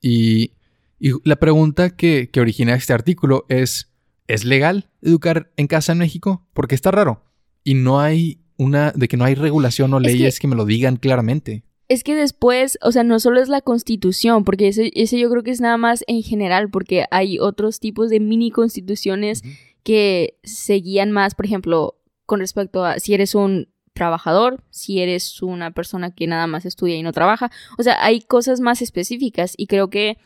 Y, 0.00 0.54
y 0.98 1.12
la 1.24 1.36
pregunta 1.36 1.90
que, 1.96 2.28
que 2.32 2.40
origina 2.40 2.74
este 2.74 2.92
artículo 2.92 3.46
es: 3.48 3.92
¿es 4.26 4.44
legal 4.44 4.90
educar 5.02 5.52
en 5.56 5.68
casa 5.68 5.92
en 5.92 5.98
México? 5.98 6.48
Porque 6.52 6.74
está 6.74 6.90
raro. 6.90 7.24
Y 7.62 7.74
no 7.74 8.00
hay 8.00 8.40
una. 8.56 8.90
de 8.90 9.06
que 9.06 9.16
no 9.16 9.24
hay 9.24 9.36
regulación 9.36 9.94
o 9.94 9.98
Es 9.98 10.02
que- 10.06 10.12
leyes 10.12 10.40
que 10.40 10.48
me 10.48 10.56
lo 10.56 10.64
digan 10.64 10.96
claramente. 10.96 11.62
Es 11.92 12.04
que 12.04 12.14
después, 12.14 12.78
o 12.80 12.90
sea, 12.90 13.04
no 13.04 13.20
solo 13.20 13.38
es 13.38 13.50
la 13.50 13.60
constitución, 13.60 14.44
porque 14.44 14.68
ese, 14.68 14.90
ese 14.94 15.18
yo 15.18 15.28
creo 15.28 15.42
que 15.42 15.50
es 15.50 15.60
nada 15.60 15.76
más 15.76 16.04
en 16.06 16.22
general, 16.22 16.70
porque 16.70 17.04
hay 17.10 17.38
otros 17.38 17.80
tipos 17.80 18.08
de 18.08 18.18
mini 18.18 18.50
constituciones 18.50 19.42
que 19.82 20.38
se 20.42 20.72
guían 20.76 21.12
más, 21.12 21.34
por 21.34 21.44
ejemplo, 21.44 21.98
con 22.24 22.40
respecto 22.40 22.82
a 22.86 22.98
si 22.98 23.12
eres 23.12 23.34
un 23.34 23.68
trabajador, 23.92 24.64
si 24.70 25.00
eres 25.00 25.42
una 25.42 25.72
persona 25.72 26.14
que 26.14 26.26
nada 26.26 26.46
más 26.46 26.64
estudia 26.64 26.96
y 26.96 27.02
no 27.02 27.12
trabaja. 27.12 27.50
O 27.76 27.82
sea, 27.82 28.02
hay 28.02 28.22
cosas 28.22 28.60
más 28.60 28.80
específicas 28.80 29.52
y 29.58 29.66
creo 29.66 29.90
que 29.90 30.16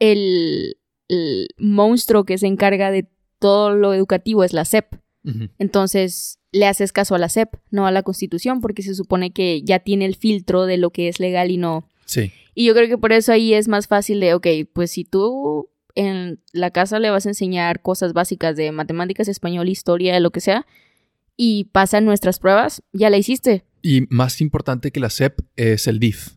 el, 0.00 0.78
el 1.06 1.46
monstruo 1.58 2.24
que 2.24 2.38
se 2.38 2.48
encarga 2.48 2.90
de 2.90 3.08
todo 3.38 3.70
lo 3.70 3.94
educativo 3.94 4.42
es 4.42 4.52
la 4.52 4.64
SEP. 4.64 4.96
Entonces, 5.58 6.40
le 6.54 6.66
haces 6.66 6.92
caso 6.92 7.16
a 7.16 7.18
la 7.18 7.28
SEP, 7.28 7.56
no 7.70 7.86
a 7.86 7.90
la 7.90 8.04
Constitución, 8.04 8.60
porque 8.60 8.82
se 8.82 8.94
supone 8.94 9.32
que 9.32 9.62
ya 9.62 9.80
tiene 9.80 10.04
el 10.06 10.14
filtro 10.14 10.66
de 10.66 10.76
lo 10.78 10.90
que 10.90 11.08
es 11.08 11.18
legal 11.18 11.50
y 11.50 11.56
no. 11.56 11.88
Sí. 12.06 12.30
Y 12.54 12.66
yo 12.66 12.74
creo 12.74 12.88
que 12.88 12.96
por 12.96 13.12
eso 13.12 13.32
ahí 13.32 13.54
es 13.54 13.66
más 13.66 13.88
fácil 13.88 14.20
de, 14.20 14.34
ok, 14.34 14.46
pues 14.72 14.92
si 14.92 15.04
tú 15.04 15.68
en 15.96 16.40
la 16.52 16.70
casa 16.70 17.00
le 17.00 17.10
vas 17.10 17.26
a 17.26 17.30
enseñar 17.30 17.82
cosas 17.82 18.12
básicas 18.12 18.56
de 18.56 18.70
matemáticas, 18.70 19.26
español, 19.26 19.68
historia, 19.68 20.18
lo 20.20 20.30
que 20.30 20.40
sea, 20.40 20.64
y 21.36 21.64
pasan 21.64 22.04
nuestras 22.04 22.38
pruebas, 22.38 22.82
ya 22.92 23.10
la 23.10 23.18
hiciste. 23.18 23.64
Y 23.82 24.02
más 24.08 24.40
importante 24.40 24.92
que 24.92 25.00
la 25.00 25.10
SEP 25.10 25.40
es 25.56 25.88
el 25.88 25.98
DIF, 25.98 26.36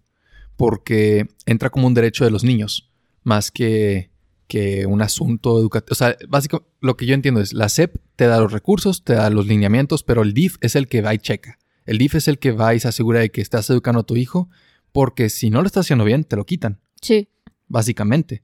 porque 0.55 1.27
entra 1.45 1.69
como 1.69 1.85
un 1.85 1.93
derecho 1.93 2.25
de 2.25 2.31
los 2.31 2.43
niños, 2.43 2.91
más 3.21 3.51
que, 3.51 4.09
que 4.47 4.85
un 4.85 5.01
asunto 5.01 5.59
educativo. 5.59 5.91
O 5.91 5.95
sea, 5.95 6.15
básicamente 6.29 6.69
lo 6.81 6.95
que 6.97 7.05
yo 7.05 7.13
entiendo 7.13 7.41
es, 7.41 7.53
la 7.53 7.69
SEP 7.69 7.97
te 8.15 8.27
da 8.27 8.39
los 8.39 8.51
recursos, 8.51 9.03
te 9.03 9.13
da 9.13 9.29
los 9.29 9.47
lineamientos, 9.47 10.03
pero 10.03 10.21
el 10.21 10.33
DIF 10.33 10.57
es 10.61 10.75
el 10.75 10.87
que 10.87 11.01
va 11.01 11.13
y 11.13 11.19
checa. 11.19 11.59
El 11.85 11.97
DIF 11.97 12.15
es 12.15 12.27
el 12.27 12.39
que 12.39 12.51
va 12.51 12.73
y 12.75 12.79
se 12.79 12.87
asegura 12.87 13.19
de 13.19 13.29
que 13.31 13.41
estás 13.41 13.69
educando 13.69 14.01
a 14.01 14.05
tu 14.05 14.15
hijo, 14.15 14.49
porque 14.91 15.29
si 15.29 15.49
no 15.49 15.61
lo 15.61 15.67
estás 15.67 15.85
haciendo 15.85 16.05
bien, 16.05 16.23
te 16.23 16.35
lo 16.35 16.45
quitan, 16.45 16.79
Sí. 17.01 17.29
básicamente. 17.67 18.43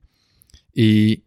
Y, 0.74 1.24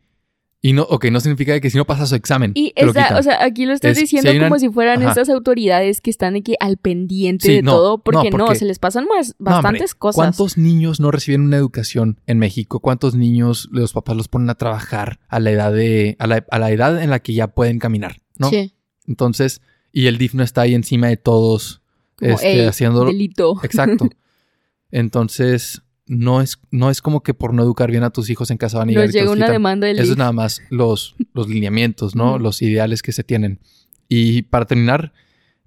y 0.63 0.73
no, 0.73 0.83
ok, 0.83 1.07
no 1.13 1.21
significa 1.21 1.61
que 1.61 1.71
si 1.71 1.77
no 1.77 1.85
pasas 1.85 2.09
su 2.09 2.15
examen, 2.17 2.53
Y 2.55 2.73
esa, 2.75 3.19
o 3.19 3.23
sea, 3.23 3.45
aquí 3.45 3.67
lo 3.67 3.73
estás 3.73 3.93
Es- 3.93 3.99
diciendo 3.99 4.31
una- 4.33 4.49
como 4.49 4.59
si 4.59 4.69
fueran 4.69 5.01
Ajá. 5.01 5.11
estas 5.11 5.29
autoridades 5.29 6.01
que 6.01 6.11
están 6.11 6.35
aquí 6.35 6.55
al 6.59 6.77
pendiente 6.79 7.47
Sí, 7.47 7.55
de 7.57 7.63
no, 7.63 7.73
todo, 7.73 7.99
porque 7.99 8.31
no, 8.31 8.53
se 8.55 8.65
les 8.65 8.79
pasan 8.79 9.05
más, 9.07 9.35
hombre, 9.39 9.53
bastantes 9.55 9.95
cosas. 9.95 10.17
¿Cuántos 10.17 10.57
niños 10.59 10.99
no 10.99 11.11
reciben 11.11 11.43
una 11.43 11.57
educación 11.59 12.21
en 12.27 12.39
México? 12.39 12.81
¿Cuántos 12.81 13.15
niños 13.15 13.69
los 13.71 13.93
papás 13.93 14.17
los 14.17 14.29
ponen 14.29 14.51
a 14.51 14.55
trabajar 14.57 15.21
a 15.29 15.39
la 15.41 15.51
edad 15.51 15.73
de 15.73 16.17
a 16.19 16.27
la, 16.27 16.45
a 16.51 16.59
la 16.59 16.71
edad 16.71 17.01
en 17.03 17.11
la 17.11 17.21
que 17.21 17.35
ya 17.35 17.49
pueden 17.49 17.79
caminar, 17.79 18.17
¿no? 18.39 18.51
Sí, 18.51 18.73
Entonces, 19.07 19.61
y 19.93 20.07
el 20.09 20.19
DIF 20.19 20.35
no 20.35 20.43
está 20.43 20.63
ahí 20.63 20.75
encima 20.75 21.07
de 21.09 21.17
todos 21.17 21.81
como, 22.17 22.33
este, 22.33 22.61
"Ey, 22.63 22.67
haciendo 22.67 23.05
delito. 23.05 23.61
exacto. 23.63 24.09
Entonces, 24.91 25.83
no 26.07 26.41
es 26.41 26.59
no 26.71 26.91
es 26.91 27.03
como 27.03 27.23
que 27.23 27.35
por 27.35 27.53
no 27.53 27.63
educar 27.63 27.91
bien 27.91 28.05
a 28.05 28.11
tus 28.11 28.31
hijos 28.31 28.51
en 28.51 28.59
casa 28.59 28.79
van 28.79 28.89
a 28.89 28.93
llegar 28.93 29.07
Nos 29.07 29.15
llega 29.15 29.31
una 29.31 29.51
demanda 29.51 29.87
del 29.87 29.99
Eso 29.99 30.13
es 30.13 30.19
nada 30.19 30.33
más 30.33 30.63
los, 30.71 31.17
los 31.35 31.49
lineamientos, 31.49 32.15
¿no? 32.15 32.39
Los 32.39 32.63
ideales 32.63 33.03
que 33.03 33.13
se 33.13 33.25
tienen. 33.25 33.61
Y 34.09 34.43
para 34.43 34.67
terminar, 34.67 35.13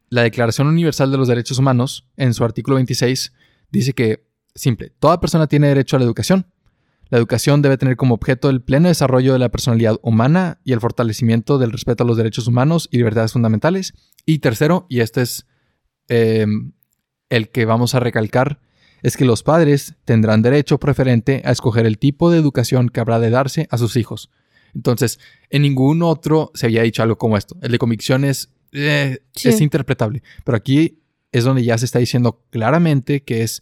la 0.09 0.23
Declaración 0.23 0.67
Universal 0.67 1.11
de 1.11 1.17
los 1.17 1.27
Derechos 1.27 1.59
Humanos, 1.59 2.07
en 2.17 2.33
su 2.33 2.43
artículo 2.43 2.75
26, 2.75 3.33
dice 3.71 3.93
que, 3.93 4.25
simple, 4.55 4.91
toda 4.99 5.19
persona 5.19 5.47
tiene 5.47 5.67
derecho 5.67 5.95
a 5.95 5.99
la 5.99 6.05
educación. 6.05 6.47
La 7.09 7.17
educación 7.17 7.61
debe 7.61 7.77
tener 7.77 7.95
como 7.95 8.15
objeto 8.15 8.49
el 8.49 8.61
pleno 8.61 8.87
desarrollo 8.87 9.33
de 9.33 9.39
la 9.39 9.49
personalidad 9.49 9.99
humana 10.03 10.59
y 10.63 10.73
el 10.73 10.79
fortalecimiento 10.79 11.57
del 11.57 11.71
respeto 11.71 12.03
a 12.03 12.07
los 12.07 12.17
derechos 12.17 12.47
humanos 12.47 12.87
y 12.91 12.97
libertades 12.97 13.33
fundamentales. 13.33 13.93
Y 14.25 14.39
tercero, 14.39 14.85
y 14.89 15.01
este 15.01 15.21
es 15.21 15.47
eh, 16.07 16.45
el 17.29 17.49
que 17.49 17.65
vamos 17.65 17.95
a 17.95 17.99
recalcar, 17.99 18.59
es 19.03 19.17
que 19.17 19.25
los 19.25 19.43
padres 19.43 19.95
tendrán 20.05 20.41
derecho 20.41 20.79
preferente 20.79 21.41
a 21.45 21.51
escoger 21.51 21.85
el 21.85 21.97
tipo 21.97 22.31
de 22.31 22.37
educación 22.37 22.89
que 22.89 22.99
habrá 22.99 23.19
de 23.19 23.29
darse 23.29 23.67
a 23.71 23.77
sus 23.77 23.95
hijos. 23.95 24.29
Entonces, 24.75 25.19
en 25.49 25.63
ningún 25.63 26.03
otro 26.03 26.51
se 26.53 26.67
había 26.67 26.83
dicho 26.83 27.01
algo 27.01 27.17
como 27.17 27.37
esto. 27.37 27.57
El 27.61 27.71
de 27.71 27.79
convicciones 27.79 28.49
eh, 28.71 29.19
Sí. 29.33 29.49
es 29.49 29.61
interpretable, 29.61 30.21
pero 30.43 30.55
aquí 30.57 30.99
es 31.31 31.43
donde 31.43 31.63
ya 31.63 31.77
se 31.77 31.85
está 31.85 31.99
diciendo 31.99 32.43
claramente 32.49 33.23
que 33.23 33.43
es 33.43 33.61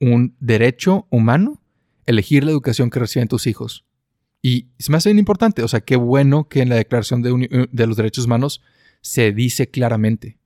un 0.00 0.36
derecho 0.38 1.06
humano 1.10 1.60
elegir 2.06 2.44
la 2.44 2.50
educación 2.52 2.90
que 2.90 3.00
reciben 3.00 3.28
tus 3.28 3.46
hijos. 3.46 3.84
Y 4.40 4.68
se 4.78 4.90
me 4.92 4.96
hace 4.98 5.08
bien 5.08 5.18
importante, 5.18 5.62
o 5.64 5.68
sea, 5.68 5.80
qué 5.80 5.96
bueno 5.96 6.48
que 6.48 6.62
en 6.62 6.68
la 6.68 6.76
Declaración 6.76 7.22
de, 7.22 7.68
de 7.70 7.86
los 7.86 7.96
Derechos 7.96 8.26
Humanos 8.26 8.62
se 9.00 9.32
dice 9.32 9.68
claramente. 9.70 10.37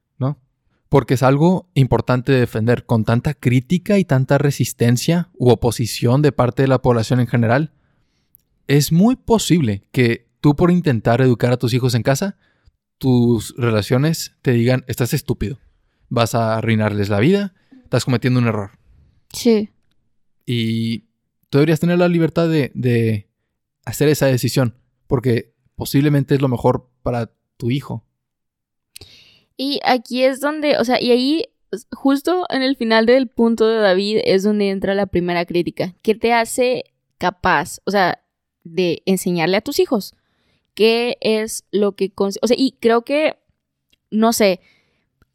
Porque 0.93 1.15
es 1.15 1.23
algo 1.23 1.71
importante 1.73 2.33
de 2.33 2.41
defender. 2.41 2.85
Con 2.85 3.07
tanta 3.07 3.33
crítica 3.33 3.99
y 3.99 4.05
tanta 4.05 4.37
resistencia 4.37 5.31
u 5.33 5.49
oposición 5.49 6.21
de 6.21 6.33
parte 6.33 6.65
de 6.65 6.69
la 6.69 6.83
población 6.83 7.19
en 7.19 7.29
general, 7.29 7.73
es 8.67 8.93
muy 8.93 9.17
posible 9.17 9.85
que 9.91 10.29
tú 10.43 10.55
por 10.55 10.71
intentar 10.71 11.23
educar 11.23 11.51
a 11.51 11.57
tus 11.57 11.73
hijos 11.73 11.95
en 11.95 12.03
casa, 12.03 12.37
tus 12.99 13.55
relaciones 13.57 14.37
te 14.43 14.53
digan, 14.53 14.85
estás 14.87 15.15
estúpido, 15.15 15.61
vas 16.11 16.35
a 16.35 16.59
arruinarles 16.59 17.09
la 17.09 17.21
vida, 17.21 17.55
estás 17.85 18.05
cometiendo 18.05 18.39
un 18.41 18.49
error. 18.49 18.73
Sí. 19.33 19.71
Y 20.45 21.07
tú 21.49 21.57
deberías 21.57 21.81
tener 21.81 22.01
la 22.01 22.09
libertad 22.09 22.51
de, 22.51 22.71
de 22.75 23.31
hacer 23.87 24.11
esa 24.11 24.27
decisión, 24.27 24.77
porque 25.07 25.55
posiblemente 25.75 26.35
es 26.35 26.43
lo 26.43 26.49
mejor 26.49 26.91
para 27.03 27.33
tu 27.57 27.71
hijo. 27.71 28.07
Y 29.57 29.81
aquí 29.85 30.25
es 30.25 30.41
donde, 30.41 30.79
o 30.79 30.85
sea, 30.85 31.01
y 31.01 31.11
ahí, 31.11 31.45
justo 31.91 32.47
en 32.49 32.63
el 32.63 32.77
final 32.77 33.07
del 33.07 33.29
punto 33.29 33.67
de 33.67 33.77
David, 33.77 34.21
es 34.25 34.43
donde 34.43 34.71
entra 34.71 34.95
la 34.95 35.07
primera 35.07 35.45
crítica. 35.45 35.95
¿Qué 36.03 36.15
te 36.15 36.33
hace 36.33 36.85
capaz, 37.19 37.81
o 37.85 37.91
sea, 37.91 38.23
de 38.65 39.03
enseñarle 39.07 39.57
a 39.57 39.63
tus 39.63 39.79
hijos? 39.79 40.15
¿Qué 40.75 41.19
es 41.21 41.65
lo 41.71 41.93
que... 41.93 42.13
O 42.17 42.31
sea, 42.31 42.57
y 42.59 42.73
creo 42.81 43.03
que, 43.03 43.37
no 44.11 44.33
sé, 44.33 44.61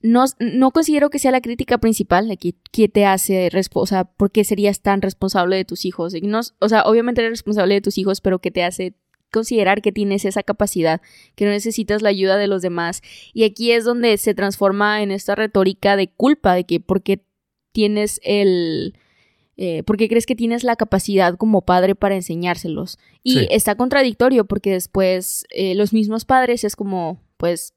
no, 0.01 0.25
no 0.39 0.71
considero 0.71 1.09
que 1.09 1.19
sea 1.19 1.31
la 1.31 1.41
crítica 1.41 1.79
principal 1.79 2.29
aquí, 2.31 2.55
¿qué 2.71 2.87
te 2.87 3.05
hace, 3.05 3.49
o 3.73 3.85
sea, 3.85 4.05
por 4.05 4.31
qué 4.31 4.43
serías 4.43 4.81
tan 4.81 5.01
responsable 5.01 5.55
de 5.55 5.65
tus 5.65 5.85
hijos? 5.85 6.13
No, 6.21 6.41
o 6.59 6.69
sea, 6.69 6.83
obviamente 6.83 7.21
eres 7.21 7.31
responsable 7.31 7.75
de 7.75 7.81
tus 7.81 7.97
hijos, 7.97 8.21
pero 8.21 8.39
¿qué 8.39 8.51
te 8.51 8.63
hace 8.63 8.93
considerar 9.31 9.81
que 9.81 9.91
tienes 9.91 10.25
esa 10.25 10.43
capacidad, 10.43 11.01
que 11.35 11.45
no 11.45 11.51
necesitas 11.51 12.01
la 12.01 12.09
ayuda 12.09 12.37
de 12.37 12.47
los 12.47 12.61
demás. 12.61 13.01
Y 13.33 13.43
aquí 13.43 13.71
es 13.71 13.83
donde 13.83 14.17
se 14.17 14.33
transforma 14.33 15.01
en 15.01 15.11
esta 15.11 15.35
retórica 15.35 15.95
de 15.95 16.09
culpa, 16.09 16.55
de 16.55 16.65
que 16.65 16.79
porque 16.79 17.23
tienes 17.71 18.19
el... 18.23 18.95
Eh, 19.59 19.81
porque 19.83 20.07
crees 20.07 20.27
que 20.27 20.35
tienes 20.35 20.63
la 20.63 20.75
capacidad 20.75 21.35
como 21.35 21.63
padre 21.63 21.95
para 21.95 22.15
enseñárselos. 22.15 22.99
Y 23.23 23.47
está 23.49 23.73
contradictorio 23.73 24.45
porque 24.45 24.69
después 24.69 25.45
eh, 25.49 25.73
los 25.73 25.93
mismos 25.93 26.25
padres 26.25 26.63
es 26.63 26.75
como, 26.75 27.19
pues 27.37 27.73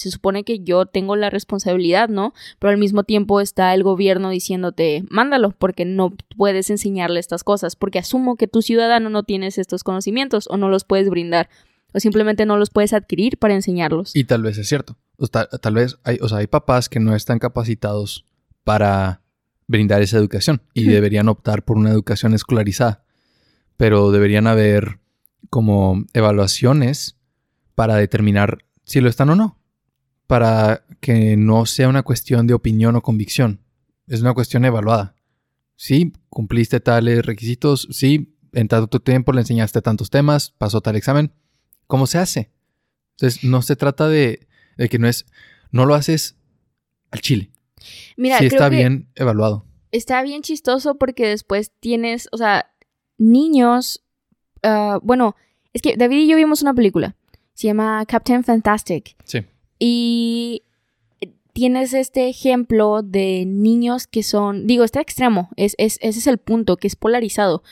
se 0.00 0.10
supone 0.10 0.44
que 0.44 0.60
yo 0.60 0.86
tengo 0.86 1.14
la 1.14 1.28
responsabilidad, 1.28 2.08
¿no? 2.08 2.32
Pero 2.58 2.70
al 2.70 2.78
mismo 2.78 3.04
tiempo 3.04 3.40
está 3.40 3.74
el 3.74 3.82
gobierno 3.82 4.30
diciéndote, 4.30 5.04
mándalo, 5.10 5.50
porque 5.50 5.84
no 5.84 6.16
puedes 6.36 6.70
enseñarle 6.70 7.20
estas 7.20 7.44
cosas, 7.44 7.76
porque 7.76 7.98
asumo 7.98 8.36
que 8.36 8.48
tu 8.48 8.62
ciudadano 8.62 9.10
no 9.10 9.24
tienes 9.24 9.58
estos 9.58 9.84
conocimientos 9.84 10.46
o 10.48 10.56
no 10.56 10.70
los 10.70 10.84
puedes 10.84 11.10
brindar, 11.10 11.50
o 11.92 12.00
simplemente 12.00 12.46
no 12.46 12.56
los 12.56 12.70
puedes 12.70 12.94
adquirir 12.94 13.36
para 13.36 13.54
enseñarlos. 13.54 14.16
Y 14.16 14.24
tal 14.24 14.42
vez 14.42 14.56
es 14.56 14.68
cierto. 14.68 14.96
O 15.18 15.26
tal, 15.28 15.74
vez 15.74 15.98
hay, 16.02 16.18
o 16.22 16.28
sea, 16.30 16.38
hay 16.38 16.46
papás 16.46 16.88
que 16.88 16.98
no 16.98 17.14
están 17.14 17.38
capacitados 17.38 18.24
para 18.64 19.20
brindar 19.66 20.00
esa 20.00 20.16
educación 20.16 20.62
y 20.72 20.84
deberían 20.84 21.28
optar 21.28 21.62
por 21.62 21.76
una 21.76 21.90
educación 21.90 22.32
escolarizada. 22.32 23.04
Pero 23.76 24.12
deberían 24.12 24.46
haber 24.46 24.98
como 25.50 26.06
evaluaciones 26.14 27.18
para 27.74 27.96
determinar 27.96 28.64
si 28.84 29.02
lo 29.02 29.10
están 29.10 29.28
o 29.28 29.36
no 29.36 29.59
para 30.30 30.84
que 31.00 31.36
no 31.36 31.66
sea 31.66 31.88
una 31.88 32.04
cuestión 32.04 32.46
de 32.46 32.54
opinión 32.54 32.94
o 32.94 33.02
convicción. 33.02 33.64
Es 34.06 34.20
una 34.20 34.32
cuestión 34.32 34.64
evaluada. 34.64 35.16
Sí, 35.74 36.12
cumpliste 36.28 36.78
tales 36.78 37.26
requisitos, 37.26 37.88
sí, 37.90 38.36
en 38.52 38.68
tanto 38.68 39.00
tiempo 39.00 39.32
le 39.32 39.40
enseñaste 39.40 39.82
tantos 39.82 40.08
temas, 40.08 40.52
pasó 40.52 40.82
tal 40.82 40.94
examen. 40.94 41.32
¿Cómo 41.88 42.06
se 42.06 42.18
hace? 42.18 42.52
Entonces, 43.16 43.42
no 43.42 43.60
se 43.60 43.74
trata 43.74 44.06
de, 44.06 44.46
que 44.88 45.00
no 45.00 45.08
es, 45.08 45.26
no 45.72 45.84
lo 45.84 45.96
haces 45.96 46.36
al 47.10 47.22
chile. 47.22 47.50
Mira, 48.16 48.38
sí 48.38 48.46
está 48.46 48.68
bien 48.68 49.08
evaluado. 49.16 49.66
Está 49.90 50.22
bien 50.22 50.42
chistoso 50.42 50.94
porque 50.94 51.26
después 51.26 51.72
tienes, 51.80 52.28
o 52.30 52.36
sea, 52.36 52.70
niños, 53.18 54.04
ah, 54.62 55.00
bueno, 55.02 55.34
es 55.72 55.82
que 55.82 55.96
David 55.96 56.18
y 56.18 56.28
yo 56.28 56.36
vimos 56.36 56.62
una 56.62 56.72
película, 56.72 57.16
se 57.52 57.66
llama 57.66 58.06
Captain 58.06 58.44
Fantastic. 58.44 59.16
Sí. 59.24 59.44
Y 59.80 60.62
tienes 61.54 61.94
este 61.94 62.28
ejemplo 62.28 63.02
de 63.02 63.44
niños 63.46 64.06
que 64.06 64.22
son, 64.22 64.66
digo, 64.66 64.84
está 64.84 65.00
extremo, 65.00 65.48
es, 65.56 65.74
ese 65.78 66.06
es 66.06 66.26
el 66.26 66.38
punto, 66.38 66.76
que 66.76 66.86
es 66.86 66.96
polarizado, 66.96 67.62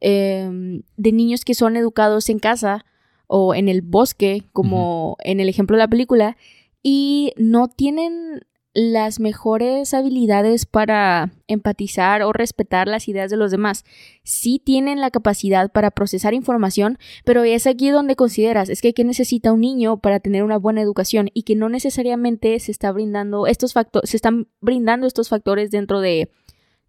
em, 0.00 0.82
de 0.96 1.12
niños 1.12 1.44
que 1.44 1.54
son 1.54 1.76
educados 1.76 2.30
en 2.30 2.38
casa 2.38 2.84
o 3.26 3.54
en 3.54 3.68
el 3.68 3.82
bosque, 3.82 4.44
como 4.52 5.16
en 5.20 5.40
el 5.40 5.48
ejemplo 5.48 5.76
de 5.76 5.82
la 5.82 5.88
película, 5.88 6.36
y 6.82 7.32
no 7.36 7.68
tienen 7.68 8.46
las 8.74 9.18
mejores 9.18 9.94
habilidades 9.94 10.66
para 10.66 11.32
empatizar 11.46 12.22
o 12.22 12.32
respetar 12.32 12.86
las 12.86 13.08
ideas 13.08 13.30
de 13.30 13.36
los 13.36 13.50
demás. 13.50 13.84
Sí 14.22 14.60
tienen 14.62 15.00
la 15.00 15.10
capacidad 15.10 15.72
para 15.72 15.90
procesar 15.90 16.34
información, 16.34 16.98
pero 17.24 17.44
es 17.44 17.66
aquí 17.66 17.90
donde 17.90 18.14
consideras, 18.14 18.68
es 18.68 18.80
que 18.80 18.92
¿qué 18.92 19.04
necesita 19.04 19.52
un 19.52 19.60
niño 19.60 19.98
para 19.98 20.20
tener 20.20 20.44
una 20.44 20.58
buena 20.58 20.82
educación? 20.82 21.30
Y 21.34 21.42
que 21.42 21.56
no 21.56 21.68
necesariamente 21.68 22.58
se 22.60 22.70
está 22.70 22.92
brindando 22.92 23.46
estos 23.46 23.72
factores, 23.72 24.10
se 24.10 24.16
están 24.16 24.48
brindando 24.60 25.06
estos 25.06 25.28
factores 25.28 25.70
dentro 25.70 26.00
de 26.00 26.30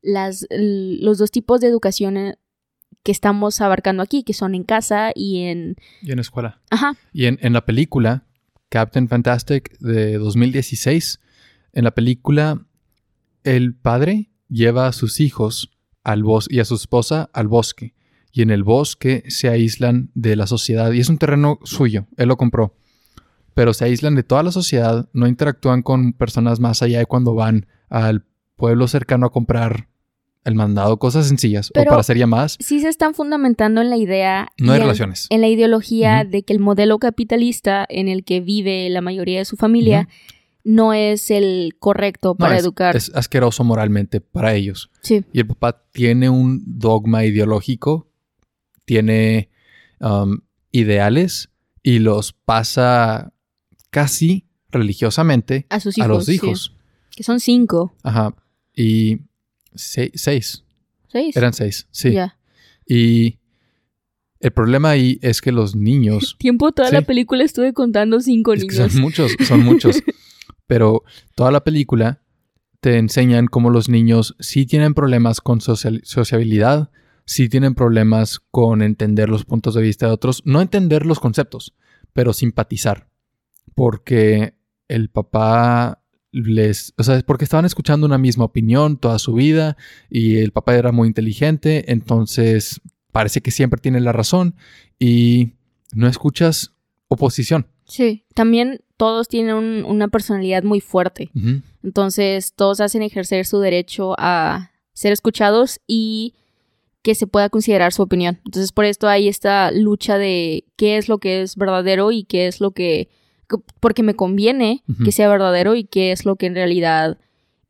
las, 0.02 0.46
los 0.50 1.18
dos 1.18 1.32
tipos 1.32 1.62
de 1.62 1.68
educación 1.68 2.18
eh, 2.18 2.36
que 3.04 3.12
estamos 3.12 3.62
abarcando 3.62 4.04
aquí, 4.04 4.24
que 4.24 4.34
son 4.34 4.54
en 4.54 4.64
casa 4.64 5.12
y 5.16 5.44
en... 5.44 5.78
Y 6.02 6.12
en 6.12 6.20
escuela. 6.20 6.62
Ajá. 6.70 6.98
Y 7.14 7.26
en, 7.26 7.40
en 7.42 7.54
la 7.54 7.66
película 7.66 8.26
Captain 8.70 9.08
Fantastic 9.08 9.78
de 9.80 10.18
2016 10.18 11.20
en 11.74 11.84
la 11.84 11.92
película, 11.92 12.66
el 13.44 13.76
padre 13.76 14.30
lleva 14.50 14.88
a 14.88 14.94
sus 14.94 15.20
hijos 15.20 15.72
al 16.04 16.24
bosque 16.24 16.56
y 16.56 16.60
a 16.60 16.66
su 16.66 16.76
esposa 16.76 17.30
al 17.34 17.48
bosque. 17.48 17.94
Y 18.32 18.42
en 18.42 18.52
el 18.52 18.64
bosque 18.64 19.24
se 19.28 19.50
aíslan 19.50 20.12
de 20.14 20.36
la 20.36 20.48
sociedad. 20.48 20.92
Y 20.92 21.00
es 21.00 21.10
un 21.10 21.18
terreno 21.18 21.60
suyo, 21.64 22.08
él 22.18 22.28
lo 22.28 22.38
compró. 22.38 22.76
Pero 23.54 23.74
se 23.74 23.86
aíslan 23.86 24.16
de 24.16 24.24
toda 24.24 24.44
la 24.44 24.52
sociedad, 24.52 25.10
no 25.14 25.28
interactúan 25.28 25.82
con 25.82 26.14
personas 26.14 26.60
más 26.60 26.82
allá 26.82 27.00
de 27.00 27.06
cuando 27.06 27.34
van 27.34 27.68
al 27.90 28.26
pueblo 28.56 28.88
cercano 28.88 29.26
a 29.26 29.32
comprar 29.32 29.88
el 30.46 30.56
mandado, 30.56 30.98
cosas 30.98 31.28
sencillas. 31.28 31.72
o 31.76 31.84
para 31.84 32.04
ser 32.04 32.26
más. 32.28 32.58
Sí 32.60 32.80
se 32.80 32.90
están 32.90 33.14
fundamentando 33.14 33.82
en 33.82 33.90
la 33.90 33.98
idea. 33.98 34.48
No 34.58 34.72
hay 34.74 34.80
relaciones. 34.80 35.28
En 35.30 35.42
la 35.42 35.48
ideología 35.48 36.24
de 36.24 36.44
que 36.44 36.54
el 36.54 36.60
modelo 36.60 36.98
capitalista 37.00 37.86
en 37.90 38.08
el 38.08 38.24
que 38.24 38.40
vive 38.40 38.90
la 38.90 39.02
mayoría 39.02 39.40
de 39.40 39.46
su 39.46 39.58
familia 39.58 40.08
no 40.70 40.94
es 40.94 41.32
el 41.32 41.76
correcto 41.80 42.36
para 42.36 42.60
educar. 42.60 42.96
Es 42.96 43.12
asqueroso 43.16 43.64
moralmente 43.64 44.22
para 44.22 44.54
ellos. 44.54 44.92
Sí. 45.02 45.26
Y 45.34 45.40
el 45.40 45.48
papá 45.48 45.84
tiene 45.92 46.30
un 46.30 46.62
dogma 46.64 47.26
ideológico, 47.26 48.08
tiene 48.86 49.50
um, 50.00 50.42
ideales 50.72 51.50
y 51.82 51.98
los 51.98 52.34
pasa 52.34 53.34
casi 53.90 54.46
religiosamente 54.70 55.66
a, 55.70 55.80
sus 55.80 55.98
hijos, 55.98 56.06
a 56.06 56.08
los 56.08 56.30
hijos. 56.30 56.76
Que 57.10 57.24
son 57.24 57.40
cinco. 57.40 57.96
Ajá. 58.04 58.36
Y 58.76 59.22
seis. 59.74 60.22
¿Seis? 61.08 61.36
Eran 61.36 61.54
seis, 61.54 61.88
sí. 61.90 62.12
Ya. 62.12 62.38
Y 62.86 63.40
el 64.40 64.52
problema 64.52 64.92
ahí 64.92 65.18
es 65.24 65.42
que 65.42 65.52
los 65.52 65.76
niños... 65.76 66.36
Tiempo 66.40 66.72
toda 66.74 66.92
la 66.92 67.02
película 67.02 67.44
estuve 67.44 67.74
contando 67.74 68.20
cinco 68.20 68.56
niños. 68.56 68.76
son 68.76 69.02
muchos, 69.02 69.36
son 69.48 69.64
muchos. 69.64 70.04
Pero 70.70 71.04
toda 71.34 71.52
la 71.52 71.64
película 71.64 72.22
te 72.80 73.00
enseñan 73.00 73.48
cómo 73.48 73.72
los 73.72 73.90
niños 73.90 74.36
sí 74.40 74.68
tienen 74.68 74.94
problemas 74.94 75.42
con 75.42 75.62
sociabilidad, 75.62 76.92
sí 77.26 77.50
tienen 77.50 77.74
problemas 77.74 78.40
con 78.52 78.84
entender 78.84 79.30
los 79.30 79.46
puntos 79.46 79.74
de 79.74 79.82
vista 79.82 80.06
de 80.06 80.12
otros, 80.14 80.44
no 80.46 80.62
entender 80.62 81.08
los 81.08 81.20
conceptos, 81.20 81.74
pero 82.14 82.34
simpatizar. 82.34 83.10
Porque 83.74 84.54
el 84.88 85.10
papá 85.10 86.04
les, 86.32 86.94
o 87.00 87.04
sea, 87.04 87.16
es 87.16 87.24
porque 87.24 87.46
estaban 87.46 87.66
escuchando 87.66 88.06
una 88.06 88.20
misma 88.20 88.46
opinión 88.46 89.00
toda 89.00 89.18
su 89.18 89.34
vida 89.34 89.76
y 90.08 90.38
el 90.38 90.52
papá 90.52 90.76
era 90.76 90.92
muy 90.92 91.08
inteligente, 91.08 91.92
entonces 91.92 92.80
parece 93.12 93.42
que 93.42 93.50
siempre 93.50 93.82
tiene 93.82 94.02
la 94.02 94.12
razón 94.12 94.54
y 95.00 95.54
no 95.94 96.08
escuchas 96.08 96.76
oposición. 97.08 97.66
Sí, 97.90 98.24
también 98.36 98.82
todos 98.98 99.28
tienen 99.28 99.84
una 99.84 100.08
personalidad 100.10 100.64
muy 100.64 100.80
fuerte. 100.80 101.32
Entonces, 101.84 102.54
todos 102.54 102.80
hacen 102.82 103.02
ejercer 103.02 103.46
su 103.46 103.60
derecho 103.60 104.14
a 104.18 104.72
ser 104.94 105.12
escuchados 105.12 105.80
y 105.88 106.36
que 107.02 107.16
se 107.16 107.26
pueda 107.26 107.50
considerar 107.50 107.92
su 107.92 108.04
opinión. 108.04 108.40
Entonces, 108.46 108.72
por 108.72 108.86
esto 108.86 109.08
hay 109.08 109.28
esta 109.28 109.72
lucha 109.72 110.18
de 110.18 110.66
qué 110.76 110.98
es 110.98 111.10
lo 111.10 111.18
que 111.18 111.42
es 111.42 111.56
verdadero 111.56 112.12
y 112.12 112.26
qué 112.26 112.48
es 112.48 112.62
lo 112.62 112.72
que... 112.72 113.10
porque 113.80 114.04
me 114.04 114.14
conviene 114.14 114.84
que 115.04 115.12
sea 115.12 115.28
verdadero 115.28 115.76
y 115.76 115.86
qué 115.86 116.12
es 116.12 116.26
lo 116.26 116.36
que 116.36 116.46
en 116.46 116.56
realidad 116.56 117.18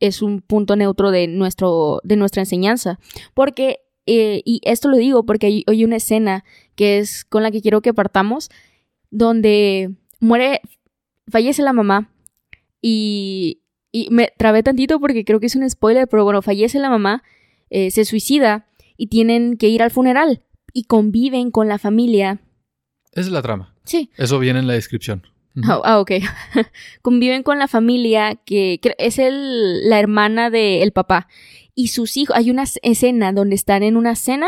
es 0.01 0.21
un 0.21 0.41
punto 0.41 0.75
neutro 0.75 1.11
de, 1.11 1.27
nuestro, 1.27 2.01
de 2.03 2.17
nuestra 2.17 2.41
enseñanza. 2.41 2.99
Porque, 3.33 3.81
eh, 4.05 4.41
y 4.43 4.59
esto 4.63 4.89
lo 4.89 4.97
digo 4.97 5.25
porque 5.25 5.47
hay, 5.47 5.63
hay 5.67 5.85
una 5.85 5.97
escena 5.97 6.43
que 6.75 6.97
es 6.97 7.23
con 7.23 7.43
la 7.43 7.51
que 7.51 7.61
quiero 7.61 7.81
que 7.81 7.93
partamos, 7.93 8.49
donde 9.11 9.91
muere, 10.19 10.61
fallece 11.27 11.61
la 11.61 11.73
mamá 11.73 12.11
y, 12.81 13.61
y 13.91 14.09
me 14.11 14.31
trabé 14.37 14.63
tantito 14.63 14.99
porque 14.99 15.25
creo 15.25 15.39
que 15.39 15.47
es 15.47 15.55
un 15.55 15.69
spoiler, 15.69 16.07
pero 16.07 16.23
bueno, 16.23 16.41
fallece 16.41 16.79
la 16.79 16.89
mamá, 16.89 17.23
eh, 17.69 17.91
se 17.91 18.05
suicida 18.05 18.67
y 18.97 19.07
tienen 19.07 19.57
que 19.57 19.67
ir 19.67 19.81
al 19.81 19.91
funeral 19.91 20.43
y 20.73 20.83
conviven 20.83 21.51
con 21.51 21.67
la 21.67 21.77
familia. 21.77 22.41
Esa 23.11 23.21
es 23.21 23.31
la 23.31 23.41
trama. 23.41 23.75
Sí. 23.83 24.11
Eso 24.17 24.39
viene 24.39 24.59
en 24.59 24.67
la 24.67 24.73
descripción. 24.73 25.23
Ah, 25.63 25.81
ah, 25.83 25.99
ok. 25.99 26.11
Conviven 27.01 27.43
con 27.43 27.59
la 27.59 27.67
familia 27.67 28.35
que, 28.45 28.79
que 28.81 28.95
es 28.97 29.19
el, 29.19 29.89
la 29.89 29.99
hermana 29.99 30.49
del 30.49 30.91
papá. 30.91 31.27
Y 31.75 31.87
sus 31.87 32.17
hijos, 32.17 32.35
hay 32.35 32.51
una 32.51 32.65
escena 32.83 33.33
donde 33.33 33.55
están 33.55 33.83
en 33.83 33.97
una 33.97 34.15
cena 34.15 34.47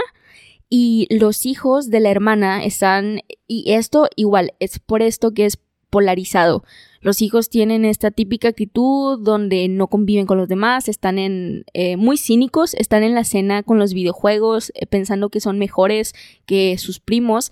y 0.74 1.06
los 1.10 1.46
hijos 1.46 1.90
de 1.90 2.00
la 2.00 2.10
hermana 2.10 2.64
están, 2.64 3.20
y 3.46 3.74
esto 3.74 4.08
igual, 4.16 4.54
es 4.60 4.80
por 4.80 5.02
esto 5.02 5.34
que 5.34 5.46
es 5.46 5.60
polarizado. 5.90 6.64
Los 7.02 7.22
hijos 7.22 7.50
tienen 7.50 7.84
esta 7.84 8.10
típica 8.10 8.48
actitud 8.48 9.20
donde 9.20 9.68
no 9.68 9.88
conviven 9.88 10.26
con 10.26 10.38
los 10.38 10.48
demás, 10.48 10.88
están 10.88 11.20
en 11.20 11.66
eh, 11.74 11.98
muy 11.98 12.16
cínicos, 12.16 12.74
están 12.76 13.04
en 13.04 13.16
la 13.16 13.26
cena 13.26 13.64
con 13.64 13.80
los 13.80 13.94
videojuegos, 13.94 14.72
eh, 14.74 14.86
pensando 14.86 15.28
que 15.28 15.42
son 15.42 15.60
mejores 15.60 16.14
que 16.46 16.78
sus 16.78 17.02
primos. 17.02 17.52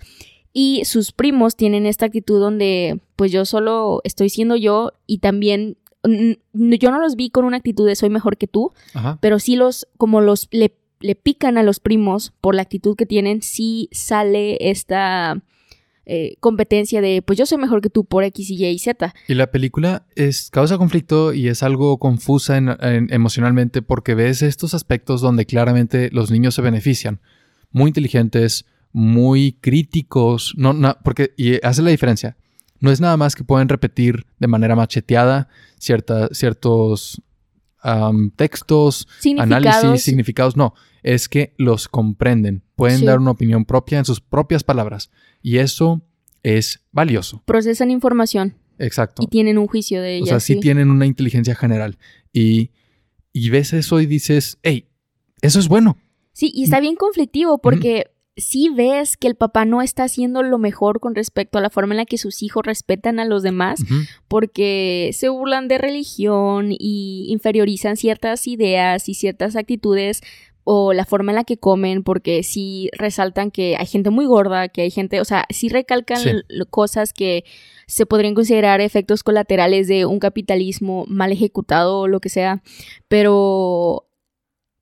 Y 0.54 0.86
sus 0.86 1.12
primos 1.12 1.56
tienen 1.56 1.84
esta 1.84 2.06
actitud 2.06 2.40
donde, 2.40 3.00
pues 3.16 3.30
yo 3.32 3.44
solo 3.44 4.00
estoy 4.02 4.30
siendo 4.30 4.56
yo 4.56 4.92
y 5.06 5.18
también 5.18 5.76
yo 6.02 6.90
no 6.90 6.98
los 6.98 7.16
vi 7.16 7.28
con 7.28 7.44
una 7.44 7.58
actitud 7.58 7.86
de 7.86 7.94
soy 7.94 8.08
mejor 8.08 8.38
que 8.38 8.46
tú, 8.46 8.72
Ajá. 8.94 9.18
pero 9.20 9.38
sí 9.38 9.56
los, 9.56 9.86
como 9.98 10.22
los 10.22 10.48
le, 10.50 10.74
le 11.00 11.14
pican 11.14 11.58
a 11.58 11.62
los 11.62 11.80
primos 11.80 12.32
por 12.40 12.54
la 12.54 12.62
actitud 12.62 12.96
que 12.96 13.06
tienen, 13.06 13.42
sí 13.42 13.88
sale 13.92 14.56
esta 14.70 15.42
eh, 16.06 16.36
competencia 16.40 17.00
de, 17.00 17.22
pues 17.22 17.38
yo 17.38 17.46
soy 17.46 17.58
mejor 17.58 17.80
que 17.80 17.90
tú 17.90 18.04
por 18.04 18.24
X, 18.24 18.50
Y 18.50 18.66
y 18.66 18.78
Z. 18.78 19.14
Y 19.28 19.34
la 19.34 19.50
película 19.50 20.06
es 20.16 20.50
causa 20.50 20.76
conflicto 20.78 21.32
y 21.32 21.48
es 21.48 21.62
algo 21.62 21.98
confusa 21.98 22.56
en- 22.56 22.76
en- 22.80 23.12
emocionalmente 23.12 23.80
porque 23.82 24.14
ves 24.14 24.42
estos 24.42 24.74
aspectos 24.74 25.20
donde 25.20 25.46
claramente 25.46 26.10
los 26.12 26.30
niños 26.30 26.54
se 26.54 26.62
benefician. 26.62 27.20
Muy 27.70 27.88
inteligentes, 27.88 28.64
muy 28.92 29.52
críticos, 29.60 30.54
no, 30.56 30.72
no, 30.72 30.96
porque 31.04 31.32
y 31.36 31.64
hace 31.64 31.82
la 31.82 31.90
diferencia. 31.90 32.36
No 32.80 32.90
es 32.90 33.00
nada 33.00 33.16
más 33.16 33.36
que 33.36 33.44
pueden 33.44 33.68
repetir 33.68 34.24
de 34.40 34.48
manera 34.48 34.74
macheteada 34.74 35.48
ciertos 35.78 37.22
textos, 38.36 39.08
Significados. 39.18 39.66
análisis, 39.66 40.04
significados. 40.04 40.56
No, 40.56 40.74
es 41.02 41.28
que 41.28 41.54
los 41.58 41.88
comprenden. 41.88 42.62
Pueden 42.76 42.98
Sí. 43.00 43.04
dar 43.06 43.18
una 43.18 43.30
opinión 43.30 43.64
propia 43.64 43.98
en 43.98 44.04
sus 44.04 44.20
propias 44.20 44.64
palabras. 44.64 45.10
Y 45.42 45.58
eso 45.58 46.02
es 46.42 46.80
valioso. 46.92 47.42
procesan 47.46 47.90
información 47.90 48.54
Exacto. 48.78 49.22
y 49.22 49.26
tienen 49.26 49.58
un 49.58 49.66
juicio 49.66 50.00
de 50.00 50.08
O 50.20 50.24
ella. 50.24 50.26
sea, 50.26 50.40
sí, 50.40 50.58
tienen 50.60 50.90
una 50.90 51.06
inteligencia 51.06 51.54
general. 51.54 51.98
Y, 52.32 52.70
y 53.32 53.50
ves 53.50 53.72
eso 53.72 54.00
y 54.00 54.06
dices, 54.06 54.58
hey, 54.62 54.88
eso 55.42 55.58
es 55.58 55.68
bueno. 55.68 55.98
Sí, 56.32 56.50
y 56.54 56.64
está 56.64 56.80
bien 56.80 56.96
conflictivo 56.96 57.58
porque 57.58 58.10
sí 58.40 58.68
ves 58.68 59.16
que 59.16 59.28
el 59.28 59.34
papá 59.34 59.64
no 59.64 59.82
está 59.82 60.04
haciendo 60.04 60.42
lo 60.42 60.58
mejor 60.58 60.98
con 61.00 61.14
respecto 61.14 61.58
a 61.58 61.60
la 61.60 61.70
forma 61.70 61.94
en 61.94 61.98
la 61.98 62.06
que 62.06 62.18
sus 62.18 62.42
hijos 62.42 62.64
respetan 62.64 63.20
a 63.20 63.24
los 63.24 63.42
demás, 63.42 63.84
porque 64.28 65.10
se 65.12 65.28
burlan 65.28 65.68
de 65.68 65.78
religión 65.78 66.68
y 66.72 67.26
inferiorizan 67.28 67.96
ciertas 67.96 68.46
ideas 68.46 69.08
y 69.08 69.14
ciertas 69.14 69.56
actitudes 69.56 70.22
o 70.64 70.92
la 70.92 71.04
forma 71.06 71.32
en 71.32 71.36
la 71.36 71.44
que 71.44 71.56
comen, 71.56 72.02
porque 72.04 72.42
sí 72.42 72.90
resaltan 72.92 73.50
que 73.50 73.76
hay 73.76 73.86
gente 73.86 74.10
muy 74.10 74.26
gorda, 74.26 74.68
que 74.68 74.82
hay 74.82 74.90
gente, 74.90 75.20
o 75.20 75.24
sea, 75.24 75.46
sí 75.50 75.68
recalcan 75.68 76.18
Sí. 76.18 76.30
cosas 76.68 77.12
que 77.12 77.44
se 77.86 78.06
podrían 78.06 78.34
considerar 78.34 78.80
efectos 78.80 79.22
colaterales 79.24 79.88
de 79.88 80.04
un 80.06 80.18
capitalismo 80.20 81.06
mal 81.08 81.32
ejecutado 81.32 82.00
o 82.00 82.08
lo 82.08 82.20
que 82.20 82.28
sea, 82.28 82.62
pero 83.08 84.06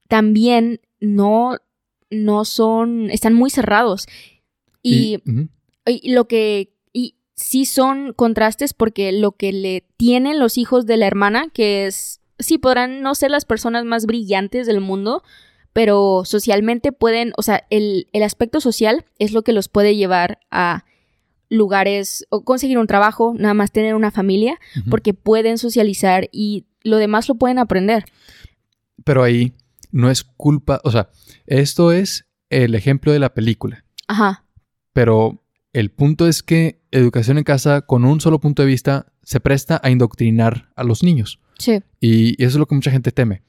también 0.08 0.80
no, 1.00 1.56
no 2.10 2.44
son, 2.44 3.10
están 3.10 3.34
muy 3.34 3.50
cerrados. 3.50 4.06
Y, 4.82 5.18
lo 6.04 6.26
que, 6.28 6.72
y 6.92 7.16
sí 7.34 7.66
son 7.66 8.12
contrastes 8.14 8.72
porque 8.72 9.12
lo 9.12 9.32
que 9.32 9.52
le 9.52 9.84
tienen 9.96 10.38
los 10.38 10.56
hijos 10.56 10.86
de 10.86 10.96
la 10.96 11.06
hermana, 11.06 11.48
que 11.52 11.86
es, 11.86 12.20
sí 12.38 12.58
podrán 12.58 13.02
no 13.02 13.14
ser 13.14 13.30
las 13.30 13.44
personas 13.44 13.84
más 13.84 14.06
brillantes 14.06 14.66
del 14.66 14.80
mundo, 14.80 15.22
pero 15.72 16.22
socialmente 16.24 16.92
pueden, 16.92 17.32
o 17.36 17.42
sea, 17.42 17.66
el, 17.70 18.08
el 18.12 18.22
aspecto 18.22 18.60
social 18.60 19.04
es 19.18 19.32
lo 19.32 19.42
que 19.42 19.52
los 19.52 19.68
puede 19.68 19.96
llevar 19.96 20.40
a 20.50 20.84
lugares 21.50 22.26
o 22.30 22.44
conseguir 22.44 22.78
un 22.78 22.86
trabajo, 22.86 23.34
nada 23.36 23.54
más 23.54 23.72
tener 23.72 23.94
una 23.94 24.10
familia, 24.10 24.58
porque 24.90 25.14
pueden 25.14 25.58
socializar 25.58 26.28
y 26.32 26.66
lo 26.82 26.96
demás 26.96 27.28
lo 27.28 27.36
pueden 27.36 27.58
aprender. 27.58 28.04
Pero 29.04 29.22
ahí 29.22 29.52
no 29.90 30.10
es 30.10 30.24
culpa, 30.24 30.80
o 30.84 30.90
sea, 30.90 31.10
esto 31.46 31.92
es 31.92 32.26
el 32.50 32.74
ejemplo 32.74 33.12
de 33.12 33.18
la 33.18 33.34
película. 33.34 33.84
Ajá, 34.06 34.44
Pero 34.92 35.44
el 35.72 35.90
punto 35.90 36.26
es 36.26 36.42
que 36.42 36.80
educación 36.90 37.38
en 37.38 37.44
casa 37.44 37.82
con 37.82 38.04
un 38.04 38.20
solo 38.20 38.40
punto 38.40 38.62
de 38.62 38.68
vista 38.68 39.12
se 39.22 39.40
presta 39.40 39.80
a 39.82 39.90
indoctrinar 39.90 40.70
a 40.76 40.84
los 40.84 41.02
niños. 41.02 41.40
sí, 41.58 41.82
Y 42.00 42.42
eso 42.42 42.52
es 42.52 42.56
lo 42.56 42.66
que 42.66 42.74
mucha 42.74 42.90
gente 42.90 43.12
teme. 43.12 43.42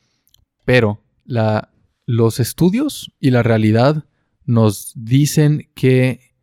Pero 0.65 1.01
la, 1.25 1.71
los 2.05 2.39
estudios 2.39 3.11
y 3.19 3.31
la 3.31 3.43
realidad 3.43 4.05
nos 4.43 4.93
dicen 4.95 5.69
que 5.75 6.33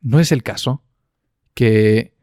no 0.00 0.20
es 0.20 0.32
el 0.32 0.42
caso, 0.42 0.82
que 1.54 2.14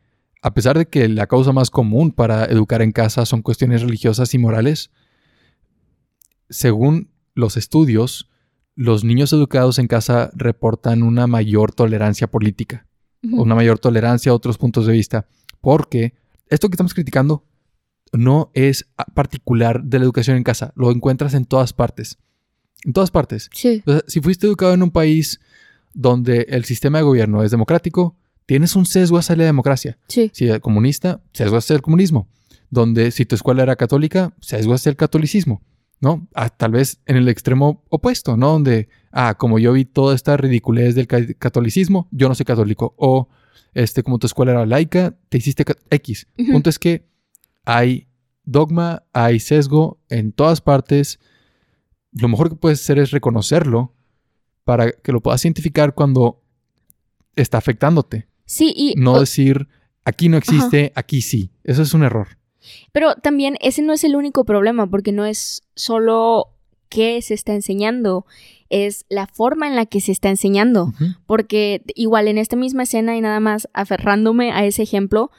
a 0.42 0.54
pesar 0.54 0.78
de 0.78 0.88
que 0.88 1.10
la 1.10 1.28
causa 1.28 1.52
más 1.52 1.70
común 1.70 2.12
para 2.12 2.46
educar 2.46 2.82
en 2.82 2.92
casa 2.92 3.26
son 3.26 3.42
cuestiones 3.42 3.82
religiosas 3.82 4.34
y 4.34 4.38
morales, 4.38 4.92
según 6.50 7.10
los 7.36 7.58
estudios, 7.58 8.30
los 8.76 9.04
niños 9.04 9.32
educados 9.32 9.78
en 9.78 9.88
casa 9.88 10.32
reportan 10.34 11.04
una 11.04 11.28
mayor 11.28 11.72
tolerancia 11.74 12.26
política 12.28 12.88
una 13.32 13.56
mayor 13.56 13.80
tolerancia 13.80 14.32
a 14.32 14.36
otros 14.36 14.58
puntos 14.58 14.86
de 14.86 14.94
vista. 14.94 15.28
Porque 15.62 16.14
esto 16.50 16.70
que 16.70 16.76
estamos 16.76 16.94
criticando 16.94 17.46
no 18.14 18.52
es 18.54 18.88
particular 19.14 19.84
de 19.84 20.00
la 20.00 20.06
educación 20.06 20.38
en 20.38 20.44
casa, 20.44 20.74
lo 20.76 20.92
encuentras 20.92 21.34
en 21.34 21.46
todas 21.46 21.74
partes. 21.74 22.18
En 22.84 22.94
todas 22.94 23.12
partes. 23.12 23.50
sí, 23.52 23.82
O 23.86 23.92
sea, 23.92 24.02
si 24.08 24.22
fuiste 24.22 24.46
educado 24.48 24.74
en 24.74 24.84
un 24.84 24.92
país 24.92 25.40
donde 25.94 26.46
el 26.50 26.66
sistema 26.66 27.00
de 27.00 27.04
gobierno 27.04 27.44
es 27.44 27.52
democrático, 27.52 28.16
tienes 28.46 28.76
un 28.76 28.86
sesgo 28.86 29.18
hacia 29.18 29.36
la 29.36 29.46
democracia. 29.46 29.98
sí, 30.08 30.30
Si 30.34 30.48
es 30.48 30.60
comunista, 30.60 31.22
sesgo 31.34 31.58
hacia 31.58 31.76
el 31.76 31.82
comunismo. 31.82 32.28
Donde 32.70 33.12
si 33.12 33.26
tu 33.26 33.36
escuela 33.36 33.64
era 33.64 33.76
católica, 33.76 34.34
sesgo 34.40 34.74
hacia 34.74 34.90
el 34.90 34.96
catolicismo. 34.98 35.64
¿No? 36.06 36.28
Ah, 36.36 36.50
tal 36.50 36.72
vez 36.72 37.02
en 37.08 37.18
el 37.18 37.28
extremo 37.30 37.84
opuesto, 37.90 38.38
¿no? 38.38 38.50
Donde, 38.52 38.90
ah, 39.12 39.34
como 39.40 39.58
yo 39.58 39.74
vi 39.74 39.86
toda 39.86 40.14
esta 40.14 40.38
ridiculez 40.38 40.94
del 40.94 41.08
ca- 41.08 41.34
catolicismo, 41.40 42.08
yo 42.12 42.30
no 42.30 42.36
soy 42.36 42.46
católico. 42.46 42.94
O, 42.98 43.28
este, 43.74 44.04
como 44.04 44.20
tu 44.20 44.28
escuela 44.28 44.52
era 44.52 44.66
laica, 44.68 45.16
te 45.30 45.40
hiciste 45.40 45.66
X. 45.90 46.28
Ujú. 46.38 46.52
Punto 46.52 46.70
es 46.70 46.78
que 46.78 47.08
hay 47.66 48.08
dogma, 48.44 49.02
hay 49.14 49.40
sesgo 49.40 49.98
en 50.10 50.32
todas 50.32 50.62
partes. 50.62 51.20
Lo 52.12 52.28
mejor 52.28 52.50
que 52.50 52.56
puedes 52.56 52.82
hacer 52.82 53.00
es 53.00 53.10
reconocerlo 53.10 53.92
para 54.64 54.92
que 54.92 55.12
lo 55.12 55.22
puedas 55.22 55.44
identificar 55.44 55.96
cuando 55.96 56.44
está 57.36 57.58
afectándote. 57.58 58.28
sí, 58.46 58.72
y 58.76 58.94
No 58.96 59.20
decir, 59.20 59.68
aquí 60.04 60.30
no 60.30 60.38
existe, 60.38 60.92
aquí 60.96 61.22
sí. 61.22 61.50
Eso 61.64 61.82
es 61.82 61.96
un 61.96 62.04
error. 62.04 62.28
Pero 62.92 63.16
también 63.16 63.58
ese 63.62 63.82
no 63.82 63.94
es 63.94 64.04
el 64.04 64.16
único 64.16 64.46
problema, 64.46 64.88
porque 64.88 65.12
no 65.12 65.26
es 65.26 65.64
solo 65.76 66.48
qué 66.90 67.22
se 67.22 67.34
está 67.34 67.54
enseñando, 67.54 68.26
es 68.70 69.06
la 69.10 69.28
forma 69.28 69.68
en 69.68 69.76
la 69.76 69.86
que 69.86 70.02
se 70.02 70.12
está 70.12 70.30
enseñando. 70.30 70.94
Porque 71.26 71.82
igual 71.96 72.28
en 72.28 72.38
esta 72.38 72.56
misma 72.56 72.84
escena 72.84 73.16
y 73.16 73.22
nada 73.22 73.40
más 73.40 73.70
aferrándome 73.74 74.52
a 74.52 74.66
ese 74.66 74.84
ejemplo, 74.84 75.32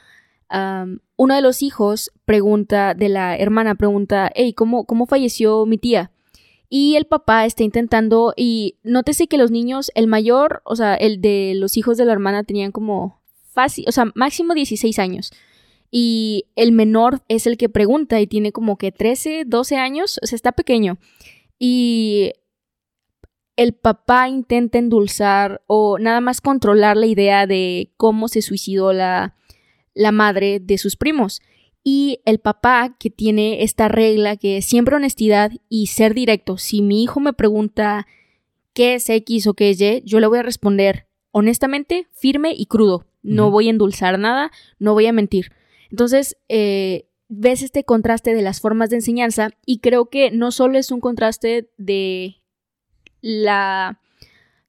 uno 0.49 1.35
de 1.35 1.41
los 1.41 1.61
hijos 1.61 2.11
pregunta, 2.25 2.93
de 2.93 3.09
la 3.09 3.35
hermana 3.37 3.75
pregunta, 3.75 4.31
hey, 4.35 4.53
¿cómo, 4.53 4.85
¿cómo 4.85 5.05
falleció 5.05 5.65
mi 5.65 5.77
tía? 5.77 6.11
Y 6.69 6.95
el 6.95 7.05
papá 7.05 7.45
está 7.45 7.63
intentando, 7.63 8.33
y 8.35 8.75
nótese 8.83 9.27
que 9.27 9.37
los 9.37 9.51
niños, 9.51 9.89
el 9.95 10.07
mayor, 10.07 10.61
o 10.65 10.75
sea, 10.75 10.95
el 10.95 11.21
de 11.21 11.53
los 11.55 11.77
hijos 11.77 11.97
de 11.97 12.03
la 12.03 12.11
hermana 12.11 12.43
tenían 12.43 12.73
como 12.73 13.21
fácil, 13.53 13.85
o 13.87 13.91
sea, 13.91 14.11
máximo 14.15 14.53
16 14.53 14.99
años. 14.99 15.31
Y 15.89 16.45
el 16.55 16.71
menor 16.71 17.21
es 17.27 17.47
el 17.47 17.57
que 17.57 17.69
pregunta 17.69 18.19
y 18.19 18.27
tiene 18.27 18.51
como 18.51 18.77
que 18.77 18.91
13, 18.91 19.43
12 19.45 19.75
años, 19.77 20.19
o 20.21 20.27
sea, 20.27 20.35
está 20.35 20.51
pequeño. 20.51 20.97
Y 21.57 22.33
el 23.55 23.73
papá 23.73 24.29
intenta 24.29 24.77
endulzar 24.77 25.61
o 25.67 25.97
nada 25.97 26.21
más 26.21 26.41
controlar 26.41 26.97
la 26.97 27.07
idea 27.07 27.47
de 27.47 27.91
cómo 27.97 28.27
se 28.27 28.41
suicidó 28.41 28.93
la, 28.93 29.35
la 29.93 30.11
madre 30.11 30.59
de 30.59 30.77
sus 30.77 30.95
primos. 30.95 31.41
Y 31.83 32.19
el 32.25 32.39
papá 32.39 32.97
que 32.99 33.09
tiene 33.09 33.63
esta 33.63 33.87
regla 33.87 34.35
que 34.35 34.57
es 34.57 34.65
siempre 34.65 34.97
honestidad 34.97 35.51
y 35.69 35.87
ser 35.87 36.13
directo. 36.13 36.57
Si 36.57 36.81
mi 36.81 37.01
hijo 37.01 37.19
me 37.21 37.33
pregunta 37.33 38.07
qué 38.73 38.95
es 38.95 39.09
X 39.09 39.47
o 39.47 39.53
qué 39.53 39.69
es 39.69 39.81
Y, 39.81 40.03
yo 40.03 40.19
le 40.19 40.27
voy 40.27 40.39
a 40.39 40.43
responder 40.43 41.07
honestamente, 41.37 42.07
firme 42.13 42.53
y 42.57 42.65
crudo. 42.65 43.05
No 43.21 43.51
voy 43.51 43.67
a 43.67 43.69
endulzar 43.69 44.17
nada, 44.17 44.51
no 44.79 44.93
voy 44.93 45.05
a 45.05 45.13
mentir. 45.13 45.51
Entonces, 45.89 46.37
eh, 46.49 47.09
ves 47.29 47.61
este 47.61 47.83
contraste 47.83 48.33
de 48.33 48.41
las 48.41 48.61
formas 48.61 48.89
de 48.89 48.97
enseñanza 48.97 49.51
y 49.65 49.79
creo 49.79 50.09
que 50.09 50.31
no 50.31 50.51
solo 50.51 50.77
es 50.77 50.91
un 50.91 50.99
contraste 50.99 51.69
de 51.77 52.37
la, 53.21 53.99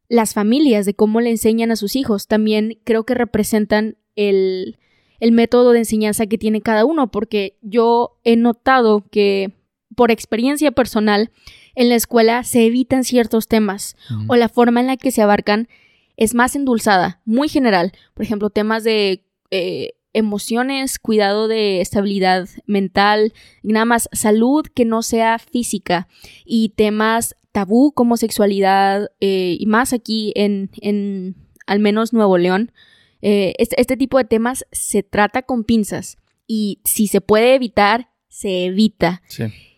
las 0.08 0.34
familias, 0.34 0.86
de 0.86 0.94
cómo 0.94 1.20
le 1.20 1.30
enseñan 1.30 1.70
a 1.70 1.76
sus 1.76 1.96
hijos, 1.96 2.26
también 2.26 2.80
creo 2.84 3.04
que 3.04 3.14
representan 3.14 3.96
el, 4.16 4.78
el 5.20 5.32
método 5.32 5.72
de 5.72 5.80
enseñanza 5.80 6.26
que 6.26 6.38
tiene 6.38 6.60
cada 6.60 6.84
uno, 6.84 7.10
porque 7.10 7.58
yo 7.62 8.18
he 8.24 8.36
notado 8.36 9.04
que 9.10 9.52
por 9.98 10.12
experiencia 10.12 10.70
personal, 10.70 11.32
en 11.74 11.88
la 11.88 11.96
escuela 11.96 12.44
se 12.44 12.64
evitan 12.64 13.02
ciertos 13.02 13.48
temas 13.48 13.96
o 14.28 14.36
la 14.36 14.48
forma 14.48 14.80
en 14.80 14.86
la 14.86 14.96
que 14.96 15.10
se 15.10 15.22
abarcan 15.22 15.68
es 16.16 16.34
más 16.34 16.54
endulzada, 16.54 17.20
muy 17.24 17.48
general. 17.48 17.92
Por 18.14 18.24
ejemplo, 18.24 18.50
temas 18.50 18.84
de 18.84 19.24
eh, 19.50 19.94
emociones, 20.12 20.98
cuidado 20.98 21.48
de 21.48 21.80
estabilidad 21.80 22.48
mental, 22.66 23.32
nada 23.62 23.84
más 23.84 24.08
salud 24.12 24.66
que 24.74 24.84
no 24.84 25.02
sea 25.02 25.38
física 25.38 26.08
y 26.44 26.70
temas 26.70 27.36
tabú 27.52 27.92
como 27.92 28.16
sexualidad 28.16 29.10
eh, 29.20 29.56
y 29.58 29.66
más 29.66 29.92
aquí 29.92 30.32
en, 30.36 30.70
en, 30.80 31.36
al 31.66 31.80
menos 31.80 32.12
Nuevo 32.12 32.38
León. 32.38 32.72
Eh, 33.20 33.54
este, 33.58 33.80
este 33.80 33.96
tipo 33.96 34.18
de 34.18 34.24
temas 34.24 34.64
se 34.70 35.02
trata 35.02 35.42
con 35.42 35.64
pinzas 35.64 36.18
y 36.46 36.80
si 36.84 37.08
se 37.08 37.20
puede 37.20 37.54
evitar, 37.54 38.10
se 38.28 38.66
evita. 38.66 39.22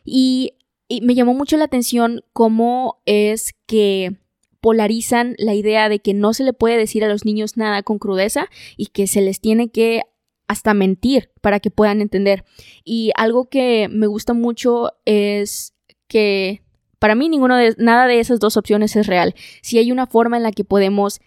Y, 0.04 0.52
y 0.88 1.00
me 1.00 1.14
llamó 1.14 1.34
mucho 1.34 1.56
la 1.56 1.64
atención 1.64 2.22
cómo 2.32 3.00
es 3.06 3.54
que 3.66 4.16
polarizan 4.60 5.34
la 5.38 5.54
idea 5.54 5.88
de 5.88 6.00
que 6.00 6.14
no 6.14 6.34
se 6.34 6.44
le 6.44 6.52
puede 6.52 6.76
decir 6.76 7.04
a 7.04 7.08
los 7.08 7.24
niños 7.24 7.56
nada 7.56 7.82
con 7.82 7.98
crudeza 7.98 8.48
y 8.76 8.86
que 8.86 9.06
se 9.06 9.22
les 9.22 9.40
tiene 9.40 9.70
que 9.70 10.02
hasta 10.50 10.74
mentir 10.74 11.30
para 11.40 11.60
que 11.60 11.70
puedan 11.70 12.00
entender. 12.00 12.44
Y 12.84 13.12
algo 13.14 13.48
que 13.48 13.86
me 13.88 14.08
gusta 14.08 14.34
mucho 14.34 14.90
es 15.04 15.76
que 16.08 16.64
para 16.98 17.14
mí 17.14 17.28
ninguno 17.28 17.56
de 17.56 17.76
nada 17.78 18.08
de 18.08 18.18
esas 18.18 18.40
dos 18.40 18.56
opciones 18.56 18.96
es 18.96 19.06
real. 19.06 19.36
Si 19.62 19.78
hay 19.78 19.92
una 19.92 20.08
forma 20.08 20.36
en 20.36 20.42
la 20.42 20.50
que 20.50 20.64
podemos 20.64 21.20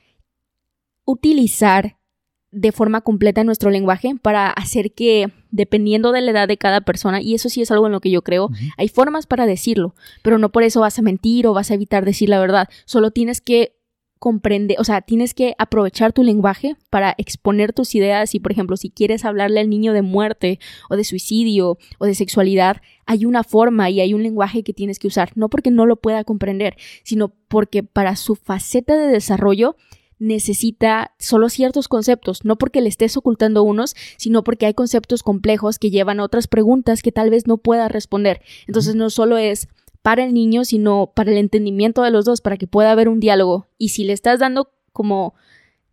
utilizar 1.05 1.97
de 2.51 2.74
forma 2.74 2.99
completa 2.99 3.45
nuestro 3.45 3.69
lenguaje 3.69 4.13
para 4.21 4.49
hacer 4.49 4.93
que, 4.93 5.32
dependiendo 5.51 6.11
de 6.11 6.19
la 6.19 6.32
edad 6.32 6.49
de 6.49 6.57
cada 6.57 6.82
persona, 6.82 7.21
y 7.21 7.34
eso 7.34 7.47
sí 7.47 7.61
es 7.61 7.71
algo 7.71 7.86
en 7.86 7.93
lo 7.93 8.01
que 8.01 8.11
yo 8.11 8.24
creo, 8.24 8.49
hay 8.78 8.89
formas 8.89 9.26
para 9.26 9.45
decirlo, 9.45 9.95
pero 10.21 10.38
no 10.38 10.51
por 10.51 10.63
eso 10.63 10.82
vas 10.82 10.99
a 10.99 11.01
mentir 11.01 11.47
o 11.47 11.53
vas 11.53 11.71
a 11.71 11.76
evitar 11.76 12.03
decir 12.03 12.28
la 12.28 12.41
verdad, 12.41 12.67
solo 12.84 13.11
tienes 13.11 13.39
que 13.39 13.78
comprender, 14.24 14.78
o 14.80 14.86
sea, 14.86 15.01
tienes 15.01 15.34
que 15.34 15.53
aprovechar 15.57 16.13
tu 16.13 16.24
lenguaje 16.24 16.78
para 16.89 17.13
exponer 17.17 17.74
tus 17.74 17.93
ideas 17.93 18.34
y, 18.34 18.39
por 18.39 18.53
ejemplo, 18.53 18.78
si 18.78 18.89
quieres 18.89 19.26
hablarle 19.26 19.59
al 19.59 19.69
niño 19.69 19.91
de 19.91 20.01
muerte 20.01 20.59
o 20.89 20.95
de 20.95 21.03
suicidio 21.03 21.78
o 21.97 22.05
de 22.05 22.15
sexualidad, 22.15 22.78
hay 23.05 23.26
una 23.26 23.43
forma 23.43 23.89
y 23.89 23.99
hay 23.99 24.13
un 24.13 24.24
lenguaje 24.24 24.63
que 24.63 24.71
tienes 24.71 24.97
que 24.97 25.07
usar, 25.07 25.34
no 25.36 25.49
porque 25.49 25.71
no 25.71 25.86
lo 25.86 25.97
pueda 25.97 26.24
comprender, 26.24 26.78
sino 27.03 27.34
porque 27.49 27.84
para 27.84 28.15
su 28.15 28.36
faceta 28.36 28.95
de 28.95 29.07
desarrollo 29.07 29.76
necesita 30.19 31.13
solo 31.19 31.49
ciertos 31.49 31.89
conceptos, 31.89 32.45
no 32.45 32.57
porque 32.57 32.80
le 32.80 32.88
estés 32.88 33.17
ocultando 33.17 33.61
unos, 33.63 33.93
sino 34.15 34.45
porque 34.45 34.67
hay 34.67 34.74
conceptos 34.74 35.21
complejos 35.21 35.80
que 35.80 35.91
llevan 35.91 36.21
a 36.21 36.24
otras 36.24 36.47
preguntas 36.47 37.01
que 37.01 37.11
tal 37.11 37.30
vez 37.30 37.45
no 37.45 37.57
pueda 37.57 37.89
responder. 37.89 38.39
Entonces 38.67 38.95
no 38.95 39.09
solo 39.09 39.38
es 39.38 39.67
para 40.03 40.25
el 40.25 40.33
niño, 40.33 40.65
sino 40.65 41.11
para 41.15 41.31
el 41.31 41.37
entendimiento 41.37 42.03
de 42.03 42.11
los 42.11 42.25
dos, 42.25 42.41
para 42.41 42.57
que 42.57 42.67
pueda 42.67 42.91
haber 42.91 43.09
un 43.09 43.19
diálogo. 43.19 43.67
Y 43.77 43.89
si 43.89 44.03
le 44.03 44.13
estás 44.13 44.39
dando 44.39 44.69
como 44.91 45.33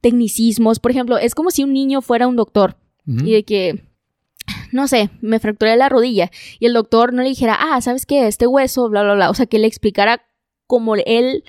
tecnicismos, 0.03 0.81
por 0.81 0.91
ejemplo, 0.91 1.17
es 1.17 1.35
como 1.35 1.51
si 1.51 1.63
un 1.63 1.73
niño 1.73 2.03
fuera 2.03 2.27
un 2.27 2.37
doctor 2.37 2.77
y 3.07 3.33
de 3.33 3.45
que, 3.45 3.83
no 4.73 4.87
sé, 4.87 5.11
me 5.21 5.41
fracturé 5.41 5.77
la 5.77 5.89
rodilla 5.89 6.31
y 6.61 6.67
el 6.67 6.75
doctor 6.75 7.13
no 7.13 7.23
le 7.23 7.29
dijera, 7.29 7.57
ah, 7.59 7.81
¿sabes 7.81 8.07
qué? 8.07 8.29
Este 8.29 8.47
hueso, 8.47 8.89
bla, 8.89 9.03
bla, 9.03 9.15
bla. 9.15 9.31
O 9.31 9.35
sea, 9.35 9.47
que 9.47 9.59
le 9.59 9.67
explicara 9.67 10.23
cómo 10.67 10.95
él 10.95 11.43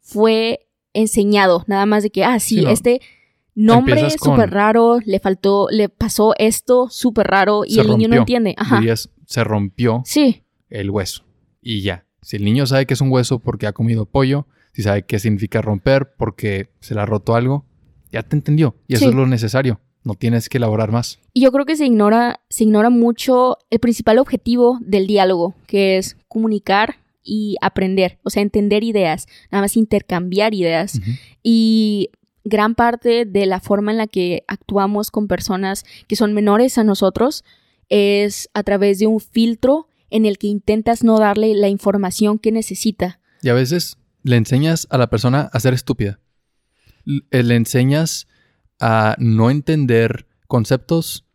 fue 0.00 0.66
enseñado, 0.92 1.64
nada 1.66 1.86
más 1.86 2.02
de 2.02 2.10
que, 2.10 2.24
ah, 2.24 2.40
sí, 2.40 2.64
este 2.66 3.00
nombre 3.54 4.10
súper 4.10 4.50
raro, 4.50 4.98
le 5.04 5.20
faltó, 5.20 5.68
le 5.70 5.88
pasó 5.88 6.34
esto 6.38 6.88
súper 6.90 7.26
raro 7.26 7.64
y 7.66 7.78
el 7.80 7.88
niño 7.88 8.08
no 8.08 8.16
entiende. 8.16 8.54
Ajá. 8.56 8.80
se 9.26 9.44
rompió 9.44 10.02
sí. 10.04 10.42
el 10.68 10.90
hueso 10.90 11.24
y 11.60 11.82
ya. 11.82 12.03
Si 12.24 12.36
el 12.36 12.44
niño 12.44 12.66
sabe 12.66 12.86
que 12.86 12.94
es 12.94 13.02
un 13.02 13.12
hueso 13.12 13.38
porque 13.38 13.66
ha 13.66 13.72
comido 13.74 14.06
pollo, 14.06 14.46
si 14.72 14.82
sabe 14.82 15.02
qué 15.02 15.18
significa 15.18 15.60
romper 15.60 16.14
porque 16.16 16.70
se 16.80 16.94
le 16.94 17.02
ha 17.02 17.06
roto 17.06 17.34
algo, 17.34 17.66
ya 18.10 18.22
te 18.22 18.34
entendió. 18.34 18.74
Y 18.88 18.94
eso 18.94 19.10
es 19.10 19.14
lo 19.14 19.26
necesario. 19.26 19.78
No 20.04 20.14
tienes 20.14 20.48
que 20.48 20.56
elaborar 20.56 20.90
más. 20.90 21.18
Y 21.34 21.42
yo 21.42 21.52
creo 21.52 21.66
que 21.66 21.76
se 21.76 21.84
ignora, 21.84 22.40
se 22.48 22.64
ignora 22.64 22.88
mucho 22.88 23.58
el 23.68 23.78
principal 23.78 24.18
objetivo 24.18 24.78
del 24.80 25.06
diálogo, 25.06 25.54
que 25.66 25.98
es 25.98 26.16
comunicar 26.26 26.96
y 27.22 27.56
aprender, 27.60 28.18
o 28.22 28.30
sea, 28.30 28.42
entender 28.42 28.84
ideas, 28.84 29.26
nada 29.50 29.62
más 29.62 29.76
intercambiar 29.76 30.54
ideas. 30.54 31.00
Y 31.42 32.08
gran 32.44 32.74
parte 32.74 33.26
de 33.26 33.44
la 33.44 33.60
forma 33.60 33.92
en 33.92 33.98
la 33.98 34.06
que 34.06 34.44
actuamos 34.46 35.10
con 35.10 35.28
personas 35.28 35.84
que 36.06 36.16
son 36.16 36.32
menores 36.32 36.78
a 36.78 36.84
nosotros 36.84 37.44
es 37.90 38.48
a 38.54 38.62
través 38.62 38.98
de 38.98 39.06
un 39.06 39.20
filtro 39.20 39.88
en 40.10 40.26
el 40.26 40.38
que 40.38 40.46
intentas 40.46 41.04
no 41.04 41.18
darle 41.18 41.54
la 41.54 41.68
información 41.68 42.38
que 42.38 42.52
necesita. 42.52 43.20
Y 43.42 43.48
a 43.48 43.54
veces 43.54 43.98
le 44.22 44.36
enseñas 44.36 44.86
a 44.90 44.98
la 44.98 45.10
persona 45.10 45.50
a 45.52 45.60
ser 45.60 45.74
estúpida. 45.74 46.20
Le 47.04 47.54
enseñas 47.54 48.26
a 48.80 49.16
no 49.18 49.50
entender 49.50 50.26
conceptos 50.46 51.26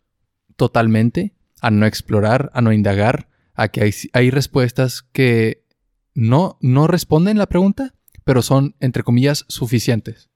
totalmente, 0.56 1.34
a 1.62 1.72
no 1.72 1.86
explorar, 1.86 2.52
a 2.54 2.62
no 2.62 2.74
indagar, 2.74 3.30
a 3.54 3.68
que 3.68 3.84
hay, 3.84 3.92
hay 4.14 4.32
respuestas 4.32 5.04
que 5.04 5.66
no, 6.14 6.58
no 6.62 6.88
responden 6.88 7.38
la 7.38 7.48
pregunta, 7.48 7.94
pero 8.24 8.42
son, 8.42 8.76
entre 8.80 9.04
comillas, 9.04 9.46
suficientes. 9.48 10.30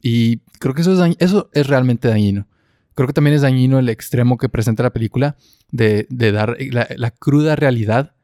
Y 0.00 0.38
creo 0.58 0.74
que 0.74 0.82
eso 0.82 1.04
es, 1.04 1.16
eso 1.18 1.50
es 1.52 1.66
realmente 1.66 2.08
dañino. 2.08 2.46
Creo 2.94 3.06
que 3.06 3.12
también 3.12 3.34
es 3.34 3.42
dañino 3.42 3.78
el 3.78 3.88
extremo 3.88 4.38
que 4.38 4.48
presenta 4.48 4.82
la 4.82 4.92
película 4.92 5.36
de, 5.70 6.06
dar 6.10 6.56
la, 6.60 7.10
cruda 7.10 7.56
realidad, 7.56 8.14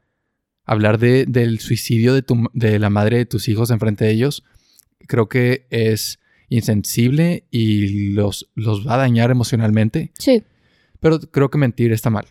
hablar 0.65 0.99
de, 0.99 1.27
del 1.27 1.59
suicidio 1.59 2.15
de, 2.15 2.23
tu, 2.23 2.49
de 2.53 2.79
la 2.79 2.91
madre 2.91 3.19
de 3.19 3.27
tus 3.27 3.49
hijos 3.49 3.71
enfrente 3.71 4.05
de 4.05 4.13
ellos. 4.13 4.45
Creo 5.07 5.29
que 5.29 5.67
es 5.71 6.21
insensible 6.49 7.45
y 7.51 8.13
los, 8.13 8.51
los 8.55 8.87
va 8.87 8.95
a 8.95 8.99
dañar 8.99 9.31
emocionalmente. 9.31 10.13
Sí. 10.19 10.45
Pero 11.01 11.21
creo 11.21 11.51
que 11.51 11.59
mentir 11.59 11.93
está 11.93 12.11
mal. 12.11 12.27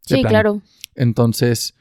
Sí, 0.00 0.22
claro. 0.22 0.62
Entonces, 0.94 1.74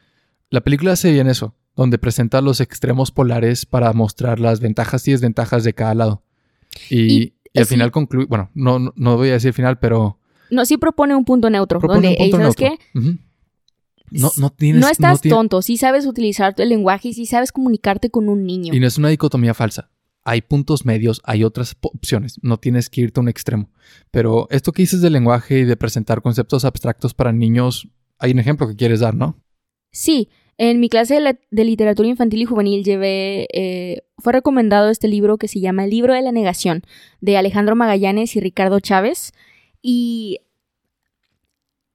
la 0.50 0.62
película 0.62 0.92
hace 0.94 1.12
bien 1.12 1.28
eso 1.28 1.56
donde 1.76 1.98
presenta 1.98 2.42
los 2.42 2.62
extremos 2.62 3.12
polares 3.12 3.66
para 3.66 3.94
mostrar 3.94 4.40
las 4.40 4.60
ventajas 4.60 5.08
y 5.08 5.12
desventajas 5.12 5.64
de 5.64 5.74
cada 5.74 5.96
lado. 5.96 6.24
Y, 6.90 7.34
al 7.60 7.66
final 7.66 7.92
concluye, 7.92 8.26
bueno, 8.28 8.50
no, 8.54 8.80
no, 8.96 9.18
voy 9.18 9.30
a 9.30 9.34
decir 9.34 9.54
final, 9.54 9.80
pero... 9.80 10.20
No, 10.50 10.66
sí 10.66 10.78
propone 10.78 11.16
un 11.16 11.26
punto 11.26 11.50
neutro, 11.50 11.80
donde, 11.80 12.18
un 12.20 12.32
¿sabes 12.32 12.56
qué? 12.56 12.78
No, 14.12 14.32
no, 14.38 14.50
tienes, 14.52 14.82
no 14.82 14.90
estás 14.90 15.22
tonto, 15.22 15.62
sí 15.62 15.78
sabes 15.78 16.06
utilizar 16.06 16.54
el 16.58 16.70
lenguaje 16.70 17.10
y 17.10 17.14
sí 17.14 17.26
sabes 17.26 17.52
comunicarte 17.52 18.12
con 18.12 18.30
un 18.30 18.46
niño. 18.46 18.74
Y 18.74 18.80
no 18.80 18.86
es 18.86 18.98
una 18.98 19.10
dicotomía 19.10 19.54
falsa. 19.54 19.90
Hay 20.24 20.42
puntos 20.42 20.86
medios, 20.86 21.22
hay 21.26 21.44
otras 21.44 21.76
opciones, 21.82 22.40
no 22.42 22.58
tienes 22.58 22.90
que 22.90 23.02
irte 23.02 23.20
a 23.20 23.24
un 23.24 23.30
extremo. 23.30 23.72
Pero 24.12 24.48
esto 24.52 24.72
que 24.72 24.84
dices 24.84 25.02
del 25.02 25.14
lenguaje 25.14 25.60
y 25.60 25.64
de 25.66 25.76
presentar 25.76 26.22
conceptos 26.22 26.64
abstractos 26.64 27.14
para 27.14 27.34
niños, 27.34 27.90
hay 28.20 28.32
un 28.32 28.40
ejemplo 28.40 28.68
que 28.68 28.76
quieres 28.76 29.00
dar, 29.00 29.16
¿no? 29.16 29.42
Sí, 29.92 30.30
en 30.58 30.80
mi 30.80 30.90
clase 30.90 31.20
de, 31.20 31.64
literatura 31.64 32.08
infantil 32.08 32.42
y 32.42 32.46
juvenil 32.46 32.84
llevé, 32.84 33.48
eh, 33.54 34.04
fue 34.18 34.34
recomendado 34.34 34.90
este 34.90 35.08
libro 35.08 35.38
que 35.38 35.48
se 35.48 35.60
llama 35.60 35.86
El 35.86 35.90
libro 35.90 36.14
de 36.14 36.22
la 36.22 36.32
negación, 36.32 36.84
de 37.22 37.38
Alejandro 37.38 37.76
Magallanes 37.76 38.36
y 38.36 38.40
Ricardo 38.40 38.80
Chávez. 38.80 39.34
Y 39.82 40.40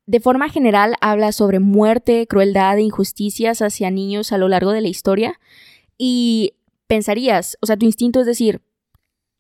de 0.07 0.21
forma 0.21 0.49
general 0.49 0.95
habla 1.01 1.33
sobre 1.33 1.61
muerte, 1.61 2.27
crueldad 2.27 2.79
e 2.79 2.83
injusticias 2.83 3.63
hacia 3.63 3.91
niños 3.91 4.33
a 4.33 4.39
lo 4.39 4.49
largo 4.49 4.73
de 4.73 4.81
la 4.81 4.89
historia. 4.89 5.39
Y 5.97 6.55
pensarías, 6.87 7.59
o 7.61 7.67
sea, 7.67 7.77
tu 7.77 7.87
instinto 7.87 8.21
es 8.21 8.27
decir, 8.27 8.61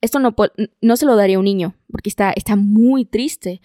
esto 0.00 0.20
no, 0.20 0.34
no 0.80 0.96
se 0.96 1.06
lo 1.06 1.16
daría 1.16 1.36
a 1.36 1.38
un 1.40 1.44
niño, 1.44 1.74
porque 1.90 2.08
está, 2.08 2.32
está 2.36 2.54
muy 2.54 3.04
triste. 3.04 3.60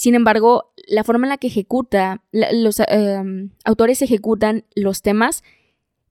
Sin 0.00 0.14
embargo, 0.14 0.72
la 0.88 1.04
forma 1.04 1.26
en 1.26 1.28
la 1.28 1.36
que 1.36 1.48
ejecuta, 1.48 2.22
los 2.32 2.80
em, 2.88 3.50
autores 3.66 4.00
ejecutan 4.00 4.64
los 4.74 5.02
temas 5.02 5.44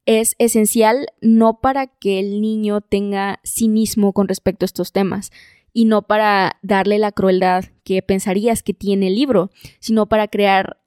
es 0.06 0.36
esencial 0.38 1.08
no 1.22 1.60
para 1.60 1.88
que 1.88 2.20
el 2.20 2.40
niño 2.40 2.82
tenga 2.82 3.40
cinismo 3.44 4.14
con 4.14 4.28
respecto 4.28 4.64
a 4.64 4.68
estos 4.68 4.92
temas 4.92 5.32
y 5.74 5.86
no 5.86 6.04
para 6.04 6.60
darle 6.62 7.00
la 7.00 7.12
crueldad 7.12 7.66
que 7.84 8.04
pensarías 8.04 8.62
que 8.62 8.76
tiene 8.76 9.08
el 9.08 9.16
libro, 9.16 9.50
sino 9.80 10.06
para 10.06 10.28
crear 10.28 10.80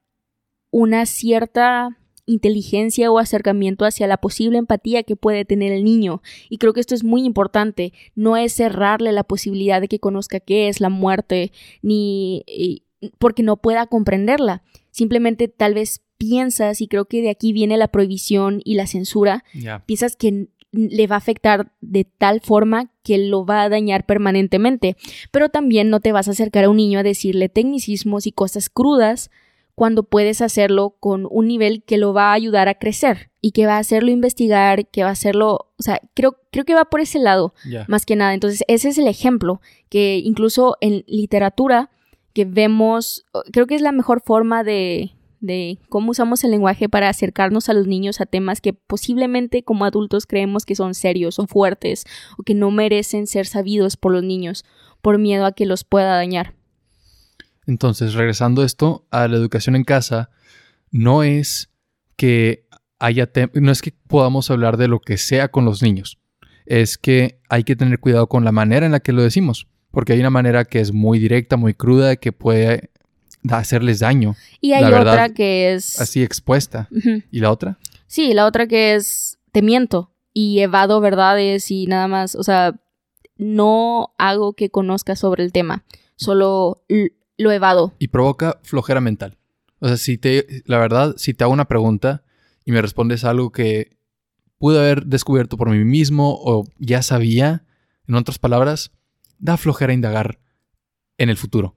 una 0.71 1.05
cierta 1.05 1.99
inteligencia 2.25 3.11
o 3.11 3.19
acercamiento 3.19 3.85
hacia 3.85 4.07
la 4.07 4.19
posible 4.19 4.59
empatía 4.59 5.03
que 5.03 5.17
puede 5.17 5.45
tener 5.45 5.73
el 5.73 5.83
niño. 5.83 6.23
Y 6.49 6.59
creo 6.59 6.73
que 6.73 6.79
esto 6.79 6.95
es 6.95 7.03
muy 7.03 7.25
importante. 7.25 7.93
No 8.15 8.37
es 8.37 8.53
cerrarle 8.53 9.11
la 9.11 9.25
posibilidad 9.25 9.81
de 9.81 9.89
que 9.89 9.99
conozca 9.99 10.39
qué 10.39 10.69
es 10.69 10.81
la 10.81 10.89
muerte, 10.89 11.51
ni 11.83 12.45
porque 13.19 13.43
no 13.43 13.57
pueda 13.57 13.87
comprenderla. 13.87 14.63
Simplemente 14.91 15.49
tal 15.49 15.75
vez 15.75 16.03
piensas, 16.19 16.81
y 16.81 16.89
creo 16.89 17.07
que 17.07 17.23
de 17.23 17.31
aquí 17.31 17.53
viene 17.53 17.77
la 17.77 17.89
prohibición 17.89 18.61
y 18.65 18.75
la 18.75 18.87
censura, 18.87 19.45
piensas 19.87 20.17
que 20.17 20.49
le 20.73 21.07
va 21.07 21.17
a 21.17 21.19
afectar 21.19 21.73
de 21.81 22.05
tal 22.05 22.41
forma 22.41 22.91
que 23.03 23.19
lo 23.19 23.45
va 23.45 23.63
a 23.63 23.69
dañar 23.69 24.07
permanentemente. 24.07 24.97
Pero 25.31 25.49
también 25.49 25.91
no 25.91 26.01
te 26.01 26.13
vas 26.13 26.29
a 26.29 26.31
acercar 26.31 26.65
a 26.65 26.71
un 26.71 26.77
niño 26.77 27.01
a 27.01 27.03
decirle 27.03 27.49
tecnicismos 27.49 28.27
y 28.27 28.33
cosas 28.33 28.71
crudas 28.71 29.31
cuando 29.75 30.03
puedes 30.03 30.41
hacerlo 30.41 30.97
con 31.01 31.27
un 31.31 31.49
nivel 31.49 31.83
que 31.83 31.97
lo 31.97 32.13
va 32.13 32.31
a 32.31 32.35
ayudar 32.35 32.69
a 32.69 32.75
crecer 32.75 33.31
y 33.41 33.53
que 33.53 33.67
va 33.67 33.77
a 33.77 33.81
hacerlo 33.81 34.11
investigar, 34.11 34.87
que 34.89 35.03
va 35.03 35.09
a 35.09 35.13
hacerlo, 35.13 35.73
o 35.79 35.83
sea, 35.83 36.01
creo, 36.15 36.37
creo 36.51 36.65
que 36.65 36.75
va 36.75 36.85
por 36.85 37.01
ese 37.01 37.19
lado, 37.19 37.55
más 37.89 38.07
que 38.07 38.15
nada. 38.15 38.35
Entonces, 38.35 38.63
ese 38.69 38.91
es 38.91 38.99
el 38.99 39.09
ejemplo 39.09 39.61
que 39.89 40.21
incluso 40.23 40.77
en 40.81 41.05
literatura 41.07 41.91
que 42.35 42.45
vemos, 42.45 43.25
creo 43.53 43.67
que 43.67 43.75
es 43.75 43.83
la 43.83 43.93
mejor 43.93 44.23
forma 44.25 44.65
de, 44.65 45.13
de 45.41 45.79
cómo 45.89 46.13
usamos 46.13 46.45
el 46.45 46.53
lenguaje 46.53 46.89
para 46.89 47.09
acercarnos 47.09 47.69
a 47.69 47.75
los 47.75 47.87
niños 47.87 48.21
a 48.21 48.27
temas 48.27 48.61
que 48.61 48.73
posiblemente 48.73 49.65
como 49.65 49.85
adultos 49.85 50.25
creemos 50.25 50.65
que 50.65 50.77
son 50.77 50.95
serios 50.95 51.39
o 51.39 51.47
fuertes 51.47 52.05
o 52.39 52.45
que 52.45 52.55
no 52.55 52.71
merecen 52.71 53.27
ser 53.27 53.47
sabidos 53.47 53.97
por 53.97 54.13
los 54.13 54.23
niños 54.23 54.65
por 55.03 55.19
miedo 55.19 55.45
a 55.45 55.53
que 55.53 55.67
los 55.67 55.85
pueda 55.85 56.15
dañar. 56.15 56.55
Entonces, 57.67 58.15
regresando 58.15 58.65
esto 58.65 59.07
a 59.11 59.29
la 59.29 59.37
educación 59.37 59.77
en 59.77 59.85
casa, 59.85 60.31
no 60.91 61.25
es 61.25 61.71
que 62.17 62.67
haya 62.99 63.29
no 63.55 63.73
es 63.73 63.83
que 63.83 63.93
podamos 64.07 64.51
hablar 64.51 64.77
de 64.77 64.87
lo 64.87 65.01
que 65.01 65.19
sea 65.19 65.49
con 65.49 65.65
los 65.65 65.83
niños, 65.83 66.21
es 66.67 66.99
que 66.99 67.41
hay 67.49 67.65
que 67.65 67.75
tener 67.75 67.99
cuidado 67.99 68.29
con 68.29 68.45
la 68.45 68.53
manera 68.53 68.87
en 68.87 68.93
la 68.93 69.01
que 69.01 69.13
lo 69.13 69.23
decimos, 69.23 69.69
porque 69.93 70.15
hay 70.15 70.21
una 70.21 70.31
manera 70.31 70.65
que 70.65 70.81
es 70.81 70.93
muy 70.93 71.19
directa, 71.19 71.57
muy 71.57 71.75
cruda, 71.75 72.17
que 72.17 72.33
puede 72.33 72.91
hacerles 73.49 74.01
daño. 74.01 74.35
Y 74.61 74.73
hay 74.73 74.85
otra 74.85 75.29
que 75.29 75.75
es... 75.75 76.01
Así 76.01 76.23
expuesta. 76.23 76.89
¿Y 77.31 77.41
la 77.41 77.53
otra? 77.53 77.79
Sí, 78.07 78.35
la 78.35 78.47
otra 78.47 78.67
que 78.67 78.95
es 78.95 79.39
te 79.53 79.63
miento 79.63 80.11
y 80.33 80.61
evado 80.61 81.01
verdades 81.01 81.71
y 81.71 81.87
nada 81.87 82.09
más, 82.09 82.35
o 82.35 82.43
sea, 82.43 82.75
no 83.37 84.15
hago 84.19 84.55
que 84.55 84.71
conozca 84.71 85.15
sobre 85.17 85.45
el 85.45 85.53
tema, 85.53 85.85
solo 86.17 86.85
lo 87.37 87.53
evado. 87.53 87.95
Y 87.99 88.09
provoca 88.09 88.59
flojera 88.63 89.01
mental. 89.01 89.37
O 89.79 89.89
sea, 89.89 89.97
si 89.97 90.17
te, 90.17 90.63
la 90.67 90.79
verdad, 90.79 91.15
si 91.17 91.35
te 91.35 91.45
hago 91.45 91.53
una 91.53 91.67
pregunta 91.67 92.23
y 92.65 92.73
me 92.73 92.81
respondes 92.81 93.25
algo 93.25 93.51
que 93.51 93.97
pude 94.59 94.79
haber 94.79 95.07
descubierto 95.07 95.57
por 95.57 95.69
mí 95.71 95.85
mismo 95.85 96.39
o 96.41 96.67
ya 96.79 97.03
sabía, 97.03 97.65
en 98.07 98.15
otras 98.15 98.39
palabras, 98.39 98.93
da 99.43 99.59
flojera 99.59 99.93
indagar 99.93 100.39
en 101.19 101.29
el 101.29 101.37
futuro. 101.37 101.77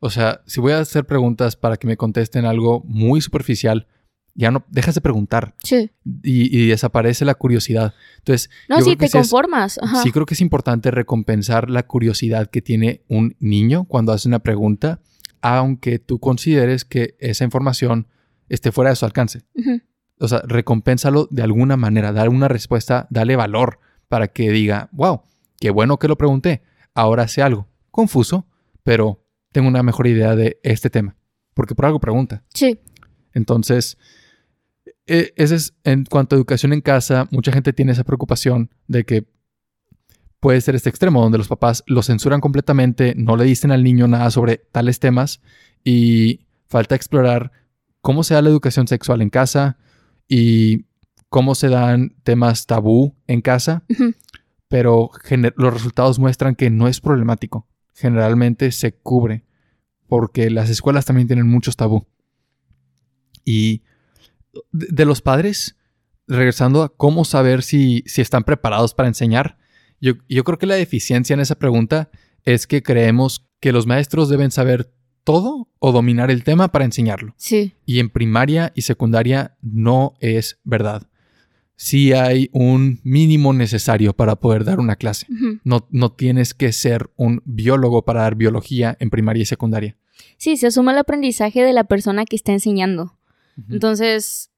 O 0.00 0.10
sea, 0.10 0.42
si 0.46 0.60
voy 0.60 0.72
a 0.72 0.80
hacer 0.80 1.06
preguntas 1.06 1.56
para 1.56 1.78
que 1.78 1.86
me 1.86 1.96
contesten 1.96 2.44
algo 2.44 2.82
muy 2.84 3.22
superficial, 3.22 3.86
ya 4.34 4.50
no 4.50 4.64
dejas 4.68 4.96
de 4.96 5.00
preguntar. 5.00 5.54
Sí. 5.62 5.90
Y, 6.22 6.66
desaparece 6.66 7.24
la 7.24 7.36
curiosidad. 7.36 7.94
Entonces. 8.18 8.50
No, 8.68 8.82
sí, 8.82 8.96
te 8.96 9.08
conformas. 9.08 9.78
Sí, 10.02 10.10
creo 10.10 10.26
que 10.26 10.34
es 10.34 10.40
importante 10.40 10.90
recompensar 10.90 11.70
la 11.70 11.84
curiosidad 11.84 12.50
que 12.50 12.60
tiene 12.60 13.04
un 13.08 13.36
niño 13.38 13.84
cuando 13.84 14.12
hace 14.12 14.28
una 14.28 14.40
pregunta, 14.40 15.00
aunque 15.40 16.00
tú 16.00 16.18
consideres 16.18 16.84
que 16.84 17.16
esa 17.20 17.44
información 17.44 18.08
esté 18.48 18.72
fuera 18.72 18.90
de 18.90 18.96
su 18.96 19.04
alcance. 19.04 19.44
O 20.18 20.26
sea, 20.26 20.42
recompénsalo 20.44 21.28
de 21.30 21.42
alguna 21.42 21.76
manera, 21.76 22.12
dar 22.12 22.28
una 22.28 22.48
respuesta, 22.48 23.06
dale 23.10 23.36
valor 23.36 23.78
para 24.08 24.28
que 24.28 24.50
diga, 24.50 24.88
wow, 24.92 25.22
qué 25.60 25.70
bueno 25.70 25.98
que 25.98 26.08
lo 26.08 26.18
pregunté, 26.18 26.62
ahora 26.94 27.28
sé 27.28 27.42
algo. 27.42 27.68
Confuso, 27.90 28.46
pero 28.82 29.24
tengo 29.52 29.68
una 29.68 29.82
mejor 29.82 30.06
idea 30.06 30.34
de 30.34 30.58
este 30.62 30.90
tema. 30.90 31.16
Porque 31.54 31.74
por 31.74 31.86
algo 31.86 32.00
pregunta. 32.00 32.42
Sí. 32.52 32.80
Entonces, 33.32 33.98
e, 35.06 35.32
ese 35.36 35.56
es 35.56 35.74
en 35.84 36.04
cuanto 36.04 36.34
a 36.34 36.38
educación 36.38 36.72
en 36.72 36.80
casa, 36.80 37.28
mucha 37.30 37.52
gente 37.52 37.72
tiene 37.72 37.92
esa 37.92 38.04
preocupación 38.04 38.70
de 38.88 39.04
que 39.04 39.26
puede 40.40 40.60
ser 40.60 40.74
este 40.74 40.90
extremo, 40.90 41.22
donde 41.22 41.38
los 41.38 41.48
papás 41.48 41.82
lo 41.86 42.02
censuran 42.02 42.40
completamente, 42.40 43.14
no 43.16 43.36
le 43.36 43.44
dicen 43.44 43.72
al 43.72 43.82
niño 43.82 44.08
nada 44.08 44.30
sobre 44.30 44.58
tales 44.58 44.98
temas 45.00 45.40
y 45.82 46.40
falta 46.66 46.94
explorar 46.94 47.52
cómo 48.00 48.24
se 48.24 48.34
da 48.34 48.42
la 48.42 48.50
educación 48.50 48.86
sexual 48.86 49.22
en 49.22 49.30
casa 49.30 49.78
y 50.28 50.84
cómo 51.30 51.54
se 51.54 51.68
dan 51.68 52.14
temas 52.24 52.66
tabú 52.66 53.14
en 53.26 53.40
casa, 53.40 53.84
pero 54.68 55.10
los 55.56 55.74
resultados 55.74 56.18
muestran 56.18 56.54
que 56.54 56.70
no 56.70 56.88
es 56.88 57.00
problemático 57.00 57.68
generalmente 57.94 58.72
se 58.72 58.92
cubre 58.92 59.44
porque 60.08 60.50
las 60.50 60.68
escuelas 60.68 61.06
también 61.06 61.28
tienen 61.28 61.48
muchos 61.48 61.76
tabú. 61.76 62.06
Y 63.44 63.82
de, 64.72 65.04
los 65.04 65.22
padres, 65.22 65.76
regresando 66.26 66.82
a 66.82 66.94
cómo 66.94 67.24
saber 67.24 67.62
si, 67.62 68.02
si 68.06 68.20
están 68.20 68.44
preparados 68.44 68.94
para 68.94 69.08
enseñar, 69.08 69.58
yo, 70.00 70.14
yo, 70.28 70.44
creo 70.44 70.58
que 70.58 70.66
la 70.66 70.74
deficiencia 70.74 71.34
en 71.34 71.40
esa 71.40 71.58
pregunta 71.58 72.10
es 72.42 72.66
que 72.66 72.82
creemos 72.82 73.48
que 73.60 73.72
los 73.72 73.86
maestros 73.86 74.28
deben 74.28 74.50
saber 74.50 74.92
todo 75.24 75.70
o 75.78 75.92
dominar 75.92 76.30
el 76.30 76.44
tema 76.44 76.68
para 76.68 76.84
enseñarlo. 76.84 77.34
Sí. 77.38 77.74
Y 77.86 78.00
en 78.00 78.10
primaria 78.10 78.72
y 78.74 78.82
secundaria 78.82 79.56
no 79.62 80.14
es 80.20 80.60
verdad 80.64 81.08
sí 81.76 82.12
hay 82.12 82.50
un 82.52 83.00
mínimo 83.02 83.52
necesario 83.52 84.14
para 84.14 84.36
poder 84.36 84.64
dar 84.64 84.80
una 84.80 84.96
clase. 84.96 85.26
no, 85.64 85.86
no 85.90 86.12
tienes 86.12 86.54
que 86.54 86.72
ser 86.72 87.10
un 87.16 87.42
biólogo 87.44 88.04
para 88.04 88.22
dar 88.22 88.34
biología 88.34 88.96
en 89.00 89.10
primaria 89.10 89.42
y 89.42 89.46
secundaria. 89.46 89.96
Sí, 90.36 90.56
se 90.56 90.68
asuma 90.68 90.92
el 90.92 90.98
aprendizaje 90.98 91.62
de 91.62 91.72
la 91.72 91.84
persona 91.84 92.24
que 92.24 92.36
está 92.36 92.52
enseñando. 92.52 93.18
Entonces, 93.70 94.50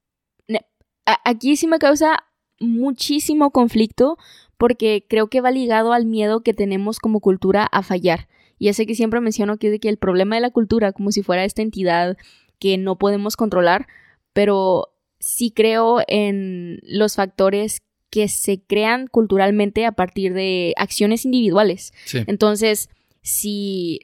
aquí 1.24 1.56
sí 1.56 1.66
me 1.66 1.78
causa 1.78 2.24
muchísimo 2.60 3.50
conflicto 3.50 4.16
porque 4.56 5.04
creo 5.08 5.28
que 5.28 5.40
va 5.40 5.50
ligado 5.50 5.92
al 5.92 6.06
miedo 6.06 6.42
que 6.42 6.54
tenemos 6.54 6.98
como 6.98 7.20
cultura 7.20 7.64
a 7.64 7.82
fallar. 7.82 8.28
Y 8.58 8.68
ese 8.68 8.86
que 8.86 8.94
siempre 8.94 9.20
menciono 9.20 9.58
que 9.58 9.66
es 9.66 9.72
de 9.72 9.80
que 9.80 9.90
el 9.90 9.98
problema 9.98 10.36
de 10.36 10.40
la 10.40 10.50
cultura, 10.50 10.92
como 10.92 11.12
si 11.12 11.22
fuera 11.22 11.44
esta 11.44 11.60
entidad 11.60 12.16
que 12.58 12.78
no 12.78 12.96
podemos 12.96 13.36
controlar, 13.36 13.86
pero 14.32 14.95
sí 15.18 15.50
creo 15.50 16.00
en 16.06 16.80
los 16.82 17.16
factores 17.16 17.82
que 18.10 18.28
se 18.28 18.62
crean 18.62 19.08
culturalmente 19.08 19.84
a 19.84 19.92
partir 19.92 20.32
de 20.32 20.72
acciones 20.76 21.24
individuales. 21.24 21.92
Entonces, 22.26 22.88
si, 23.22 24.00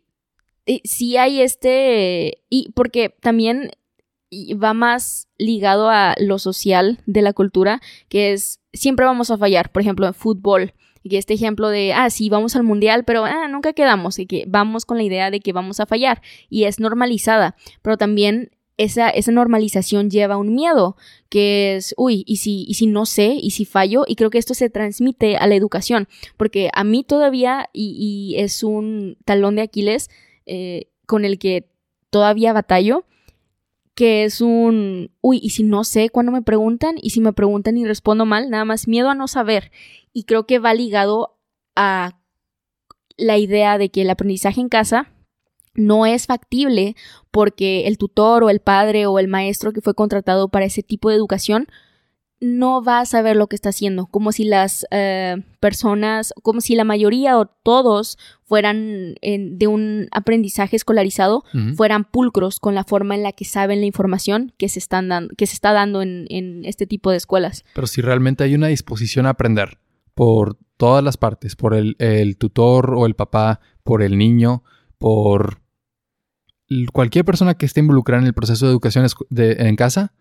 eh, 0.66 0.80
si 0.84 1.16
hay 1.16 1.40
este, 1.40 2.42
y 2.50 2.70
porque 2.74 3.14
también 3.20 3.70
va 4.32 4.74
más 4.74 5.28
ligado 5.38 5.88
a 5.88 6.14
lo 6.18 6.38
social 6.38 7.00
de 7.06 7.22
la 7.22 7.32
cultura, 7.32 7.80
que 8.08 8.32
es 8.32 8.60
siempre 8.72 9.06
vamos 9.06 9.30
a 9.30 9.38
fallar, 9.38 9.70
por 9.70 9.82
ejemplo, 9.82 10.06
en 10.06 10.14
fútbol. 10.14 10.74
Y 11.04 11.16
este 11.16 11.34
ejemplo 11.34 11.68
de, 11.68 11.92
ah, 11.92 12.10
sí, 12.10 12.28
vamos 12.28 12.54
al 12.54 12.62
mundial, 12.62 13.04
pero 13.04 13.24
ah, 13.24 13.48
nunca 13.48 13.72
quedamos, 13.72 14.18
y 14.18 14.26
que 14.26 14.44
vamos 14.46 14.86
con 14.86 14.98
la 14.98 15.02
idea 15.02 15.30
de 15.30 15.40
que 15.40 15.52
vamos 15.52 15.80
a 15.80 15.86
fallar, 15.86 16.22
y 16.48 16.64
es 16.64 16.78
normalizada, 16.78 17.56
pero 17.82 17.96
también 17.96 18.52
esa, 18.82 19.12
normalización 19.30 20.10
lleva 20.10 20.36
un 20.36 20.54
miedo, 20.54 20.96
que 21.28 21.76
es, 21.76 21.94
uy, 21.96 22.24
¿y 22.26 22.36
si, 22.36 22.64
¿y 22.68 22.74
si 22.74 22.86
no 22.86 23.06
sé? 23.06 23.38
¿Y 23.40 23.50
si 23.50 23.64
fallo? 23.64 24.04
Y 24.06 24.16
creo 24.16 24.30
que 24.30 24.38
esto 24.38 24.54
se 24.54 24.70
transmite 24.70 25.36
a 25.36 25.46
la 25.46 25.54
educación, 25.54 26.08
porque 26.36 26.70
a 26.74 26.84
mí 26.84 27.04
todavía, 27.04 27.68
y, 27.72 28.34
es 28.38 28.62
un 28.62 29.16
talón 29.24 29.56
de 29.56 29.62
Aquiles 29.62 30.10
eh, 30.46 30.88
con 31.06 31.24
el 31.24 31.38
que 31.38 31.68
todavía 32.10 32.52
batallo, 32.52 33.04
que 33.94 34.24
es 34.24 34.40
un, 34.40 35.10
uy, 35.20 35.38
¿y 35.42 35.50
si 35.50 35.64
no 35.64 35.84
sé 35.84 36.08
cuando 36.08 36.32
me 36.32 36.42
preguntan? 36.42 36.96
¿Y 37.00 37.10
si 37.10 37.20
me 37.20 37.32
preguntan 37.32 37.76
y 37.76 37.84
respondo 37.84 38.24
mal? 38.24 38.50
Nada 38.50 38.64
más 38.64 38.88
miedo 38.88 39.10
a 39.10 39.14
no 39.14 39.28
saber. 39.28 39.70
Y 40.12 40.24
creo 40.24 40.46
que 40.46 40.58
va 40.58 40.74
ligado 40.74 41.38
a 41.76 42.18
la 43.16 43.38
idea 43.38 43.78
de 43.78 43.90
que 43.90 44.02
el 44.02 44.10
aprendizaje 44.10 44.60
en 44.60 44.68
casa 44.68 45.12
no 45.74 46.06
es 46.06 46.26
factible 46.26 46.96
porque 47.30 47.86
el 47.86 47.98
tutor 47.98 48.44
o 48.44 48.50
el 48.50 48.60
padre 48.60 49.06
o 49.06 49.18
el 49.18 49.28
maestro 49.28 49.72
que 49.72 49.80
fue 49.80 49.94
contratado 49.94 50.48
para 50.48 50.66
ese 50.66 50.82
tipo 50.82 51.08
de 51.08 51.16
educación 51.16 51.66
no 52.42 52.82
va 52.82 52.98
a 52.98 53.06
saber 53.06 53.36
lo 53.36 53.46
que 53.46 53.54
está 53.54 53.68
haciendo, 53.68 54.06
como 54.06 54.32
si 54.32 54.44
las 54.44 54.84
eh, 54.90 55.36
personas, 55.60 56.34
como 56.42 56.60
si 56.60 56.74
la 56.74 56.82
mayoría 56.82 57.38
o 57.38 57.46
todos 57.46 58.18
fueran 58.42 59.14
de 59.22 59.66
un 59.68 60.08
aprendizaje 60.10 60.74
escolarizado, 60.74 61.44
fueran 61.76 62.04
pulcros 62.04 62.58
con 62.58 62.74
la 62.74 62.82
forma 62.82 63.14
en 63.14 63.22
la 63.22 63.30
que 63.32 63.44
saben 63.44 63.80
la 63.80 63.86
información 63.86 64.52
que 64.58 64.68
se, 64.68 64.80
están 64.80 65.08
dando, 65.08 65.32
que 65.36 65.46
se 65.46 65.54
está 65.54 65.72
dando 65.72 66.02
en, 66.02 66.64
este 66.64 66.84
tipo 66.86 67.12
de 67.12 67.16
escuelas. 67.16 67.64
Pero 67.74 67.86
si 67.86 68.02
realmente 68.02 68.42
hay 68.42 68.56
una 68.56 68.66
disposición 68.66 69.26
a 69.26 69.30
aprender 69.30 69.78
por 70.14 70.58
todas 70.76 71.04
las 71.04 71.16
partes, 71.16 71.54
por 71.54 71.74
el, 71.74 71.94
el 72.00 72.36
tutor 72.38 72.94
o 72.96 73.06
el 73.06 73.14
papá, 73.14 73.60
por 73.84 74.02
el 74.02 74.18
niño, 74.18 74.64
por 74.98 75.61
cualquier 76.92 77.24
persona 77.24 77.54
que 77.54 77.66
esté 77.66 77.80
involucrada 77.80 78.22
en 78.22 78.26
el 78.26 78.34
proceso 78.34 78.66
de 78.66 78.72
educación 78.72 79.06
en 79.30 79.76
casa, 79.76 80.12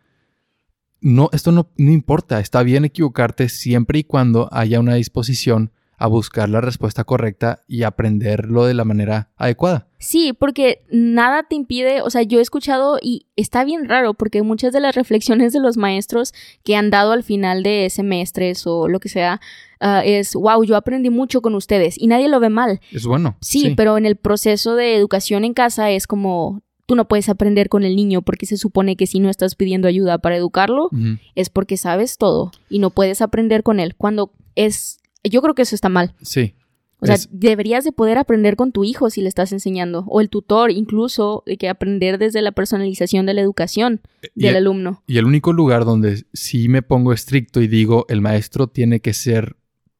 no, 1.01 1.29
esto 1.33 1.51
no, 1.51 1.69
no, 1.77 1.91
importa, 1.91 2.39
está 2.39 2.61
bien 2.63 2.85
equivocarte 2.85 3.49
siempre 3.49 3.99
y 3.99 4.03
cuando 4.03 4.49
haya 4.51 4.79
una 4.79 4.95
disposición 4.95 5.71
a 6.01 6.07
buscar 6.07 6.49
la 6.49 6.61
respuesta 6.61 7.03
correcta 7.03 7.61
y 7.67 7.83
aprenderlo 7.83 8.65
de 8.65 8.73
la 8.73 8.85
manera 8.85 9.29
adecuada. 9.37 9.87
Sí, 9.99 10.33
porque 10.33 10.81
nada 10.89 11.43
te 11.43 11.55
impide, 11.55 12.01
o 12.01 12.09
sea, 12.09 12.23
yo 12.23 12.39
he 12.39 12.41
escuchado 12.41 12.97
y 12.99 13.27
está 13.35 13.63
bien 13.63 13.87
raro 13.87 14.15
porque 14.15 14.41
muchas 14.41 14.73
de 14.73 14.79
las 14.79 14.95
reflexiones 14.95 15.53
de 15.53 15.59
los 15.59 15.77
maestros 15.77 16.33
que 16.63 16.75
han 16.75 16.89
dado 16.89 17.11
al 17.11 17.21
final 17.21 17.61
de 17.61 17.87
semestres 17.91 18.65
o 18.65 18.87
lo 18.87 18.99
que 18.99 19.09
sea 19.09 19.41
ah, 19.79 20.01
es, 20.03 20.33
wow, 20.33 20.63
yo 20.63 20.75
aprendí 20.75 21.11
mucho 21.11 21.43
con 21.43 21.53
ustedes 21.53 21.99
y 21.99 22.07
nadie 22.07 22.29
lo 22.29 22.39
ve 22.39 22.49
mal. 22.49 22.81
Es 22.91 23.05
bueno. 23.05 23.37
Sí, 23.39 23.75
pero 23.77 23.95
en 23.99 24.07
el 24.07 24.15
proceso 24.15 24.75
de 24.75 24.95
educación 24.95 25.45
en 25.45 25.53
casa 25.53 25.91
es 25.91 26.07
como, 26.07 26.63
tú 26.87 26.95
no 26.95 27.07
puedes 27.07 27.29
aprender 27.29 27.69
con 27.69 27.83
el 27.83 27.95
niño 27.95 28.23
porque 28.23 28.47
se 28.47 28.57
supone 28.57 28.95
que 28.95 29.05
si 29.05 29.19
no 29.19 29.29
estás 29.29 29.53
pidiendo 29.53 29.87
ayuda 29.87 30.17
para 30.17 30.35
educarlo 30.35 30.89
es 31.35 31.51
porque 31.51 31.77
sabes 31.77 32.17
todo 32.17 32.51
y 32.71 32.79
no 32.79 32.89
puedes 32.89 33.21
aprender 33.21 33.61
con 33.61 33.79
él. 33.79 33.93
Cuando 33.95 34.33
es 34.55 35.00
yo 35.23 35.41
creo 35.41 35.55
que 35.55 35.61
eso 35.63 35.75
está 35.75 35.89
mal. 35.89 36.13
Sí. 36.21 36.55
O 37.01 37.07
sea, 37.07 37.17
deberías 37.31 37.83
de 37.83 37.91
poder 37.91 38.19
aprender 38.19 38.55
con 38.55 38.71
tu 38.71 38.83
hijo 38.83 39.09
si 39.09 39.21
le 39.21 39.27
estás 39.27 39.51
enseñando. 39.51 40.05
O 40.07 40.21
el 40.21 40.29
tutor, 40.29 40.69
incluso, 40.69 41.41
de 41.47 41.57
que 41.57 41.67
aprender 41.67 42.19
desde 42.19 42.43
la 42.43 42.51
personalización 42.51 43.25
de 43.25 43.33
la 43.33 43.41
educación 43.41 44.01
eh, 44.21 44.29
del 44.35 44.57
alumno. 44.57 45.01
Y 45.07 45.17
el 45.17 45.25
único 45.25 45.51
lugar 45.51 45.83
donde 45.83 46.25
sí 46.31 46.69
me 46.69 46.83
pongo 46.83 47.11
estricto 47.11 47.59
y 47.59 47.67
digo, 47.67 48.05
el 48.07 48.21
maestro 48.21 48.67
tiene 48.67 48.99
que 48.99 49.13
ser 49.13 49.55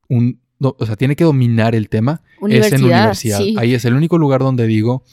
un... 0.10 0.42
o 0.60 0.86
sea, 0.86 0.96
tiene 0.96 1.16
que 1.16 1.24
dominar 1.24 1.74
el 1.74 1.90
tema. 1.90 2.22
Es 2.48 2.72
en 2.72 2.84
universidad. 2.84 3.42
Ahí 3.58 3.74
es 3.74 3.84
el 3.86 3.96
único 3.96 4.20
lugar 4.20 4.42
donde 4.42 4.68
digo, 4.68 5.04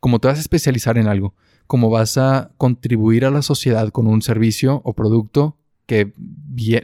como 0.00 0.18
te 0.18 0.26
vas 0.26 0.38
a 0.38 0.40
especializar 0.40 0.98
en 0.98 1.06
algo, 1.06 1.36
como 1.68 1.90
vas 1.90 2.18
a 2.18 2.50
contribuir 2.58 3.24
a 3.24 3.30
la 3.30 3.42
sociedad 3.42 3.90
con 3.90 4.08
un 4.08 4.20
servicio 4.20 4.80
o 4.84 4.94
producto 4.94 5.58
que 5.86 6.12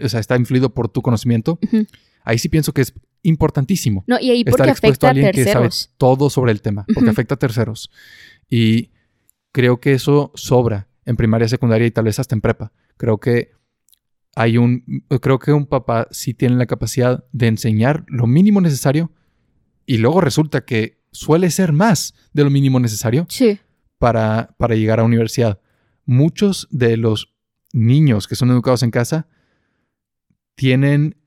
o 0.04 0.08
sea, 0.08 0.20
está 0.20 0.36
influido 0.36 0.72
por 0.72 0.88
tu 0.88 1.02
conocimiento, 1.02 1.58
ahí 2.24 2.38
sí 2.38 2.48
pienso 2.48 2.72
que 2.72 2.82
es 2.82 2.94
importantísimo. 3.22 4.04
No, 4.06 4.18
y 4.20 4.30
ahí 4.30 4.44
porque 4.44 4.70
afecta 4.70 5.08
a, 5.08 5.10
alguien 5.10 5.32
que 5.32 5.44
sabe 5.44 5.68
todo 5.96 6.30
sobre 6.30 6.52
el 6.52 6.60
tema, 6.60 6.84
porque 6.92 7.10
afecta 7.10 7.34
a 7.34 7.38
terceros. 7.38 7.90
Y 8.48 8.90
creo 9.52 9.80
que 9.80 9.92
eso 9.92 10.32
sobra 10.34 10.88
en 11.04 11.16
primaria, 11.16 11.48
secundaria 11.48 11.86
y 11.86 11.90
tal 11.90 12.04
vez 12.04 12.18
hasta 12.18 12.34
en 12.34 12.40
prepa. 12.40 12.72
Creo 12.96 13.18
que 13.18 13.52
hay 14.34 14.56
un, 14.56 15.04
creo 15.20 15.38
que 15.38 15.52
un 15.52 15.66
papá 15.66 16.08
sí 16.10 16.34
tiene 16.34 16.56
la 16.56 16.66
capacidad 16.66 17.24
de 17.32 17.48
enseñar 17.48 18.04
lo 18.08 18.26
mínimo 18.26 18.60
necesario 18.60 19.12
y 19.84 19.98
luego 19.98 20.20
resulta 20.20 20.64
que 20.64 21.02
suele 21.10 21.50
ser 21.50 21.72
más 21.72 22.14
de 22.32 22.44
lo 22.44 22.50
mínimo 22.50 22.80
necesario 22.80 23.26
para, 23.98 24.54
para 24.58 24.74
llegar 24.74 25.00
a 25.00 25.04
universidad. 25.04 25.60
Muchos 26.06 26.66
de 26.70 26.96
los 26.96 27.34
niños 27.72 28.26
que 28.26 28.36
son 28.36 28.50
educados 28.50 28.82
en 28.82 28.90
casa 28.90 29.28
tienen 30.54 31.21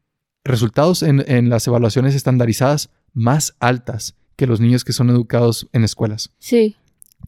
resultados 0.45 1.03
en, 1.03 1.49
las 1.49 1.67
evaluaciones 1.67 2.15
estandarizadas 2.15 2.91
más 3.13 3.55
altas 3.59 4.15
que 4.37 4.47
los 4.47 4.61
niños 4.61 4.85
que 4.85 4.93
son 4.93 5.09
educados 5.09 5.67
en 5.73 5.83
escuelas. 5.83 6.31
Sí. 6.39 6.75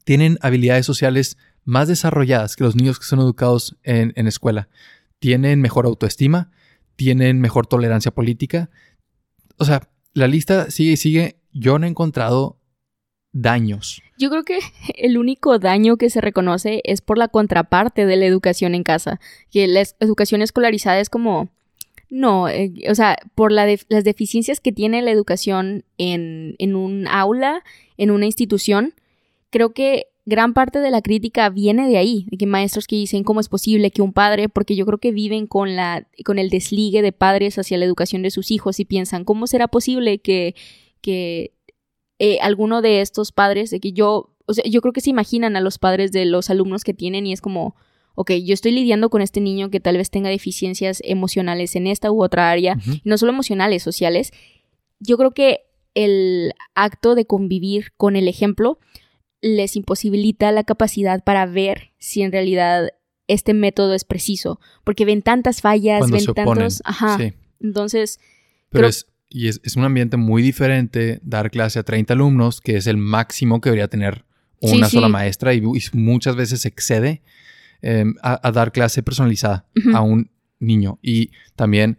Tienen 0.04 0.38
habilidades 0.40 0.86
sociales 0.86 1.36
más 1.64 1.88
desarrolladas 1.88 2.56
que 2.56 2.64
los 2.64 2.76
niños 2.76 2.98
que 2.98 3.04
son 3.04 3.18
educados 3.18 3.76
en, 3.82 4.12
en 4.16 4.26
escuela. 4.28 4.68
Tienen 5.18 5.60
mejor 5.60 5.84
autoestima, 5.84 6.50
tienen 6.96 7.40
mejor 7.40 7.66
tolerancia 7.66 8.12
política. 8.12 8.70
O 9.58 9.64
sea, 9.64 9.90
la 10.14 10.28
lista 10.28 10.70
sigue 10.70 10.92
y 10.92 10.96
sigue. 10.96 11.40
Yo 11.52 11.78
no 11.78 11.86
he 11.86 11.90
encontrado 11.90 12.60
daños. 13.32 14.00
Yo 14.16 14.30
creo 14.30 14.44
que 14.44 14.60
el 14.96 15.18
único 15.18 15.58
daño 15.58 15.96
que 15.96 16.08
se 16.08 16.20
reconoce 16.20 16.82
es 16.84 17.00
por 17.00 17.18
la 17.18 17.28
contraparte 17.28 18.06
de 18.06 18.16
la 18.16 18.26
educación 18.26 18.74
en 18.76 18.84
casa, 18.84 19.20
que 19.50 19.66
la 19.66 19.82
educación 20.00 20.40
escolarizada 20.40 21.00
es 21.00 21.10
como 21.10 21.50
no, 22.10 22.48
eh, 22.48 22.72
o 22.90 22.94
sea, 22.94 23.16
por 23.34 23.52
la 23.52 23.66
las 23.88 24.04
deficiencias 24.04 24.60
que 24.60 24.72
tiene 24.72 25.02
la 25.02 25.10
educación 25.10 25.84
en, 25.98 26.56
en 26.58 26.74
un 26.74 27.06
aula, 27.06 27.62
en 27.96 28.10
una 28.10 28.26
institución, 28.26 28.94
creo 29.50 29.72
que 29.72 30.06
gran 30.24 30.52
parte 30.52 30.80
de 30.80 30.90
la 30.90 31.00
crítica 31.00 31.48
viene 31.48 31.88
de 31.88 31.96
ahí, 31.96 32.26
de 32.30 32.36
que 32.36 32.46
maestros 32.46 32.86
que 32.86 32.96
dicen 32.96 33.24
cómo 33.24 33.40
es 33.40 33.48
posible 33.48 33.90
que 33.90 34.02
un 34.02 34.12
padre, 34.12 34.48
porque 34.48 34.76
yo 34.76 34.84
creo 34.84 34.98
que 34.98 35.12
viven 35.12 35.46
con 35.46 35.74
la 35.74 36.06
con 36.24 36.38
el 36.38 36.50
desligue 36.50 37.02
de 37.02 37.12
padres 37.12 37.58
hacia 37.58 37.78
la 37.78 37.84
educación 37.84 38.22
de 38.22 38.30
sus 38.30 38.50
hijos 38.50 38.78
y 38.80 38.84
piensan 38.84 39.24
cómo 39.24 39.46
será 39.46 39.68
posible 39.68 40.18
que 40.18 40.54
que 41.00 41.52
eh, 42.18 42.38
alguno 42.40 42.82
de 42.82 43.00
estos 43.00 43.32
padres, 43.32 43.70
de 43.70 43.80
que 43.80 43.92
yo, 43.92 44.34
o 44.46 44.52
sea, 44.52 44.64
yo 44.64 44.80
creo 44.80 44.92
que 44.92 45.00
se 45.00 45.10
imaginan 45.10 45.56
a 45.56 45.60
los 45.60 45.78
padres 45.78 46.10
de 46.10 46.24
los 46.24 46.50
alumnos 46.50 46.82
que 46.82 46.94
tienen 46.94 47.26
y 47.26 47.32
es 47.32 47.40
como 47.40 47.76
ok, 48.20 48.32
yo 48.44 48.52
estoy 48.52 48.72
lidiando 48.72 49.10
con 49.10 49.22
este 49.22 49.40
niño 49.40 49.70
que 49.70 49.78
tal 49.78 49.96
vez 49.96 50.10
tenga 50.10 50.28
deficiencias 50.28 51.00
emocionales 51.04 51.76
en 51.76 51.86
esta 51.86 52.10
u 52.10 52.20
otra 52.20 52.50
área, 52.50 52.76
no 53.04 53.16
solo 53.16 53.30
emocionales, 53.30 53.84
sociales. 53.84 54.32
Yo 54.98 55.16
creo 55.16 55.30
que 55.30 55.60
el 55.94 56.52
acto 56.74 57.14
de 57.14 57.26
convivir 57.26 57.92
con 57.96 58.16
el 58.16 58.26
ejemplo 58.26 58.80
les 59.40 59.76
imposibilita 59.76 60.50
la 60.50 60.64
capacidad 60.64 61.22
para 61.22 61.46
ver 61.46 61.92
si 61.98 62.22
en 62.22 62.32
realidad 62.32 62.88
este 63.28 63.54
método 63.54 63.94
es 63.94 64.02
preciso, 64.02 64.58
porque 64.82 65.04
ven 65.04 65.22
tantas 65.22 65.60
fallas, 65.60 66.10
ven 66.10 66.26
tantos... 66.34 66.82
Ajá. 66.84 67.18
Entonces... 67.60 68.18
Pero 68.70 68.88
es, 68.88 69.06
y 69.28 69.46
es, 69.46 69.60
un 69.76 69.84
ambiente 69.84 70.16
muy 70.16 70.42
diferente 70.42 71.20
dar 71.22 71.52
clase 71.52 71.78
a 71.78 71.84
30 71.84 72.14
alumnos, 72.14 72.60
que 72.60 72.78
es 72.78 72.88
el 72.88 72.96
máximo 72.96 73.60
que 73.60 73.68
debería 73.68 73.86
tener 73.86 74.24
una 74.60 74.88
sola 74.88 75.08
maestra 75.08 75.54
y, 75.54 75.58
y, 75.58 75.80
muchas 75.92 76.34
veces 76.34 76.66
excede 76.66 77.22
Em, 77.80 78.14
a, 78.22 78.50
dar 78.50 78.72
clase 78.72 79.04
personalizada 79.04 79.64
a 79.94 80.00
un 80.00 80.32
niño. 80.58 80.98
Y 81.00 81.30
también 81.54 81.98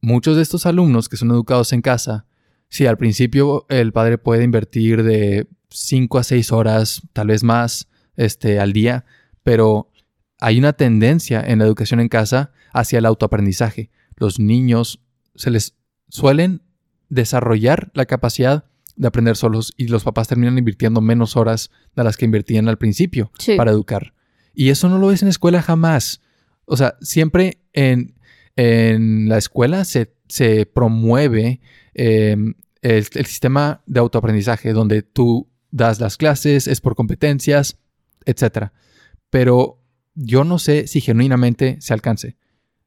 muchos 0.00 0.36
de 0.36 0.42
estos 0.42 0.64
alumnos 0.64 1.08
que 1.08 1.16
son 1.16 1.30
educados 1.30 1.72
en 1.72 1.82
casa, 1.82 2.26
sí, 2.68 2.86
al 2.86 2.98
principio 2.98 3.66
el 3.68 3.92
padre 3.92 4.18
puede 4.18 4.44
invertir 4.44 5.02
de 5.02 5.48
5 5.70 6.18
a 6.18 6.22
6 6.22 6.52
horas, 6.52 7.02
tal 7.12 7.28
vez 7.28 7.42
más, 7.42 7.88
este, 8.16 8.60
al 8.60 8.72
día, 8.72 9.06
pero 9.42 9.90
hay 10.38 10.60
una 10.60 10.72
tendencia 10.74 11.40
en 11.44 11.58
la 11.58 11.64
educación 11.64 11.98
en 11.98 12.08
casa 12.08 12.52
hacia 12.72 13.00
el 13.00 13.06
autoaprendizaje. 13.06 13.90
Los 14.14 14.38
niños 14.38 15.02
se 15.34 15.50
les 15.50 15.74
suelen 16.08 16.62
desarrollar 17.08 17.90
la 17.92 18.06
capacidad 18.06 18.66
de 18.94 19.08
aprender 19.08 19.36
solos 19.36 19.74
y 19.76 19.88
los 19.88 20.04
papás 20.04 20.28
terminan 20.28 20.58
invirtiendo 20.58 21.00
menos 21.00 21.36
horas 21.36 21.72
de 21.96 22.04
las 22.04 22.16
que 22.16 22.24
invertían 22.24 22.68
al 22.68 22.78
principio 22.78 23.32
para 23.56 23.72
educar. 23.72 24.12
Y 24.58 24.70
eso 24.70 24.88
no 24.88 24.98
lo 24.98 25.06
ves 25.06 25.22
en 25.22 25.28
escuela 25.28 25.62
jamás. 25.62 26.20
O 26.64 26.76
sea, 26.76 26.96
siempre 27.00 27.60
en, 27.72 28.16
la 28.56 29.38
escuela 29.38 29.84
se, 29.84 30.10
promueve 30.74 31.60
em, 31.94 32.54
el, 32.82 33.04
sistema 33.04 33.84
de 33.86 34.00
autoaprendizaje 34.00 34.72
donde 34.72 35.02
tú 35.02 35.48
das 35.70 36.00
las 36.00 36.16
clases, 36.16 36.66
es 36.66 36.80
por 36.80 36.96
competencias, 36.96 37.78
etc. 38.24 38.72
Pero 39.30 39.80
yo 40.16 40.42
no 40.42 40.58
sé 40.58 40.88
si 40.88 41.00
genuinamente 41.00 41.76
se 41.80 41.94
alcance. 41.94 42.36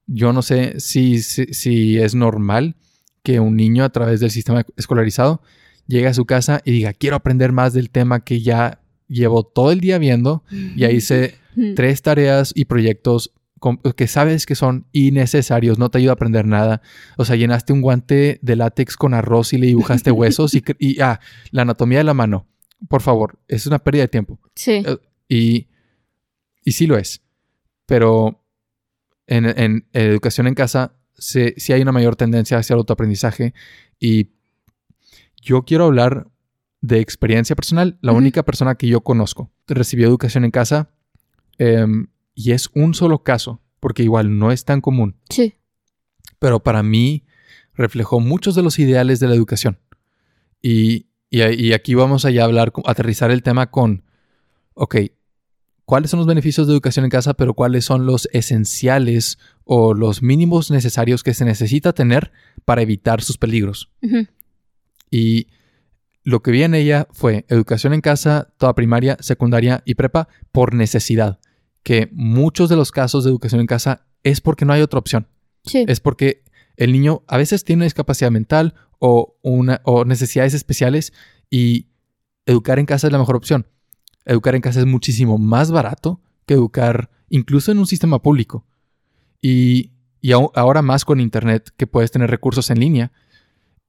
Yo 0.08 0.34
no 0.34 0.42
sé 0.42 0.78
si, 0.82 1.22
si, 1.22 1.98
es 2.00 2.16
normal 2.16 2.76
que 3.24 3.40
un 3.40 3.56
niño 3.56 3.86
a 3.86 3.94
través 3.94 4.20
del 4.20 4.32
sistema 4.32 4.66
escolarizado 4.76 5.42
llegue 5.88 6.08
a 6.08 6.14
su 6.14 6.26
casa 6.26 6.62
y 6.66 6.72
diga, 6.72 6.92
quiero 6.92 7.16
aprender 7.16 7.54
más 7.54 7.72
del 7.72 7.92
tema 7.92 8.26
que 8.26 8.42
ya 8.42 8.81
llevo 9.12 9.44
todo 9.44 9.72
el 9.72 9.80
día 9.80 9.98
viendo 9.98 10.44
y 10.50 10.86
ahí 10.86 11.02
se 11.02 11.36
tres 11.76 12.02
tareas 12.02 12.54
y 12.56 12.66
proyectos 12.66 13.34
que 13.96 14.08
sabes 14.08 14.46
que 14.46 14.56
son 14.56 14.88
innecesarios, 14.92 15.78
no 15.78 15.92
te 15.92 16.00
ayuda 16.00 16.14
a 16.14 16.16
aprender 16.16 16.46
nada. 16.46 16.82
O 17.18 17.26
sea, 17.26 17.36
llenaste 17.36 17.74
un 17.74 17.82
guante 17.82 18.40
de 18.42 18.56
látex 18.56 18.96
con 18.96 19.14
arroz 19.14 19.54
y 19.54 19.58
le 19.60 19.68
dibujaste 19.68 20.12
huesos 20.12 20.56
y, 20.56 20.64
y 20.80 21.00
ah, 21.02 21.20
la 21.52 21.62
anatomía 21.62 22.00
de 22.00 22.06
la 22.06 22.16
mano. 22.16 22.48
Por 22.88 23.02
favor, 23.02 23.38
es 23.48 23.68
una 23.68 23.78
pérdida 23.78 24.04
de 24.04 24.08
tiempo. 24.08 24.40
Sí. 24.56 24.84
Eh, 24.84 24.98
y, 25.30 25.68
y 26.64 26.72
sí 26.72 26.88
lo 26.88 26.98
es. 26.98 27.22
Pero 27.86 28.44
en, 29.28 29.46
en, 29.46 29.88
educación 29.94 30.48
en 30.48 30.56
casa 30.56 30.96
sí, 31.22 31.54
hay 31.72 31.82
una 31.82 31.92
mayor 31.92 32.16
tendencia 32.16 32.58
hacia 32.58 32.74
el 32.74 32.80
autoaprendizaje. 32.80 33.54
Y 34.00 34.32
yo 35.40 35.64
quiero 35.66 35.86
hablar 35.86 36.32
de 36.82 37.00
experiencia 37.00 37.56
personal. 37.56 37.98
La 38.02 38.12
única 38.12 38.44
persona 38.44 38.76
que 38.76 38.88
yo 38.88 39.02
conozco 39.02 39.52
recibió 39.68 40.08
educación 40.08 40.46
en 40.46 40.52
casa 40.52 40.90
Em, 41.64 42.08
y 42.34 42.54
es 42.54 42.72
un 42.74 42.96
solo 42.96 43.22
caso, 43.22 43.62
porque 43.80 44.02
igual 44.02 44.40
no 44.40 44.52
es 44.52 44.66
tan 44.66 44.82
común. 44.82 45.18
Sí. 45.30 45.54
Pero 46.40 46.64
para 46.64 46.82
mí 46.82 47.24
reflejó 47.76 48.20
muchos 48.20 48.56
de 48.56 48.64
los 48.64 48.80
ideales 48.80 49.20
de 49.20 49.28
la 49.28 49.36
educación. 49.36 49.78
Y, 50.60 51.06
y, 51.30 51.74
aquí 51.74 51.94
vamos 51.94 52.26
a 52.26 52.32
ya 52.32 52.46
hablar, 52.46 52.74
aterrizar 52.86 53.30
el 53.30 53.44
tema 53.44 53.70
con, 53.70 54.04
ok, 54.74 54.96
¿cuáles 55.86 56.10
son 56.10 56.18
los 56.18 56.26
beneficios 56.26 56.66
de 56.66 56.74
educación 56.74 57.06
en 57.06 57.12
casa, 57.12 57.36
pero 57.36 57.54
cuáles 57.54 57.86
son 57.86 58.08
los 58.08 58.28
esenciales 58.34 59.38
o 59.64 59.94
los 59.94 60.24
mínimos 60.24 60.72
necesarios 60.72 61.22
que 61.22 61.36
se 61.36 61.46
necesita 61.46 61.94
tener 61.94 62.32
para 62.66 62.82
evitar 62.82 63.22
sus 63.22 63.38
peligros? 63.38 63.92
Y 65.12 65.48
lo 66.24 66.42
que 66.42 66.52
vi 66.52 66.64
en 66.64 66.76
ella 66.76 67.08
fue 67.12 67.46
educación 67.48 67.94
en 67.94 68.02
casa, 68.02 68.54
toda 68.58 68.76
primaria, 68.76 69.18
secundaria 69.20 69.82
y 69.86 69.96
prepa 69.96 70.28
por 70.52 70.74
necesidad 70.74 71.40
que 71.84 72.10
muchos 72.12 72.70
de 72.70 72.76
los 72.76 72.92
casos 72.92 73.24
de 73.24 73.32
educación 73.32 73.62
en 73.62 73.68
casa 73.68 74.06
es 74.24 74.42
porque 74.42 74.66
no 74.66 74.74
hay 74.74 74.82
otra 74.82 75.00
opción. 75.00 75.28
Sí. 75.66 75.86
Es 75.88 76.00
porque 76.00 76.44
el 76.78 76.92
niño 76.92 77.24
a 77.28 77.38
veces 77.38 77.64
tiene 77.64 77.80
una 77.80 77.86
discapacidad 77.86 78.32
mental 78.32 78.76
o, 79.00 79.38
una, 79.42 79.82
o 79.84 80.06
necesidades 80.06 80.54
especiales 80.54 81.12
y 81.50 81.88
educar 82.46 82.80
en 82.80 82.86
casa 82.86 83.08
es 83.08 83.14
la 83.14 83.20
mejor 83.20 83.36
opción. 83.36 83.68
Educar 84.26 84.56
en 84.56 84.62
casa 84.62 84.80
es 84.80 84.86
muchísimo 84.86 85.38
más 85.38 85.72
barato 85.72 86.22
que 86.46 86.54
educar 86.54 87.10
incluso 87.30 87.72
en 87.72 87.80
un 87.80 87.88
sistema 87.88 88.22
público. 88.22 88.66
Y, 89.42 89.92
ahora 90.54 90.84
más 90.84 91.04
con 91.04 91.20
Internet 91.20 91.72
que 91.78 91.88
puedes 91.88 92.12
tener 92.12 92.30
recursos 92.30 92.70
en 92.70 92.80
línea. 92.80 93.12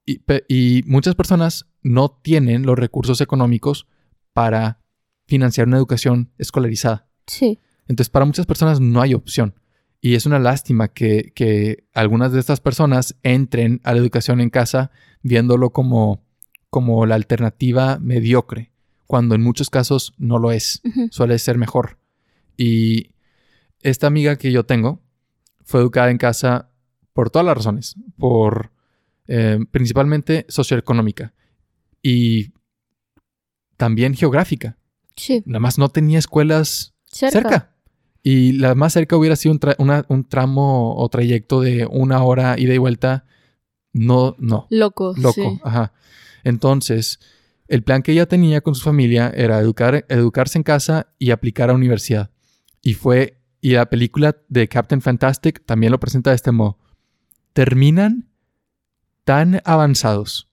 Y, 0.05 0.83
muchas 0.87 1.15
personas 1.15 1.67
no 1.83 2.11
tienen 2.11 2.65
los 2.65 2.79
recursos 2.79 3.21
económicos 3.21 3.87
para 4.33 4.81
financiar 5.27 5.69
una 5.69 5.77
educación 5.77 6.33
escolarizada. 6.39 7.07
Sí. 7.27 7.59
Entonces, 7.87 8.11
para 8.11 8.25
muchas 8.25 8.47
personas 8.47 8.81
no 8.81 9.01
hay 9.01 9.15
opción. 9.15 9.55
Y 10.01 10.15
es 10.15 10.27
una 10.27 10.41
lástima 10.41 10.89
que, 10.89 11.33
que, 11.35 11.85
algunas 11.95 12.33
de 12.33 12.41
estas 12.41 12.61
personas 12.61 13.17
entren 13.23 13.81
a 13.85 13.93
la 13.93 14.01
educación 14.01 14.41
en 14.41 14.51
casa 14.51 14.91
viéndolo 15.23 15.71
como, 15.71 16.25
como 16.71 17.07
la 17.07 17.15
alternativa 17.15 17.99
mediocre, 18.01 18.73
cuando 19.07 19.35
en 19.35 19.43
muchos 19.43 19.71
casos 19.71 20.15
no 20.19 20.39
lo 20.39 20.51
es, 20.51 20.83
suele 21.11 21.39
ser 21.39 21.59
mejor. 21.59 21.99
Y 22.57 23.13
esta 23.81 24.07
amiga 24.07 24.37
que 24.37 24.53
yo 24.53 24.65
tengo 24.65 25.01
fue 25.65 25.81
educada 25.81 26.11
en 26.11 26.19
casa 26.19 26.71
por 27.13 27.31
todas 27.31 27.47
las 27.47 27.57
razones, 27.57 27.97
por 28.17 28.73
eh, 29.29 29.59
principalmente 29.71 30.47
socioeconómica 30.49 31.33
y 32.03 32.53
también 33.77 34.15
geográfica. 34.15 34.77
Sí. 35.17 35.43
Nada 35.47 35.61
más 35.61 35.79
no 35.79 35.89
tenía 35.89 36.19
escuelas 36.19 36.95
cerca. 37.05 37.75
Y 38.23 38.53
la 38.53 38.75
más 38.75 38.93
cerca 38.93 39.17
hubiera 39.17 39.37
sido 39.37 39.59
un, 39.79 40.25
tramo 40.29 40.95
o 40.97 41.09
trayecto 41.09 41.61
de 41.61 41.87
una 41.87 42.23
hora 42.23 42.59
ida 42.59 42.73
y 42.75 42.79
vuelta. 42.79 43.25
No, 43.93 44.37
no. 44.39 44.67
Loco. 44.71 45.15
Loco, 45.17 45.61
ajá. 45.65 45.93
Entonces, 46.45 47.19
el 47.67 47.83
plan 47.83 48.03
que 48.03 48.13
ella 48.13 48.27
tenía 48.27 48.61
con 48.61 48.75
su 48.75 48.85
familia 48.85 49.33
era 49.35 49.59
educar, 49.59 50.05
educarse 50.09 50.59
en 50.59 50.63
casa 50.63 51.09
y 51.19 51.31
aplicar 51.31 51.71
a 51.71 51.75
universidad. 51.75 52.31
Y 52.81 52.95
fue, 52.95 53.41
y 53.61 53.73
la 53.73 53.87
película 53.87 54.37
de 54.49 54.69
Captain 54.69 55.01
Fantastic 55.01 55.65
también 55.65 55.91
lo 55.91 56.01
presenta 56.01 56.31
de 56.31 56.37
este 56.37 56.53
modo. 56.53 56.79
Terminan 57.53 58.32
tan 59.25 59.61
avanzados 59.65 60.51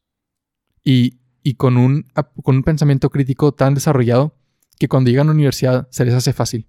y, 0.84 1.20
y 1.44 1.56
con, 1.56 1.78
un, 1.78 2.06
con 2.44 2.58
un 2.58 2.64
pensamiento 2.64 3.10
crítico 3.10 3.52
tan 3.54 3.74
desarrollado 3.74 4.36
que 4.78 4.88
cuando 4.88 5.10
llegan 5.10 5.28
a 5.28 5.32
la 5.32 5.36
universidad 5.36 5.88
se 5.92 6.06
les 6.06 6.14
hace 6.14 6.34
fácil 6.34 6.68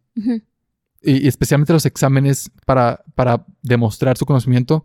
y 1.03 1.27
especialmente 1.27 1.73
los 1.73 1.87
exámenes 1.87 2.51
para, 2.67 3.03
para 3.15 3.47
demostrar 3.63 4.19
su 4.19 4.27
conocimiento, 4.27 4.85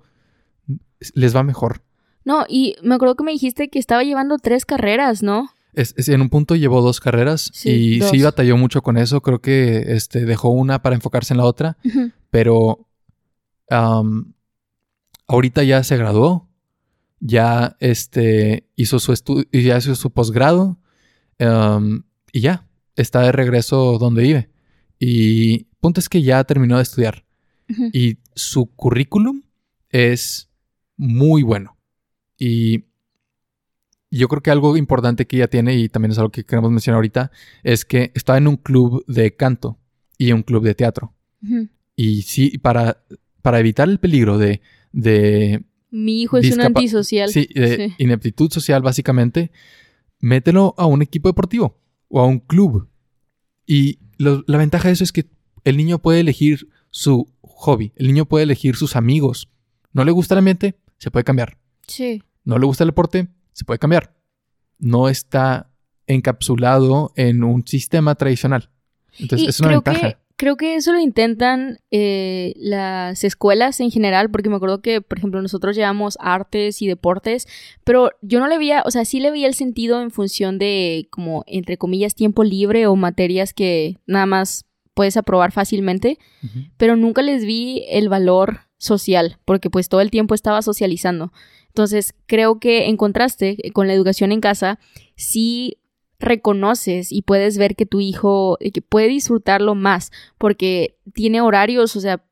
les 1.13 1.35
va 1.35 1.43
mejor. 1.43 1.83
No, 2.23 2.45
y 2.47 2.75
me 2.81 2.95
acuerdo 2.95 3.15
que 3.15 3.23
me 3.23 3.31
dijiste 3.31 3.69
que 3.69 3.79
estaba 3.79 4.03
llevando 4.03 4.37
tres 4.37 4.65
carreras, 4.65 5.21
¿no? 5.21 5.49
Es, 5.73 6.07
en 6.07 6.21
un 6.21 6.29
punto 6.29 6.55
llevó 6.55 6.81
dos 6.81 7.01
carreras 7.01 7.51
y 7.65 7.99
sí 8.01 8.21
batalló 8.21 8.55
mucho 8.55 8.81
con 8.81 8.97
eso. 8.97 9.21
Creo 9.21 9.41
que 9.41 9.93
este, 9.93 10.25
dejó 10.25 10.49
una 10.49 10.81
para 10.81 10.95
enfocarse 10.95 11.33
en 11.33 11.39
la 11.39 11.43
otra, 11.43 11.77
pero 12.29 12.87
ahorita 15.27 15.63
ya 15.63 15.83
se 15.83 15.97
graduó, 15.97 16.47
ya 17.19 17.75
este, 17.79 18.67
hizo 18.75 18.99
su 18.99 19.13
estudio, 19.13 19.45
ya 19.51 19.77
hizo 19.77 19.95
su 19.95 20.11
posgrado 20.11 20.79
y 21.39 22.39
ya 22.39 22.67
está 22.95 23.21
de 23.21 23.31
regreso 23.31 23.97
donde 23.97 24.23
vive. 24.23 24.49
Y 24.99 25.65
punto 25.79 25.99
es 25.99 26.09
que 26.09 26.21
ya 26.21 26.43
terminó 26.43 26.77
de 26.77 26.83
estudiar 26.83 27.25
y 27.93 28.17
su 28.35 28.67
currículum 28.67 29.43
es 29.89 30.49
muy 30.97 31.43
bueno. 31.43 31.77
Y 32.37 32.85
yo 34.11 34.27
creo 34.27 34.41
que 34.41 34.51
algo 34.51 34.77
importante 34.77 35.25
que 35.25 35.37
ella 35.37 35.49
tiene, 35.49 35.75
y 35.75 35.89
también 35.89 36.11
es 36.11 36.17
algo 36.17 36.31
que 36.31 36.45
queremos 36.45 36.71
mencionar 36.71 36.97
ahorita, 36.97 37.31
es 37.63 37.85
que 37.85 38.11
está 38.13 38.37
en 38.37 38.47
un 38.47 38.57
club 38.57 39.03
de 39.07 39.35
canto 39.35 39.79
y 40.17 40.31
un 40.31 40.43
club 40.43 40.63
de 40.63 40.75
teatro. 40.75 41.13
Y 41.95 42.21
sí, 42.21 42.57
para, 42.57 43.03
para 43.41 43.59
evitar 43.59 43.89
el 43.89 43.99
peligro 43.99 44.37
de... 44.37 44.61
de 44.91 45.65
Mi 45.95 46.21
hijo 46.21 46.37
es 46.37 46.51
un 46.51 46.59
antisocial. 46.59 47.29
Sí, 47.29 47.47
de 47.55 47.93
ineptitud 47.99 48.51
social 48.51 48.81
básicamente, 48.81 49.51
mételo 50.19 50.75
a 50.77 50.85
un 50.87 51.01
equipo 51.01 51.29
deportivo 51.29 51.79
o 52.09 52.19
a 52.19 52.25
un 52.25 52.39
club. 52.39 52.89
Y 53.65 53.99
la 54.17 54.57
ventaja 54.57 54.89
de 54.89 54.93
eso 54.93 55.05
es 55.05 55.13
que 55.13 55.29
el 55.63 55.77
niño 55.77 55.99
puede 55.99 56.19
elegir 56.19 56.67
su 56.89 57.31
hobby, 57.41 57.93
el 57.95 58.07
niño 58.07 58.25
puede 58.25 58.43
elegir 58.43 58.75
sus 58.75 58.97
amigos. 58.97 59.49
¿No 59.93 60.03
le 60.03 60.11
gusta 60.11 60.33
el 60.33 60.39
ambiente? 60.39 60.77
Se 60.97 61.11
puede 61.11 61.23
cambiar. 61.23 61.57
Sí. 61.87 62.21
¿No 62.43 62.59
le 62.59 62.65
gusta 62.65 62.83
el 62.83 62.89
deporte? 62.89 63.29
Se 63.53 63.63
puede 63.63 63.79
cambiar. 63.79 64.17
No 64.77 65.07
está 65.07 65.71
encapsulado 66.07 67.13
en 67.15 67.45
un 67.45 67.65
sistema 67.65 68.15
tradicional. 68.15 68.69
Entonces, 69.17 69.47
es 69.47 69.59
una 69.61 69.69
ventaja. 69.69 70.19
Creo 70.37 70.57
que 70.57 70.75
eso 70.75 70.93
lo 70.93 70.99
intentan 70.99 71.79
eh, 71.91 72.53
las 72.57 73.23
escuelas 73.23 73.79
en 73.79 73.91
general, 73.91 74.29
porque 74.29 74.49
me 74.49 74.55
acuerdo 74.55 74.81
que, 74.81 75.01
por 75.01 75.17
ejemplo, 75.17 75.41
nosotros 75.41 75.75
llevamos 75.75 76.17
artes 76.19 76.81
y 76.81 76.87
deportes, 76.87 77.47
pero 77.83 78.11
yo 78.21 78.39
no 78.39 78.47
le 78.47 78.57
veía, 78.57 78.83
o 78.85 78.91
sea, 78.91 79.05
sí 79.05 79.19
le 79.19 79.31
veía 79.31 79.47
el 79.47 79.53
sentido 79.53 80.01
en 80.01 80.11
función 80.11 80.57
de, 80.57 81.07
como, 81.09 81.43
entre 81.47 81.77
comillas, 81.77 82.15
tiempo 82.15 82.43
libre 82.43 82.87
o 82.87 82.95
materias 82.95 83.53
que 83.53 83.97
nada 84.05 84.25
más 84.25 84.65
puedes 84.93 85.17
aprobar 85.17 85.51
fácilmente, 85.51 86.19
pero 86.77 86.95
nunca 86.95 87.21
les 87.21 87.45
vi 87.45 87.85
el 87.89 88.07
valor 88.07 88.61
social, 88.77 89.37
porque 89.45 89.69
pues 89.69 89.89
todo 89.89 90.01
el 90.01 90.11
tiempo 90.11 90.35
estaba 90.35 90.61
socializando. 90.61 91.33
Entonces, 91.67 92.15
creo 92.25 92.59
que 92.59 92.87
en 92.87 92.95
contraste 92.95 93.57
con 93.73 93.87
la 93.87 93.93
educación 93.93 94.31
en 94.31 94.39
casa, 94.39 94.79
sí 95.17 95.77
reconoces 96.19 97.11
y 97.11 97.21
puedes 97.21 97.57
ver 97.57 97.75
que 97.75 97.85
tu 97.85 98.01
hijo 98.01 98.57
eh, 98.59 98.71
que 98.71 98.81
puede 98.81 99.07
disfrutarlo 99.07 99.75
más, 99.75 100.11
porque 100.37 100.97
tiene 101.13 101.41
horarios, 101.41 101.95
o 101.95 102.01
sea, 102.01 102.23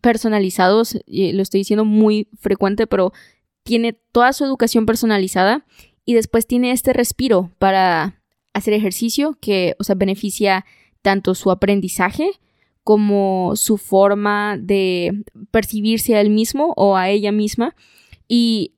personalizados, 0.00 0.98
lo 1.06 1.42
estoy 1.42 1.60
diciendo 1.60 1.84
muy 1.84 2.28
frecuente, 2.38 2.86
pero 2.86 3.12
tiene 3.62 3.94
toda 4.12 4.32
su 4.34 4.44
educación 4.44 4.84
personalizada 4.84 5.64
y 6.04 6.14
después 6.14 6.46
tiene 6.46 6.72
este 6.72 6.92
respiro 6.92 7.50
para 7.58 8.20
hacer 8.52 8.74
ejercicio 8.74 9.36
que, 9.40 9.74
o 9.78 9.84
sea, 9.84 9.94
beneficia 9.94 10.66
tanto 11.02 11.34
su 11.34 11.50
aprendizaje 11.50 12.30
como 12.82 13.56
su 13.56 13.78
forma 13.78 14.58
de 14.58 15.24
percibirse 15.50 16.14
a 16.14 16.20
él 16.20 16.30
mismo 16.30 16.74
o 16.76 16.96
a 16.96 17.08
ella 17.08 17.32
misma. 17.32 17.74
Y 18.28 18.73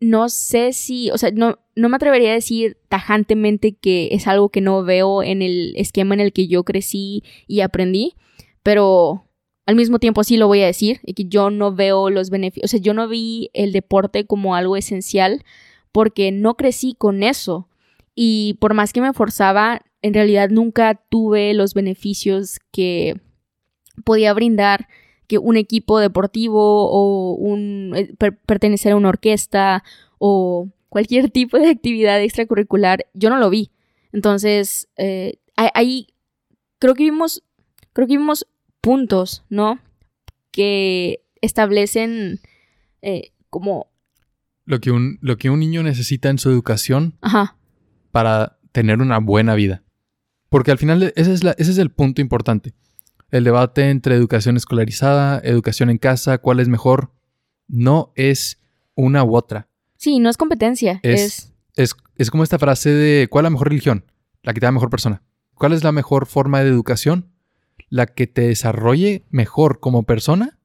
no 0.00 0.28
sé 0.28 0.72
si, 0.72 1.10
o 1.10 1.18
sea, 1.18 1.30
no, 1.32 1.58
no 1.74 1.88
me 1.88 1.96
atrevería 1.96 2.30
a 2.30 2.34
decir 2.34 2.78
tajantemente 2.88 3.74
que 3.74 4.08
es 4.12 4.26
algo 4.26 4.48
que 4.48 4.60
no 4.60 4.84
veo 4.84 5.22
en 5.22 5.42
el 5.42 5.74
esquema 5.76 6.14
en 6.14 6.20
el 6.20 6.32
que 6.32 6.46
yo 6.46 6.64
crecí 6.64 7.24
y 7.46 7.60
aprendí, 7.60 8.14
pero 8.62 9.24
al 9.66 9.74
mismo 9.74 9.98
tiempo 9.98 10.24
sí 10.24 10.36
lo 10.36 10.46
voy 10.46 10.62
a 10.62 10.66
decir, 10.66 11.00
que 11.14 11.24
yo 11.26 11.50
no 11.50 11.74
veo 11.74 12.10
los 12.10 12.30
beneficios, 12.30 12.64
o 12.64 12.68
sea, 12.68 12.80
yo 12.80 12.94
no 12.94 13.08
vi 13.08 13.50
el 13.52 13.72
deporte 13.72 14.24
como 14.24 14.54
algo 14.54 14.76
esencial 14.76 15.44
porque 15.92 16.32
no 16.32 16.56
crecí 16.56 16.94
con 16.96 17.22
eso. 17.22 17.68
Y 18.14 18.56
por 18.60 18.74
más 18.74 18.92
que 18.92 19.00
me 19.00 19.12
forzaba, 19.12 19.82
en 20.02 20.14
realidad 20.14 20.50
nunca 20.50 20.94
tuve 21.08 21.54
los 21.54 21.74
beneficios 21.74 22.58
que 22.72 23.20
podía 24.04 24.32
brindar 24.32 24.88
que 25.28 25.38
un 25.38 25.56
equipo 25.56 26.00
deportivo 26.00 26.90
o 26.90 27.34
un 27.34 27.92
eh, 27.94 28.12
pertenecer 28.46 28.92
a 28.92 28.96
una 28.96 29.10
orquesta 29.10 29.84
o 30.18 30.68
cualquier 30.88 31.30
tipo 31.30 31.58
de 31.58 31.68
actividad 31.68 32.20
extracurricular, 32.20 33.06
yo 33.14 33.30
no 33.30 33.36
lo 33.36 33.50
vi. 33.50 33.70
Entonces, 34.12 34.88
eh, 34.96 35.38
ahí 35.54 36.08
creo 36.78 36.94
que 36.94 37.04
vimos, 37.04 37.44
creo 37.92 38.08
que 38.08 38.16
vimos 38.16 38.46
puntos, 38.80 39.44
¿no? 39.50 39.78
Que 40.50 41.22
establecen 41.40 42.40
eh, 43.02 43.32
como... 43.50 43.86
Lo 44.64 44.80
que, 44.80 44.90
un, 44.90 45.18
lo 45.20 45.36
que 45.36 45.50
un 45.50 45.60
niño 45.60 45.82
necesita 45.82 46.28
en 46.30 46.38
su 46.38 46.50
educación 46.50 47.16
Ajá. 47.20 47.56
para 48.10 48.58
tener 48.72 49.00
una 49.00 49.18
buena 49.18 49.54
vida. 49.54 49.82
Porque 50.50 50.70
al 50.70 50.78
final 50.78 51.12
ese 51.16 51.32
es, 51.32 51.42
ese 51.42 51.70
es 51.70 51.78
el 51.78 51.90
punto 51.90 52.20
importante. 52.20 52.74
El 53.30 53.44
debate 53.44 53.90
entre 53.90 54.14
educación 54.14 54.56
escolarizada, 54.56 55.40
educación 55.44 55.90
en 55.90 55.98
casa, 55.98 56.38
cuál 56.38 56.60
es 56.60 56.68
mejor, 56.68 57.12
no 57.66 58.12
es 58.14 58.58
una 58.94 59.22
u 59.22 59.36
otra. 59.36 59.68
Sí, 59.96 60.18
no 60.18 60.30
es 60.30 60.36
competencia. 60.36 61.00
Es, 61.02 61.52
es... 61.76 61.94
es, 62.16 62.30
como 62.30 62.42
esta 62.42 62.58
frase 62.58 62.90
de 62.90 63.28
¿cuál 63.28 63.44
es 63.44 63.46
la 63.46 63.50
mejor 63.50 63.68
religión? 63.68 64.04
La 64.42 64.54
que 64.54 64.60
te 64.60 64.66
da 64.66 64.72
mejor 64.72 64.90
persona. 64.90 65.22
¿Cuál 65.54 65.72
es 65.72 65.84
la 65.84 65.92
mejor 65.92 66.26
forma 66.26 66.62
de 66.62 66.70
educación? 66.70 67.32
La 67.90 68.06
que 68.06 68.26
te 68.26 68.42
desarrolle 68.42 69.26
mejor 69.30 69.80
como 69.80 70.04
persona 70.04 70.58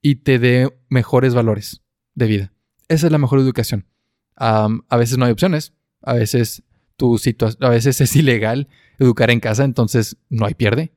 y 0.00 0.16
te 0.16 0.38
dé 0.38 0.76
mejores 0.88 1.34
valores 1.34 1.82
de 2.14 2.26
vida. 2.26 2.52
Esa 2.88 3.06
es 3.06 3.12
la 3.12 3.18
mejor 3.18 3.38
educación. 3.38 3.86
a 4.36 4.96
veces 4.96 5.18
no 5.18 5.26
hay 5.26 5.32
opciones. 5.32 5.74
A 6.02 6.14
veces 6.14 6.64
tu 6.96 7.18
situación, 7.18 7.64
a 7.64 7.70
veces 7.70 8.00
es 8.00 8.14
ilegal 8.16 8.68
educar 8.98 9.30
en 9.30 9.40
casa, 9.40 9.64
entonces 9.64 10.16
no 10.28 10.46
hay 10.46 10.54
pierde. 10.54 10.92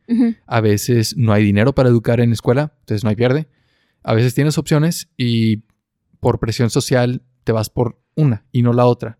A 0.45 0.61
veces 0.61 1.15
no 1.17 1.33
hay 1.33 1.43
dinero 1.43 1.73
para 1.73 1.89
educar 1.89 2.19
en 2.19 2.31
escuela, 2.31 2.73
entonces 2.81 3.03
no 3.03 3.09
hay 3.09 3.15
pierde. 3.15 3.47
A 4.03 4.13
veces 4.13 4.33
tienes 4.33 4.57
opciones 4.57 5.09
y 5.17 5.63
por 6.19 6.39
presión 6.39 6.69
social 6.69 7.21
te 7.43 7.51
vas 7.51 7.69
por 7.69 7.99
una 8.15 8.45
y 8.51 8.61
no 8.61 8.73
la 8.73 8.85
otra. 8.85 9.19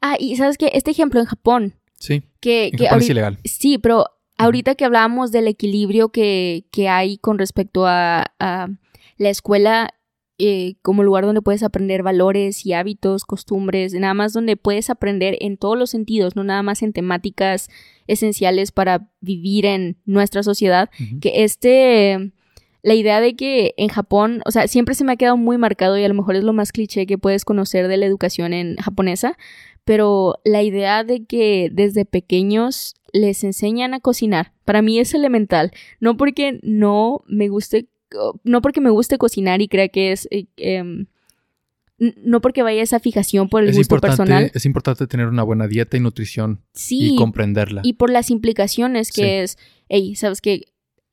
Ah, 0.00 0.16
y 0.18 0.36
sabes 0.36 0.58
que 0.58 0.70
este 0.74 0.90
ejemplo 0.90 1.20
en 1.20 1.26
Japón, 1.26 1.74
Sí, 1.98 2.22
que, 2.40 2.66
en 2.66 2.76
que 2.76 2.84
Japón 2.86 3.02
es 3.02 3.10
ilegal. 3.10 3.38
Sí, 3.44 3.78
pero 3.78 4.06
ahorita 4.38 4.74
que 4.74 4.84
hablábamos 4.84 5.32
del 5.32 5.48
equilibrio 5.48 6.10
que, 6.10 6.66
que 6.70 6.88
hay 6.88 7.18
con 7.18 7.38
respecto 7.38 7.86
a, 7.86 8.32
a 8.38 8.68
la 9.16 9.30
escuela 9.30 9.94
eh, 10.38 10.74
como 10.82 11.02
lugar 11.02 11.24
donde 11.24 11.40
puedes 11.40 11.62
aprender 11.62 12.02
valores 12.02 12.66
y 12.66 12.74
hábitos, 12.74 13.24
costumbres, 13.24 13.94
nada 13.94 14.12
más 14.12 14.34
donde 14.34 14.56
puedes 14.56 14.90
aprender 14.90 15.36
en 15.40 15.56
todos 15.56 15.78
los 15.78 15.90
sentidos, 15.90 16.36
no 16.36 16.44
nada 16.44 16.62
más 16.62 16.82
en 16.82 16.92
temáticas 16.92 17.70
esenciales 18.06 18.70
para 18.70 19.08
vivir 19.20 19.64
en 19.64 19.96
nuestra 20.04 20.42
sociedad, 20.42 20.90
que 21.20 21.44
este, 21.44 22.32
la 22.82 22.94
idea 22.94 23.20
de 23.20 23.34
que 23.34 23.74
en 23.78 23.88
Japón, 23.88 24.42
o 24.44 24.50
sea, 24.50 24.68
siempre 24.68 24.94
se 24.94 25.04
me 25.04 25.12
ha 25.12 25.16
quedado 25.16 25.36
muy 25.36 25.58
marcado 25.58 25.96
y 25.96 26.04
a 26.04 26.08
lo 26.08 26.14
mejor 26.14 26.36
es 26.36 26.44
lo 26.44 26.52
más 26.52 26.70
cliché 26.70 27.06
que 27.06 27.18
puedes 27.18 27.44
conocer 27.44 27.88
de 27.88 27.96
la 27.96 28.06
educación 28.06 28.52
en 28.52 28.76
japonesa, 28.76 29.36
pero 29.84 30.36
la 30.44 30.62
idea 30.62 31.02
de 31.02 31.24
que 31.24 31.70
desde 31.72 32.04
pequeños 32.04 32.94
les 33.12 33.42
enseñan 33.42 33.94
a 33.94 34.00
cocinar, 34.00 34.52
para 34.64 34.82
mí 34.82 34.98
es 34.98 35.14
elemental, 35.14 35.72
no 35.98 36.16
porque 36.16 36.60
no 36.62 37.22
me 37.26 37.48
guste, 37.48 37.88
no 38.44 38.60
porque 38.62 38.80
me 38.80 38.90
guste 38.90 39.18
cocinar 39.18 39.60
y 39.62 39.68
crea 39.68 39.88
que 39.88 40.12
es... 40.12 40.28
eh, 40.30 40.46
em, 40.56 41.06
no 41.98 42.42
porque 42.42 42.62
vaya 42.62 42.82
esa 42.82 43.00
fijación 43.00 43.48
por 43.48 43.62
el 43.62 43.70
Es 43.70 43.76
gusto 43.78 43.98
personal. 43.98 44.50
es 44.52 44.66
importante 44.66 45.06
tener 45.06 45.28
una 45.28 45.42
buena 45.42 45.66
dieta 45.66 45.96
y 45.96 46.00
nutrición 46.00 46.60
Sí, 46.74 47.14
y 47.14 47.16
comprenderla. 47.16 47.80
y 47.84 47.94
por 47.94 48.10
las 48.10 48.30
implicaciones 48.30 49.10
que 49.12 49.22
Sí. 49.22 49.28
es, 49.28 49.58
hey, 49.88 50.14
sabes 50.14 50.42
que 50.42 50.64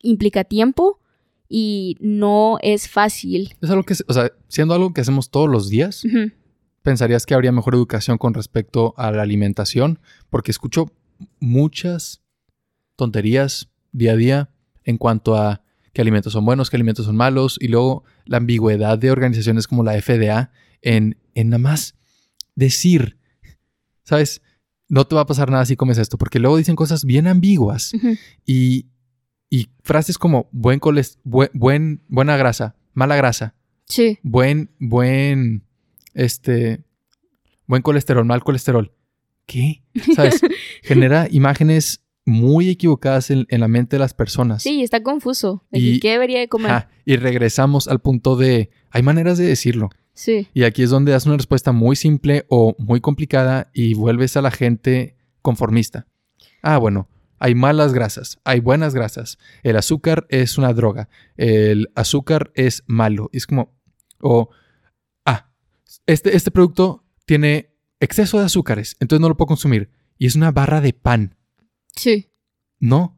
implica 0.01 0.43
tiempo 0.43 0.99
y 1.47 1.95
no 2.01 2.57
es 2.61 2.89
fácil. 2.89 3.55
Es 3.61 3.69
algo 3.69 3.83
que, 3.83 3.93
o 4.07 4.13
sea, 4.13 4.31
siendo 4.49 4.73
algo 4.73 4.93
que 4.93 4.99
hacemos 4.99 5.29
todos 5.29 5.49
los 5.49 5.69
días, 5.69 6.03
pensarías 6.81 7.25
que 7.25 7.33
habría 7.33 7.53
mejor 7.53 7.75
educación 7.75 8.17
con 8.17 8.33
respecto 8.33 8.93
a 8.97 9.09
la 9.13 9.21
alimentación, 9.21 9.99
porque 10.29 10.51
escucho 10.51 10.91
muchas 11.39 12.21
tonterías 12.97 13.69
día 13.93 14.11
a 14.11 14.15
día 14.17 14.49
en 14.83 14.97
cuanto 14.97 15.35
a 15.35 15.61
qué 15.93 16.01
alimentos 16.01 16.33
son 16.33 16.45
buenos, 16.45 16.69
qué 16.69 16.77
alimentos 16.77 17.05
son 17.05 17.15
malos, 17.15 17.57
y 17.61 17.67
luego 17.67 18.03
la 18.25 18.37
ambigüedad 18.37 18.97
de 18.97 19.11
organizaciones 19.11 19.67
como 19.67 19.83
la 19.83 19.93
FDA 20.01 20.51
en, 20.81 21.17
en 21.35 21.49
nada 21.49 21.59
más 21.59 21.95
decir, 22.55 23.17
¿sabes? 24.03 24.41
No 24.89 25.05
te 25.07 25.15
va 25.15 25.21
a 25.21 25.25
pasar 25.25 25.49
nada 25.49 25.65
si 25.65 25.75
comes 25.75 25.97
esto, 25.97 26.17
porque 26.17 26.39
luego 26.39 26.57
dicen 26.57 26.75
cosas 26.75 27.05
bien 27.05 27.27
ambiguas 27.27 27.93
y, 28.45 28.87
y 29.49 29.69
frases 29.81 30.17
como 30.17 30.49
buen, 30.51 30.79
coles- 30.79 31.19
buen, 31.23 31.49
buen- 31.53 32.01
buena 32.07 32.37
grasa, 32.37 32.75
mala 32.93 33.15
grasa, 33.15 33.55
Sí. 33.85 34.19
buen, 34.23 34.71
buen, 34.79 35.63
este, 36.13 36.83
buen 37.67 37.81
colesterol, 37.81 38.25
mal 38.25 38.43
colesterol. 38.43 38.91
¿Qué? 39.45 39.83
¿Sabes? 40.15 40.39
Genera 40.83 41.27
imágenes 41.29 42.01
muy 42.25 42.69
equivocadas 42.69 43.29
en, 43.31 43.45
en 43.49 43.59
la 43.61 43.67
mente 43.67 43.95
de 43.97 43.99
las 43.99 44.13
personas. 44.13 44.63
Sí, 44.63 44.81
está 44.81 45.03
confuso. 45.03 45.63
de 45.71 45.79
Y- 45.79 45.99
¿Qué 45.99 46.11
debería 46.11 46.39
de 46.39 46.47
comer? 46.47 46.71
Ja, 46.71 46.89
y 47.05 47.17
regresamos 47.17 47.87
al 47.87 47.99
punto 47.99 48.35
de, 48.35 48.69
hay 48.91 49.03
maneras 49.03 49.37
de 49.37 49.45
decirlo. 49.45 49.89
Sí. 50.13 50.47
Y 50.53 50.63
aquí 50.63 50.83
es 50.83 50.89
donde 50.89 51.11
das 51.11 51.25
una 51.25 51.37
respuesta 51.37 51.71
muy 51.71 51.95
simple 51.95 52.45
o 52.49 52.75
muy 52.77 53.01
complicada 53.01 53.69
y 53.73 53.93
vuelves 53.95 54.37
a 54.37 54.41
la 54.41 54.51
gente 54.51 55.15
conformista. 55.41 56.07
Ah, 56.61 56.77
bueno, 56.77 57.09
hay 57.39 57.55
malas 57.55 57.93
grasas, 57.93 58.39
hay 58.45 58.59
buenas 58.61 58.93
grasas. 58.93 59.37
El 59.63 59.75
azúcar 59.75 60.25
es 60.29 60.57
una 60.57 60.71
droga. 60.73 61.09
El 61.35 61.89
azúcar 61.95 62.51
es 62.55 62.83
malo. 62.87 63.29
Y 63.33 63.37
es 63.37 63.47
como, 63.47 63.73
o, 64.21 64.49
ah, 65.25 65.49
este, 66.05 66.37
este 66.37 66.51
producto 66.51 67.03
tiene 67.25 67.71
exceso 67.99 68.37
de 68.39 68.45
azúcares, 68.45 68.95
entonces 68.99 69.19
no 69.21 69.29
lo 69.29 69.35
puedo 69.35 69.47
consumir. 69.47 69.89
Y 70.17 70.27
es 70.27 70.35
una 70.35 70.51
barra 70.51 70.79
de 70.79 70.93
pan. 70.93 71.35
Sí. 71.95 72.29
No, 72.79 73.17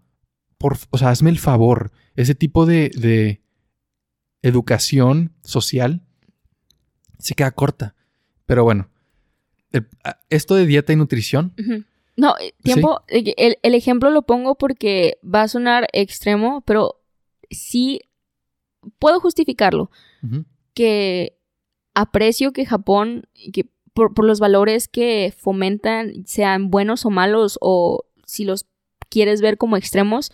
por, 0.58 0.78
o 0.92 0.98
sea, 0.98 1.10
hazme 1.10 1.30
el 1.30 1.40
favor. 1.40 1.92
Ese 2.16 2.36
tipo 2.36 2.66
de, 2.66 2.90
de 2.96 3.42
educación 4.42 5.34
social 5.44 6.02
se 7.20 7.36
queda 7.36 7.52
corta. 7.52 7.96
Pero 8.46 8.64
bueno, 8.64 8.90
el- 9.72 9.88
esto 10.30 10.56
de 10.56 10.66
dieta 10.66 10.94
y 10.94 10.96
nutrición. 10.96 11.54
No, 12.18 12.36
eh, 12.40 12.54
tiempo, 12.64 13.02
eh, 13.08 13.34
el, 13.38 13.58
el 13.62 13.76
ejemplo 13.76 14.10
lo 14.10 14.22
pongo 14.22 14.56
porque 14.56 15.18
va 15.24 15.42
a 15.44 15.48
sonar 15.48 15.88
extremo, 15.94 16.62
pero 16.62 17.02
sí 17.50 18.02
puedo 19.00 19.20
justificarlo. 19.20 19.90
que 20.74 21.38
aprecio 21.94 22.52
que 22.52 22.66
Japón, 22.66 23.24
que 23.54 23.66
por, 23.94 24.14
por 24.14 24.26
los 24.26 24.40
valores 24.42 24.88
que 24.90 25.34
fomentan, 25.38 26.26
sean 26.26 26.70
buenos 26.70 27.06
o 27.06 27.10
malos, 27.10 27.58
o 27.62 28.04
si 28.26 28.44
los 28.46 28.66
quieres 29.10 29.42
ver 29.42 29.58
como 29.58 29.78
extremos, 29.78 30.32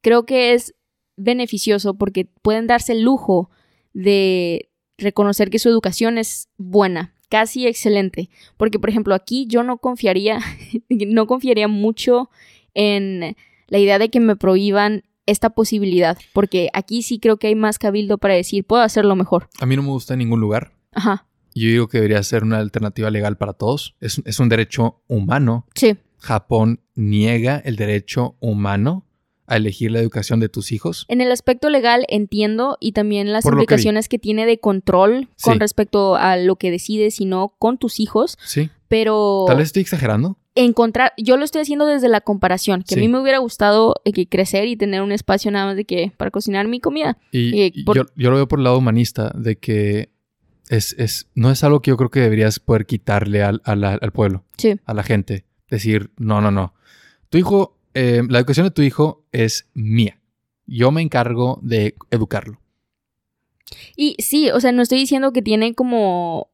creo 0.00 0.26
que 0.26 0.54
es 0.54 0.74
beneficioso 1.16 1.94
porque 1.94 2.26
pueden 2.42 2.66
darse 2.66 2.92
el 2.92 3.02
lujo 3.02 3.50
de 3.92 4.70
reconocer 4.98 5.50
que 5.50 5.58
su 5.58 5.68
educación 5.68 6.18
es 6.18 6.48
buena, 6.56 7.14
casi 7.28 7.66
excelente. 7.66 8.30
Porque, 8.56 8.78
por 8.78 8.90
ejemplo, 8.90 9.14
aquí 9.14 9.46
yo 9.48 9.62
no 9.62 9.78
confiaría, 9.78 10.38
no 10.88 11.26
confiaría 11.26 11.68
mucho 11.68 12.30
en 12.74 13.36
la 13.68 13.78
idea 13.78 13.98
de 13.98 14.08
que 14.10 14.20
me 14.20 14.36
prohíban 14.36 15.04
esta 15.26 15.50
posibilidad, 15.50 16.18
porque 16.34 16.68
aquí 16.74 17.00
sí 17.02 17.18
creo 17.18 17.38
que 17.38 17.46
hay 17.46 17.54
más 17.54 17.78
cabildo 17.78 18.18
para 18.18 18.34
decir, 18.34 18.64
puedo 18.64 18.82
hacerlo 18.82 19.16
mejor. 19.16 19.48
a 19.58 19.64
mí 19.64 19.74
no 19.74 19.82
me 19.82 19.88
gusta 19.88 20.12
en 20.14 20.18
ningún 20.18 20.40
lugar. 20.40 20.72
Ajá, 20.92 21.26
Yo 21.54 21.68
digo 21.68 21.88
que 21.88 21.96
debería 21.98 22.22
ser 22.22 22.42
una 22.44 22.58
alternativa 22.58 23.10
legal 23.10 23.36
para 23.38 23.54
todos. 23.54 23.96
Es, 24.00 24.20
es 24.26 24.38
un 24.38 24.48
derecho 24.50 25.00
humano. 25.08 25.66
sí, 25.74 25.96
Japón 26.24 26.80
niega 26.94 27.60
el 27.64 27.76
derecho 27.76 28.36
humano 28.40 29.06
a 29.46 29.56
elegir 29.58 29.90
la 29.90 30.00
educación 30.00 30.40
de 30.40 30.48
tus 30.48 30.72
hijos. 30.72 31.04
En 31.08 31.20
el 31.20 31.30
aspecto 31.30 31.68
legal 31.68 32.06
entiendo 32.08 32.78
y 32.80 32.92
también 32.92 33.30
las 33.30 33.44
Por 33.44 33.52
que 33.52 33.56
implicaciones 33.62 34.08
que, 34.08 34.18
tiene 34.18 34.46
de 34.46 34.58
control 34.58 35.28
con 35.42 35.60
respecto 35.60 36.16
a 36.16 36.38
lo 36.38 36.56
que 36.56 36.70
decides 36.70 37.20
y 37.20 37.26
no 37.26 37.54
con 37.58 37.76
tus 37.76 38.00
hijos, 38.00 38.38
Sí. 38.44 38.70
pero 38.88 39.44
Tal 39.46 39.58
vez 39.58 39.66
estoy 39.66 39.82
exagerando. 39.82 40.38
encontrar, 40.54 41.12
yo 41.18 41.36
lo 41.36 41.44
estoy 41.44 41.60
haciendo 41.60 41.84
desde 41.84 42.08
la 42.08 42.22
comparación, 42.22 42.84
que 42.88 42.94
a 42.94 42.98
mí 42.98 43.06
me 43.08 43.20
hubiera 43.20 43.36
gustado 43.38 43.96
eh, 44.06 44.12
que 44.12 44.26
crecer 44.26 44.66
y 44.66 44.76
tener 44.76 45.02
un 45.02 45.12
espacio 45.12 45.50
nada 45.50 45.66
más 45.66 45.76
de 45.76 45.84
que 45.84 46.12
para 46.16 46.30
cocinar 46.30 46.66
mi 46.66 46.80
comida. 46.80 47.18
Y, 47.30 47.60
Eh, 47.64 47.72
por- 47.84 47.96
yo, 47.96 48.04
yo 48.16 48.30
lo 48.30 48.36
veo 48.36 48.48
por 48.48 48.60
el 48.60 48.64
lado 48.64 48.78
humanista, 48.78 49.30
de 49.36 49.56
que 49.58 50.08
es, 50.70 50.94
es, 50.98 51.28
no 51.34 51.50
es 51.50 51.62
algo 51.64 51.82
que 51.82 51.90
yo 51.90 51.98
creo 51.98 52.10
que 52.10 52.20
deberías 52.20 52.60
poder 52.60 52.86
quitarle 52.86 53.42
al, 53.42 53.60
a 53.64 53.76
la- 53.76 53.98
al 54.00 54.12
pueblo, 54.12 54.44
Sí, 54.56 54.76
a 54.86 54.94
la 54.94 55.02
gente. 55.02 55.44
Decir, 55.74 56.10
no, 56.16 56.40
no, 56.40 56.50
no. 56.50 56.74
Tu 57.30 57.38
hijo, 57.38 57.76
eh, 57.94 58.22
la 58.28 58.38
educación 58.38 58.66
de 58.66 58.70
tu 58.70 58.82
hijo 58.82 59.24
es 59.32 59.68
mía. 59.74 60.20
Yo 60.66 60.90
me 60.90 61.02
encargo 61.02 61.58
de 61.62 61.94
educarlo. 62.10 62.60
y 63.96 64.16
sí, 64.18 64.50
o 64.50 64.60
sea, 64.60 64.72
no 64.72 64.82
estoy 64.82 64.98
diciendo 64.98 65.32
que 65.32 65.42
tiene 65.42 65.74
como 65.74 66.48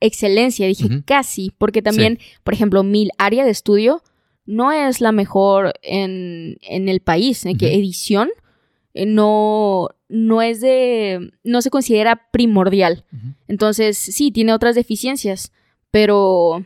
excelencia, 0.00 0.66
dije 0.66 1.02
casi, 1.04 1.52
porque 1.58 1.82
también, 1.82 2.18
por 2.42 2.54
ejemplo, 2.54 2.82
mi 2.82 3.10
área 3.18 3.44
de 3.44 3.50
estudio 3.50 4.02
no 4.46 4.72
es 4.72 5.00
la 5.00 5.12
mejor 5.12 5.74
en, 5.82 6.56
en 6.62 6.88
el 6.88 7.00
país, 7.00 7.44
en 7.44 7.56
que 7.56 7.66
Ujú. 7.66 7.74
edición 7.74 8.30
eh, 8.94 9.06
no, 9.06 9.88
no 10.08 10.42
es 10.42 10.60
de, 10.60 11.32
no 11.44 11.62
se 11.62 11.70
considera 11.70 12.30
primordial. 12.32 13.04
Entonces, 13.46 13.96
sí, 13.96 14.30
tiene 14.30 14.52
otras 14.52 14.74
deficiencias, 14.74 15.52
pero 15.90 16.64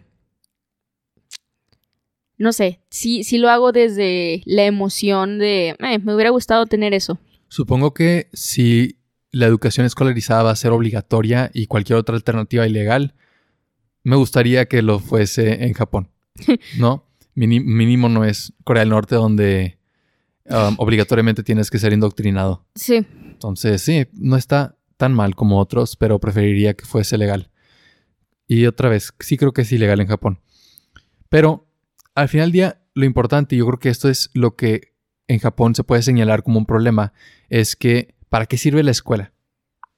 no 2.44 2.52
sé, 2.52 2.80
sí, 2.90 3.24
sí 3.24 3.38
lo 3.38 3.48
hago 3.50 3.72
desde 3.72 4.42
la 4.44 4.64
emoción 4.64 5.38
de, 5.38 5.70
"Eh, 5.80 5.98
me 5.98 6.14
hubiera 6.14 6.30
gustado 6.30 6.66
tener 6.66 6.92
eso. 6.94 7.18
Supongo 7.48 7.94
que 7.94 8.28
si 8.32 8.98
la 9.32 9.46
educación 9.46 9.86
escolarizada 9.86 10.42
va 10.44 10.50
a 10.50 10.56
ser 10.56 10.70
obligatoria 10.70 11.50
y 11.54 11.66
cualquier 11.66 11.98
otra 11.98 12.14
alternativa 12.14 12.66
ilegal, 12.66 13.14
me 14.04 14.16
gustaría 14.16 14.66
que 14.66 14.82
lo 14.82 15.00
fuese 15.00 15.64
en 15.64 15.72
Japón. 15.72 16.10
¿No? 16.78 17.06
Mínimo 17.34 18.08
no 18.08 18.24
es 18.24 18.52
Corea 18.62 18.80
del 18.82 18.90
Norte 18.90 19.14
donde 19.16 19.78
um, 20.50 20.74
obligatoriamente 20.78 21.42
tienes 21.42 21.70
que 21.70 21.78
ser 21.78 21.92
indoctrinado. 21.92 22.66
Sí, 22.76 23.04
Entonces, 23.32 23.82
sí, 23.82 24.06
no 24.12 24.36
está 24.36 24.76
tan 24.96 25.12
mal 25.14 25.34
como 25.34 25.58
otros, 25.58 25.96
pero 25.96 26.20
preferiría 26.20 26.74
que 26.74 26.84
fuese 26.84 27.18
legal. 27.18 27.50
Y 28.46 28.66
otra 28.66 28.88
vez, 28.88 29.12
sí 29.18 29.36
creo 29.36 29.52
que 29.52 29.62
es 29.62 29.72
ilegal 29.72 30.00
en 30.00 30.06
Japón. 30.06 30.38
Pero 31.28 31.66
al 32.14 32.28
final 32.28 32.46
del 32.46 32.52
día, 32.52 32.80
lo 32.94 33.04
importante, 33.04 33.54
y 33.54 33.58
yo 33.58 33.66
creo 33.66 33.78
que 33.78 33.88
esto 33.88 34.08
es 34.08 34.30
lo 34.34 34.56
que 34.56 34.94
en 35.26 35.38
Japón 35.38 35.74
se 35.74 35.84
puede 35.84 36.02
señalar 36.02 36.42
como 36.42 36.58
un 36.58 36.66
problema, 36.66 37.12
es 37.48 37.76
que 37.76 38.14
¿para 38.28 38.46
qué 38.46 38.56
sirve 38.56 38.82
la 38.82 38.90
escuela? 38.90 39.32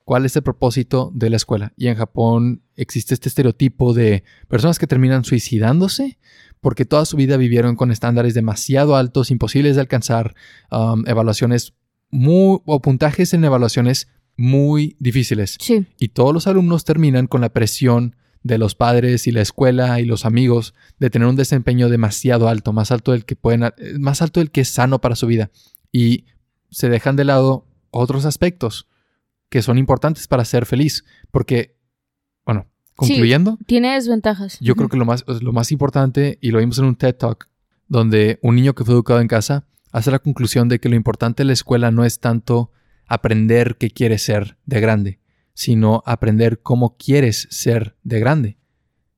¿Cuál 0.04 0.24
es 0.24 0.36
el 0.36 0.42
propósito 0.42 1.10
de 1.14 1.30
la 1.30 1.36
escuela? 1.36 1.72
Y 1.76 1.88
en 1.88 1.96
Japón 1.96 2.62
existe 2.76 3.12
este 3.12 3.28
estereotipo 3.28 3.92
de 3.92 4.22
personas 4.48 4.78
que 4.78 4.86
terminan 4.86 5.24
suicidándose 5.24 6.18
porque 6.60 6.84
toda 6.84 7.04
su 7.04 7.16
vida 7.16 7.36
vivieron 7.36 7.76
con 7.76 7.90
estándares 7.90 8.34
demasiado 8.34 8.96
altos, 8.96 9.30
imposibles 9.30 9.74
de 9.74 9.82
alcanzar, 9.82 10.34
um, 10.70 11.04
evaluaciones 11.06 11.74
muy, 12.10 12.60
o 12.64 12.80
puntajes 12.80 13.34
en 13.34 13.44
evaluaciones 13.44 14.08
muy 14.36 14.96
difíciles. 15.00 15.56
sí, 15.60 15.86
Y 15.98 16.08
todos 16.08 16.32
los 16.32 16.46
alumnos 16.46 16.84
terminan 16.84 17.26
con 17.26 17.40
la 17.40 17.48
presión 17.48 18.16
de 18.46 18.58
los 18.58 18.74
padres 18.74 19.26
y 19.26 19.32
la 19.32 19.42
escuela 19.42 20.00
y 20.00 20.04
los 20.04 20.24
amigos 20.24 20.74
de 20.98 21.10
tener 21.10 21.28
un 21.28 21.36
desempeño 21.36 21.88
demasiado 21.88 22.48
alto, 22.48 22.72
más 22.72 22.90
alto 22.90 23.12
del 23.12 23.24
que 23.24 23.36
pueden, 23.36 23.72
más 23.98 24.22
alto 24.22 24.40
del 24.40 24.50
que 24.50 24.62
es 24.62 24.68
sano 24.68 25.00
para 25.00 25.16
su 25.16 25.26
vida. 25.26 25.50
Y 25.92 26.26
se 26.70 26.88
dejan 26.88 27.16
de 27.16 27.24
lado 27.24 27.66
otros 27.90 28.24
aspectos 28.24 28.88
que 29.48 29.62
son 29.62 29.78
importantes 29.78 30.26
para 30.28 30.44
ser 30.44 30.66
feliz. 30.66 31.04
Porque, 31.30 31.76
bueno, 32.44 32.66
concluyendo. 32.94 33.58
tiene 33.66 33.94
desventajas. 33.94 34.58
Yo 34.60 34.74
creo 34.74 34.88
que 34.88 34.96
lo 34.96 35.04
más, 35.04 35.24
lo 35.26 35.52
más 35.52 35.72
importante, 35.72 36.38
y 36.40 36.50
lo 36.50 36.58
vimos 36.58 36.78
en 36.78 36.86
un 36.86 36.96
TED 36.96 37.14
Talk, 37.14 37.48
donde 37.88 38.38
un 38.42 38.56
niño 38.56 38.74
que 38.74 38.84
fue 38.84 38.94
educado 38.94 39.20
en 39.20 39.28
casa 39.28 39.66
hace 39.92 40.10
la 40.10 40.18
conclusión 40.18 40.68
de 40.68 40.80
que 40.80 40.88
lo 40.88 40.96
importante 40.96 41.42
de 41.42 41.46
la 41.46 41.52
escuela 41.52 41.90
no 41.90 42.04
es 42.04 42.20
tanto 42.20 42.72
aprender 43.06 43.76
qué 43.78 43.90
quieres 43.90 44.22
ser 44.22 44.56
de 44.66 44.80
grande, 44.80 45.20
sino 45.56 46.02
aprender 46.04 46.60
cómo 46.60 46.98
quieres 46.98 47.48
ser 47.50 47.96
de 48.04 48.20
grande. 48.20 48.58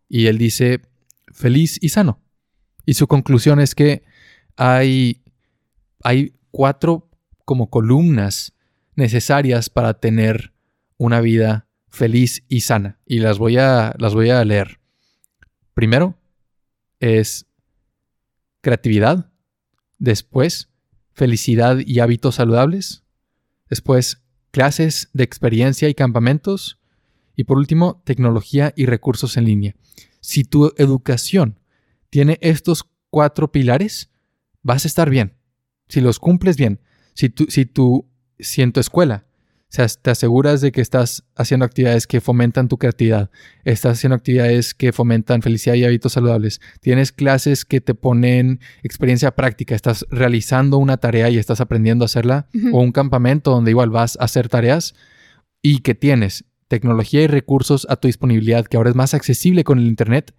Y 0.09 0.29
él 0.29 0.39
dice, 0.39 0.83
feliz 1.33 1.79
y 1.83 1.89
sano. 1.89 2.23
Y 2.87 2.95
su 2.95 3.09
conclusión 3.09 3.59
es 3.59 3.75
que 3.75 4.05
hay, 4.57 5.25
hay 6.05 6.37
cuatro 6.53 7.11
como 7.45 7.71
columnas 7.71 8.55
necesarias 8.95 9.69
para 9.69 9.95
tener 9.95 10.53
una 10.97 11.21
vida 11.21 11.67
feliz 11.89 12.45
y 12.49 12.61
sana. 12.61 13.01
Y 13.05 13.19
las 13.19 13.39
voy 13.39 13.59
a, 13.59 13.93
las 13.99 14.15
voy 14.15 14.31
a 14.31 14.45
leer. 14.45 14.79
Primero 15.75 16.21
es 17.01 17.47
creatividad. 18.61 19.33
Después, 19.99 20.69
felicidad 21.15 21.79
y 21.85 21.99
hábitos 21.99 22.37
saludables. 22.37 23.03
Después, 23.69 24.23
clases 24.51 25.09
de 25.13 25.25
experiencia 25.25 25.89
y 25.89 25.95
campamentos. 25.95 26.79
Y 27.37 27.45
por 27.45 27.59
último, 27.59 28.03
tecnología 28.05 28.73
y 28.77 28.87
recursos 28.87 29.37
en 29.37 29.45
línea. 29.45 29.77
Si 30.21 30.45
tu 30.45 30.73
educación 30.77 31.61
tiene 32.11 32.39
estos 32.41 32.85
cuatro 33.11 33.53
pilares, 33.53 34.11
vas 34.63 34.85
a 34.85 34.89
estar 34.89 35.11
bien. 35.11 35.35
Si 35.89 36.01
los 36.01 36.19
cumples 36.19 36.57
bien. 36.57 36.81
Si 37.15 37.29
tu, 37.29 37.47
si 37.47 37.65
tu, 37.65 38.11
si 38.39 38.63
en 38.63 38.73
tu 38.73 38.81
escuela 38.81 39.28
o 39.71 39.71
sea, 39.71 39.87
te 39.87 40.11
aseguras 40.11 40.63
de 40.63 40.73
que 40.73 40.81
estás 40.81 41.25
haciendo 41.37 41.67
actividades 41.67 42.07
que 42.07 42.23
fomentan 42.23 42.69
tu 42.69 42.79
creatividad, 42.79 43.31
estás 43.65 43.99
haciendo 43.99 44.15
actividades 44.17 44.73
que 44.73 44.95
fomentan 44.95 45.43
felicidad 45.43 45.75
y 45.75 45.85
hábitos 45.85 46.15
saludables, 46.15 46.63
tienes 46.81 47.13
clases 47.13 47.67
que 47.67 47.83
te 47.83 47.95
ponen 47.95 48.61
experiencia 48.83 49.33
práctica, 49.33 49.75
estás 49.75 50.07
realizando 50.09 50.79
una 50.79 50.97
tarea 50.97 51.29
y 51.29 51.37
estás 51.37 51.61
aprendiendo 51.61 52.05
a 52.05 52.07
hacerla, 52.07 52.49
o 52.73 52.81
un 52.81 52.93
campamento 52.93 53.51
donde 53.51 53.71
igual 53.73 53.91
vas 53.91 54.17
a 54.19 54.25
hacer 54.25 54.49
tareas 54.49 54.95
y 55.61 55.81
que 55.81 55.95
tienes 55.95 56.47
tecnología 56.69 57.23
y 57.23 57.27
recursos 57.27 57.87
a 57.91 57.97
tu 57.97 58.09
disponibilidad 58.09 58.65
que 58.65 58.79
ahora 58.79 58.89
es 58.89 58.97
más 58.97 59.13
accesible 59.13 59.65
con 59.65 59.79
el 59.79 59.87
Internet, 59.87 60.35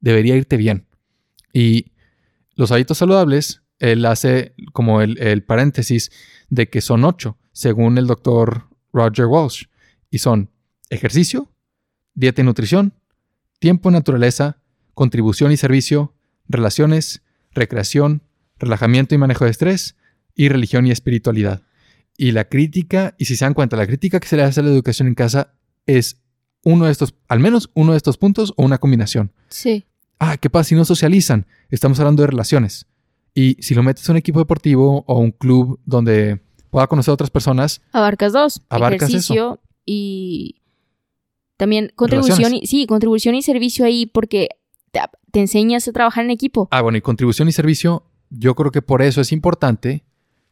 debería 0.00 0.34
irte 0.34 0.56
bien. 0.56 0.88
Y 1.52 1.92
los 2.56 2.72
hábitos 2.72 2.98
saludables, 2.98 3.62
él 3.78 4.04
hace 4.04 4.54
como 4.72 5.00
el, 5.00 5.16
el 5.20 5.44
paréntesis 5.44 6.10
de 6.48 6.68
que 6.68 6.80
son 6.80 7.04
ocho 7.04 7.38
según 7.54 7.96
el 7.96 8.06
doctor 8.06 8.68
Roger 8.92 9.26
Walsh, 9.26 9.64
y 10.10 10.18
son 10.18 10.50
ejercicio, 10.90 11.50
dieta 12.14 12.42
y 12.42 12.44
nutrición, 12.44 12.92
tiempo 13.58 13.88
y 13.88 13.92
naturaleza, 13.92 14.58
contribución 14.92 15.52
y 15.52 15.56
servicio, 15.56 16.12
relaciones, 16.46 17.22
recreación, 17.52 18.22
relajamiento 18.58 19.14
y 19.14 19.18
manejo 19.18 19.46
de 19.46 19.52
estrés, 19.52 19.96
y 20.34 20.48
religión 20.48 20.86
y 20.86 20.90
espiritualidad. 20.90 21.62
Y 22.16 22.32
la 22.32 22.44
crítica, 22.44 23.14
y 23.18 23.24
si 23.24 23.36
se 23.36 23.44
dan 23.44 23.54
cuenta, 23.54 23.76
la 23.76 23.86
crítica 23.86 24.20
que 24.20 24.28
se 24.28 24.36
le 24.36 24.42
hace 24.42 24.60
a 24.60 24.62
la 24.62 24.70
educación 24.70 25.08
en 25.08 25.14
casa 25.14 25.54
es 25.86 26.20
uno 26.64 26.86
de 26.86 26.92
estos, 26.92 27.14
al 27.28 27.40
menos 27.40 27.70
uno 27.74 27.92
de 27.92 27.98
estos 27.98 28.18
puntos 28.18 28.52
o 28.56 28.64
una 28.64 28.78
combinación. 28.78 29.32
Sí. 29.48 29.86
Ah, 30.18 30.36
¿qué 30.36 30.50
pasa 30.50 30.70
si 30.70 30.74
no 30.74 30.84
socializan? 30.84 31.46
Estamos 31.70 31.98
hablando 32.00 32.22
de 32.22 32.28
relaciones. 32.28 32.86
Y 33.34 33.56
si 33.60 33.74
lo 33.74 33.82
metes 33.82 34.08
en 34.08 34.12
un 34.12 34.18
equipo 34.18 34.38
deportivo 34.38 35.04
o 35.06 35.18
un 35.18 35.32
club 35.32 35.80
donde 35.84 36.40
pueda 36.74 36.88
conocer 36.88 37.12
a 37.12 37.14
otras 37.14 37.30
personas. 37.30 37.80
Abarcas 37.92 38.32
dos. 38.32 38.62
Abarcas 38.68 39.08
ejercicio 39.08 39.60
y 39.86 40.60
también 41.56 41.92
contribución 41.94 42.52
y, 42.52 42.66
sí, 42.66 42.84
contribución 42.88 43.36
y 43.36 43.42
servicio 43.42 43.84
ahí 43.84 44.06
porque 44.06 44.48
te, 44.90 44.98
te, 45.30 45.38
enseñas 45.38 45.86
a 45.86 45.92
trabajar 45.92 46.24
en 46.24 46.32
equipo. 46.32 46.66
Ah, 46.72 46.80
bueno, 46.80 46.98
y 46.98 47.00
contribución 47.00 47.46
y 47.46 47.52
servicio, 47.52 48.10
yo 48.28 48.56
creo 48.56 48.72
que 48.72 48.82
por 48.82 49.02
eso 49.02 49.20
es 49.20 49.30
importante 49.30 50.04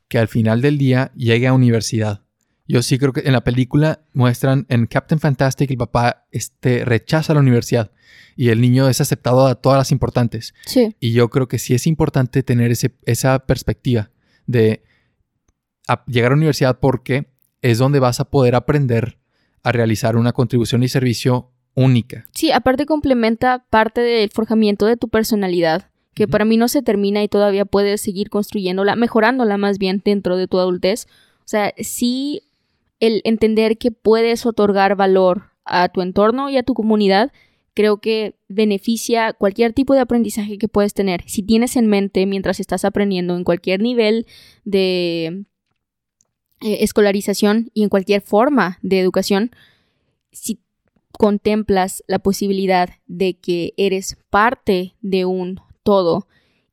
que 0.07 0.19
al 0.19 0.29
final 0.29 0.63
del 0.63 0.79
día 0.79 1.11
llegue 1.17 1.49
a 1.49 1.55
universidad. 1.55 2.23
Yo 2.69 2.83
sí 2.83 3.01
creo 3.01 3.13
que 3.13 3.23
en 3.25 3.33
la 3.33 3.43
película 3.43 4.05
muestran 4.13 4.65
en 4.69 4.87
Captain 4.87 5.19
Fantastic 5.19 5.73
el 5.73 5.77
papá 5.77 6.29
este, 6.31 6.85
rechaza 6.85 7.35
la 7.35 7.41
universidad 7.41 7.91
y 8.37 8.51
el 8.51 8.61
niño 8.61 8.89
es 8.89 9.01
aceptado 9.01 9.49
a 9.49 9.57
todas 9.57 9.77
las 9.77 9.91
importantes. 9.91 10.55
Sí. 10.67 10.95
Y 11.01 11.15
yo 11.15 11.31
creo 11.31 11.49
que 11.49 11.59
sí 11.59 11.75
es 11.75 11.89
importante 11.89 12.45
tener 12.45 12.71
ese, 12.71 12.95
esa 13.07 13.41
perspectiva 13.41 14.13
de 14.47 14.85
llegar 16.07 16.33
a 16.33 16.35
la 16.35 16.39
universidad 16.39 16.79
porque 16.81 17.27
es 17.61 17.79
donde 17.79 18.01
vas 18.01 18.21
a 18.21 18.31
poder 18.31 18.55
aprender 18.55 19.19
a 19.63 19.73
realizar 19.73 20.17
una 20.17 20.33
contribución 20.33 20.83
y 20.83 20.89
servicio 20.89 21.51
única. 21.75 22.25
Sí, 22.33 22.51
aparte 22.51 22.87
complementa 22.87 23.65
parte 23.71 24.01
del 24.01 24.31
forjamiento 24.31 24.87
de 24.87 24.97
tu 24.97 25.09
personalidad, 25.09 25.91
que 26.15 26.29
para 26.29 26.45
mí 26.45 26.57
no 26.57 26.69
se 26.69 26.83
termina 26.83 27.23
y 27.23 27.29
todavía 27.29 27.65
puedes 27.65 28.01
seguir 28.01 28.29
construyéndola, 28.29 28.97
mejorándola 28.97 29.57
más 29.57 29.79
bien 29.79 30.03
dentro 30.05 30.37
de 30.37 30.49
tu 30.49 30.59
adultez. 30.59 31.07
O 31.39 31.49
sea, 31.49 31.73
sí 31.79 32.43
el 33.01 33.21
entender 33.25 33.79
que 33.79 33.91
puedes 33.91 34.47
otorgar 34.47 34.97
valor 34.97 35.51
a 35.65 35.89
tu 35.89 36.03
entorno 36.03 36.51
y 36.51 36.57
a 36.57 36.63
tu 36.63 36.75
comunidad, 36.75 37.33
creo 37.75 37.99
que 37.99 38.37
beneficia 38.49 39.33
cualquier 39.33 39.73
tipo 39.73 39.95
de 39.95 40.01
aprendizaje 40.01 40.59
que 40.59 40.69
puedes 40.69 40.95
tener. 40.95 41.23
Si 41.27 41.43
tienes 41.43 41.77
en 41.77 41.87
mente 41.87 42.27
mientras 42.27 42.61
estás 42.61 42.85
aprendiendo 42.85 43.37
en 43.37 43.45
cualquier 43.45 43.81
nivel 43.81 44.27
de 44.65 45.47
eh, 46.63 46.79
escolarización 46.81 47.71
y 47.75 47.83
en 47.83 47.89
cualquier 47.89 48.21
forma 48.21 48.79
de 48.83 49.01
educación, 49.01 49.51
si 50.31 50.61
contemplas 51.13 52.03
la 52.07 52.19
posibilidad 52.19 52.91
de 53.07 53.35
que 53.35 53.75
eres 53.77 54.17
parte 54.31 54.95
de 55.01 55.25
un 55.25 55.61
todo 55.83 56.27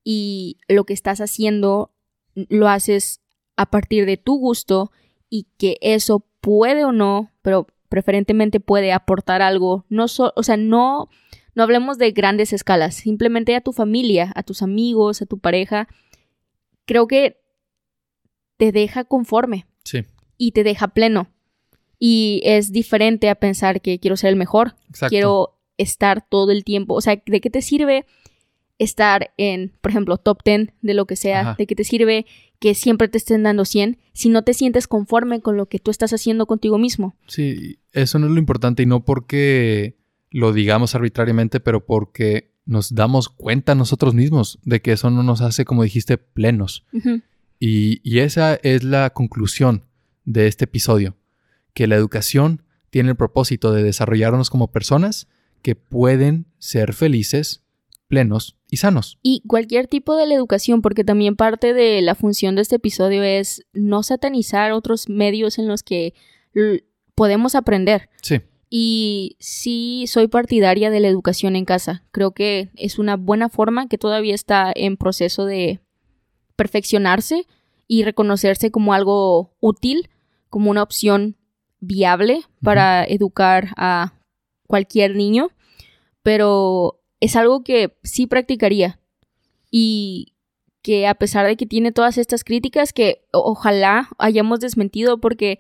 y 0.04 0.58
lo 0.68 0.86
que 0.86 0.94
estás 0.94 1.22
haciendo 1.22 1.92
lo 2.36 2.70
haces 2.70 3.22
a 3.58 3.70
partir 3.70 4.06
de 4.06 4.18
tu 4.18 4.38
gusto 4.38 4.92
y 5.30 5.48
que 5.58 5.78
eso 5.82 6.26
puede 6.42 6.86
o 6.86 6.92
no, 6.92 7.32
pero 7.42 7.68
preferentemente 7.90 8.60
puede 8.60 8.94
aportar 8.94 9.42
algo, 9.42 9.86
no 9.90 10.06
o 10.06 10.44
sea, 10.44 10.58
no 10.58 11.10
no 11.56 11.64
hablemos 11.64 11.98
de 11.98 12.12
grandes 12.12 12.54
escalas, 12.54 12.96
simplemente 12.96 13.56
a 13.56 13.62
tu 13.62 13.74
familia, 13.74 14.32
a 14.36 14.44
tus 14.44 14.62
amigos, 14.62 15.22
a 15.22 15.26
tu 15.26 15.40
pareja, 15.40 15.90
creo 16.86 17.06
que 17.06 17.42
te 18.58 18.72
deja 18.72 19.04
conforme. 19.04 19.66
Y 20.38 20.52
te 20.52 20.64
deja 20.64 20.90
pleno. 20.90 21.30
Y 22.00 22.42
es 22.46 22.72
diferente 22.72 23.30
a 23.30 23.36
pensar 23.36 23.82
que 23.82 24.00
quiero 24.00 24.16
ser 24.16 24.30
el 24.30 24.36
mejor. 24.36 24.76
Quiero 25.10 25.60
estar 25.78 26.26
todo 26.28 26.52
el 26.52 26.64
tiempo. 26.64 26.94
O 26.94 27.02
sea, 27.02 27.22
¿de 27.26 27.42
qué 27.42 27.50
te 27.50 27.62
sirve 27.62 28.06
estar 28.78 29.34
en, 29.38 29.74
por 29.82 29.92
ejemplo, 29.92 30.18
top 30.18 30.42
10 30.44 30.70
de 30.82 30.94
lo 30.94 31.06
que 31.06 31.16
sea? 31.16 31.56
¿De 31.58 31.68
qué 31.68 31.76
te 31.76 31.84
sirve 31.84 32.26
que 32.60 32.74
siempre 32.74 33.08
te 33.08 33.18
estén 33.18 33.44
dando 33.44 33.66
100 33.66 33.98
si 34.14 34.30
no 34.30 34.44
te 34.44 34.54
sientes 34.54 34.88
conforme 34.88 35.42
con 35.42 35.58
lo 35.58 35.68
que 35.68 35.80
tú 35.80 35.92
estás 35.92 36.14
haciendo 36.14 36.46
contigo 36.46 36.78
mismo? 36.78 37.16
Sí, 37.28 37.80
eso 37.92 38.20
no 38.20 38.28
es 38.28 38.32
lo 38.32 38.40
importante 38.40 38.84
y 38.84 38.86
no 38.86 39.04
porque 39.04 39.98
lo 40.32 40.54
digamos 40.54 40.96
arbitrariamente, 40.96 41.60
pero 41.60 41.86
porque 41.86 42.52
nos 42.66 42.94
damos 42.94 43.30
cuenta 43.30 43.76
nosotros 43.76 44.14
mismos 44.14 44.60
de 44.64 44.82
que 44.82 44.92
eso 44.92 45.10
no 45.10 45.24
nos 45.24 45.42
hace, 45.42 45.66
como 45.66 45.84
dijiste, 45.84 46.18
plenos. 46.18 46.86
Y, 47.60 48.20
esa 48.20 48.56
es 48.56 48.84
la 48.84 49.10
conclusión 49.10 49.84
de 50.24 50.48
este 50.48 50.66
episodio, 50.66 51.18
que 51.74 51.88
la 51.88 51.96
educación 51.96 52.64
tiene 52.90 53.10
el 53.10 53.16
propósito 53.16 53.74
de 53.74 53.84
desarrollarnos 53.84 54.50
como 54.50 54.72
personas 54.72 55.28
que 55.62 55.76
pueden 55.76 56.46
ser 56.58 56.94
felices, 56.94 57.64
plenos 58.08 58.58
y 58.70 58.78
sanos. 58.78 59.20
Y 59.22 59.44
cualquier 59.46 59.88
tipo 59.88 60.16
de 60.16 60.26
la 60.26 60.36
educación, 60.36 60.82
porque 60.82 61.04
también 61.04 61.36
parte 61.36 61.74
de 61.74 62.02
la 62.02 62.16
función 62.16 62.56
de 62.56 62.62
este 62.62 62.78
episodio 62.78 63.24
es 63.24 63.66
no 63.74 64.04
satanizar 64.04 64.72
otros 64.72 65.10
medios 65.10 65.60
en 65.60 65.68
los 65.68 65.84
que 65.84 66.14
podemos 67.14 67.56
aprender. 67.56 68.10
Sí. 68.22 68.42
Y 68.70 69.36
sí 69.40 70.06
soy 70.08 70.28
partidaria 70.28 70.92
de 70.92 71.00
la 71.00 71.08
educación 71.08 71.56
en 71.56 71.66
casa. 71.66 72.04
Creo 72.12 72.32
que 72.32 72.70
es 72.76 73.00
una 73.00 73.18
buena 73.18 73.50
forma 73.50 73.88
que 73.88 73.98
todavía 73.98 74.36
está 74.36 74.72
en 74.74 74.96
proceso 74.96 75.46
de 75.46 75.82
perfeccionarse 76.60 77.48
y 77.88 78.04
reconocerse 78.04 78.70
como 78.70 78.94
algo 78.94 79.56
útil, 79.62 80.10
como 80.50 80.70
una 80.70 80.84
opción 80.84 81.38
viable 81.80 82.42
para 82.62 83.06
educar 83.06 83.70
a 83.78 84.12
cualquier 84.68 85.16
niño, 85.16 85.52
pero 86.22 87.00
es 87.22 87.38
algo 87.38 87.64
que 87.64 87.98
sí 88.04 88.28
practicaría 88.28 89.00
y 89.72 90.34
que 90.82 91.08
a 91.08 91.16
pesar 91.16 91.48
de 91.48 91.56
que 91.56 91.66
tiene 91.66 91.94
todas 91.94 92.18
estas 92.18 92.44
críticas 92.44 92.92
que 92.92 93.22
ojalá 93.32 94.10
hayamos 94.18 94.60
desmentido 94.60 95.22
porque 95.22 95.60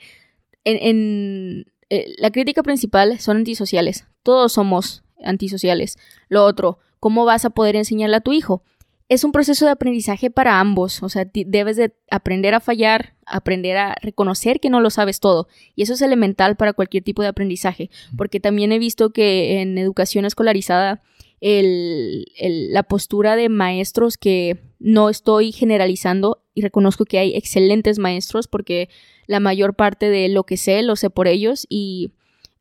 en, 0.65 0.77
en 0.81 1.65
eh, 1.89 2.13
la 2.17 2.29
crítica 2.29 2.61
principal 2.61 3.21
son 3.21 3.37
antisociales. 3.37 4.05
Todos 4.21 4.51
somos 4.51 5.03
antisociales. 5.23 5.97
Lo 6.27 6.43
otro, 6.43 6.77
¿cómo 6.99 7.23
vas 7.23 7.45
a 7.45 7.51
poder 7.51 7.77
enseñarle 7.77 8.17
a 8.17 8.21
tu 8.21 8.33
hijo? 8.33 8.63
Es 9.09 9.23
un 9.23 9.31
proceso 9.31 9.65
de 9.65 9.71
aprendizaje 9.71 10.29
para 10.29 10.59
ambos, 10.59 11.01
o 11.01 11.09
sea, 11.09 11.27
debes 11.33 11.77
de 11.77 11.93
aprender 12.11 12.53
a 12.53 12.59
fallar, 12.59 13.15
aprender 13.25 13.75
a 13.75 13.95
reconocer 14.01 14.59
que 14.59 14.69
no 14.69 14.81
lo 14.81 14.91
sabes 14.91 15.19
todo, 15.19 15.47
y 15.75 15.81
eso 15.81 15.93
es 15.93 16.01
elemental 16.01 16.55
para 16.55 16.73
cualquier 16.73 17.03
tipo 17.03 17.23
de 17.23 17.29
aprendizaje, 17.29 17.89
porque 18.15 18.39
también 18.39 18.71
he 18.71 18.77
visto 18.77 19.09
que 19.09 19.61
en 19.61 19.79
educación 19.79 20.25
escolarizada 20.25 21.01
la 21.41 22.83
postura 22.83 23.35
de 23.35 23.49
maestros 23.49 24.17
que 24.17 24.59
no 24.77 25.09
estoy 25.09 25.51
generalizando 25.51 26.43
y 26.53 26.61
reconozco 26.61 27.05
que 27.05 27.19
hay 27.19 27.35
excelentes 27.35 27.97
maestros 27.97 28.47
porque 28.47 28.89
la 29.25 29.39
mayor 29.39 29.75
parte 29.75 30.09
de 30.09 30.27
lo 30.29 30.43
que 30.43 30.57
sé 30.57 30.81
lo 30.83 30.95
sé 30.95 31.09
por 31.09 31.27
ellos 31.27 31.65
y 31.69 32.11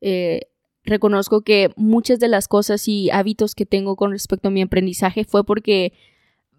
eh, 0.01 0.47
reconozco 0.83 1.41
que 1.41 1.71
muchas 1.75 2.19
de 2.19 2.29
las 2.29 2.47
cosas 2.47 2.87
y 2.87 3.09
hábitos 3.11 3.53
que 3.53 3.65
tengo 3.65 3.95
con 3.95 4.11
respecto 4.11 4.47
a 4.47 4.51
mi 4.51 4.61
aprendizaje 4.61 5.25
fue 5.25 5.43
porque 5.43 5.93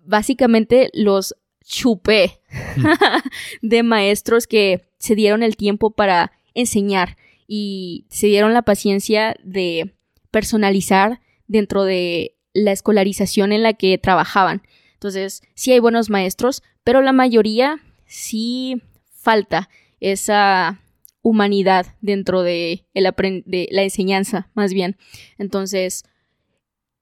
básicamente 0.05 0.90
los 0.92 1.34
chupé 1.64 2.40
de 3.62 3.82
maestros 3.82 4.46
que 4.46 4.88
se 4.98 5.14
dieron 5.14 5.42
el 5.42 5.57
tiempo 5.57 5.90
para 5.90 6.32
enseñar 6.55 7.16
y 7.46 8.07
se 8.09 8.26
dieron 8.26 8.53
la 8.53 8.62
paciencia 8.62 9.36
de 9.42 9.94
personalizar 10.30 11.20
dentro 11.46 11.84
de 11.84 12.36
la 12.53 12.72
escolarización 12.72 13.53
en 13.53 13.62
la 13.62 13.74
que 13.74 13.98
trabajaban. 13.98 14.62
Entonces, 14.94 15.42
sí 15.55 15.72
hay 15.72 15.78
buenos 15.78 16.11
maestros, 16.11 16.62
pero 16.84 17.03
la 17.03 17.12
mayoría 17.12 17.80
sí 18.07 18.82
falta 19.12 19.68
esa 20.01 20.80
humanidad 21.22 21.94
dentro 22.01 22.42
de, 22.42 22.86
de 22.94 23.68
la 23.70 23.82
enseñanza, 23.82 24.51
más 24.55 24.72
bien. 24.72 24.96
Entonces, 25.38 26.05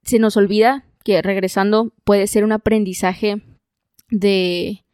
se 0.03 0.18
nos 0.18 0.36
olvida 0.36 0.88
que 1.05 1.22
regresando 1.22 1.92
puede 2.05 2.26
ser 2.26 2.44
un 2.44 2.53
aprendizaje 2.53 3.42
de, 4.11 4.84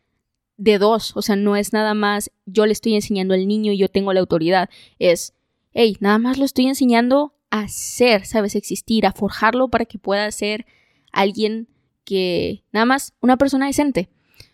de 0.56 0.78
dos, 0.78 1.16
o 1.16 1.22
sea, 1.22 1.36
no 1.36 1.56
es 1.56 1.72
nada 1.72 1.94
más 1.94 2.30
yo 2.46 2.66
le 2.66 2.72
estoy 2.72 2.94
enseñando 2.94 3.34
al 3.34 3.46
niño 3.46 3.72
y 3.72 3.78
yo 3.78 3.88
tengo 3.88 4.12
la 4.12 4.20
autoridad, 4.20 4.68
es, 4.98 5.34
hey, 5.72 5.96
nada 6.00 6.18
más 6.18 6.38
lo 6.38 6.44
estoy 6.44 6.66
enseñando 6.66 7.34
a 7.50 7.68
ser, 7.68 8.26
sabes, 8.26 8.54
existir, 8.56 9.06
a 9.06 9.12
forjarlo 9.12 9.68
para 9.68 9.84
que 9.84 9.98
pueda 9.98 10.30
ser 10.32 10.66
alguien 11.12 11.68
que, 12.04 12.64
nada 12.72 12.84
más, 12.84 13.14
una 13.20 13.36
persona 13.36 13.66
decente. 13.66 14.08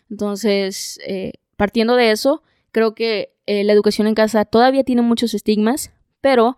Entonces, 0.09 0.99
eh, 1.05 1.33
partiendo 1.57 1.95
de 1.95 2.11
eso, 2.11 2.43
creo 2.71 2.93
que 2.93 3.33
eh, 3.45 3.63
la 3.63 3.73
educación 3.73 4.07
en 4.07 4.15
casa 4.15 4.45
todavía 4.45 4.83
tiene 4.83 5.01
muchos 5.01 5.33
estigmas, 5.33 5.91
pero 6.21 6.57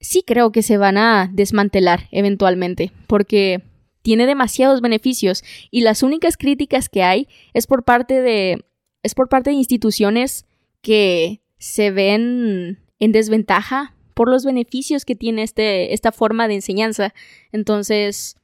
sí 0.00 0.22
creo 0.24 0.52
que 0.52 0.62
se 0.62 0.78
van 0.78 0.96
a 0.96 1.28
desmantelar 1.32 2.08
eventualmente, 2.12 2.92
porque 3.06 3.62
tiene 4.08 4.24
demasiados 4.24 4.80
beneficios 4.80 5.44
y 5.70 5.82
las 5.82 6.02
únicas 6.02 6.38
críticas 6.38 6.88
que 6.88 7.02
hay 7.02 7.28
es 7.52 7.66
por 7.66 7.84
parte 7.84 8.22
de 8.22 8.64
es 9.02 9.14
por 9.14 9.28
parte 9.28 9.50
de 9.50 9.56
instituciones 9.56 10.46
que 10.80 11.42
se 11.58 11.90
ven 11.90 12.78
en 12.98 13.12
desventaja 13.12 13.94
por 14.14 14.30
los 14.30 14.46
beneficios 14.46 15.04
que 15.04 15.14
tiene 15.14 15.42
este, 15.42 15.92
esta 15.92 16.10
forma 16.10 16.48
de 16.48 16.54
enseñanza. 16.54 17.12
Entonces, 17.52 18.36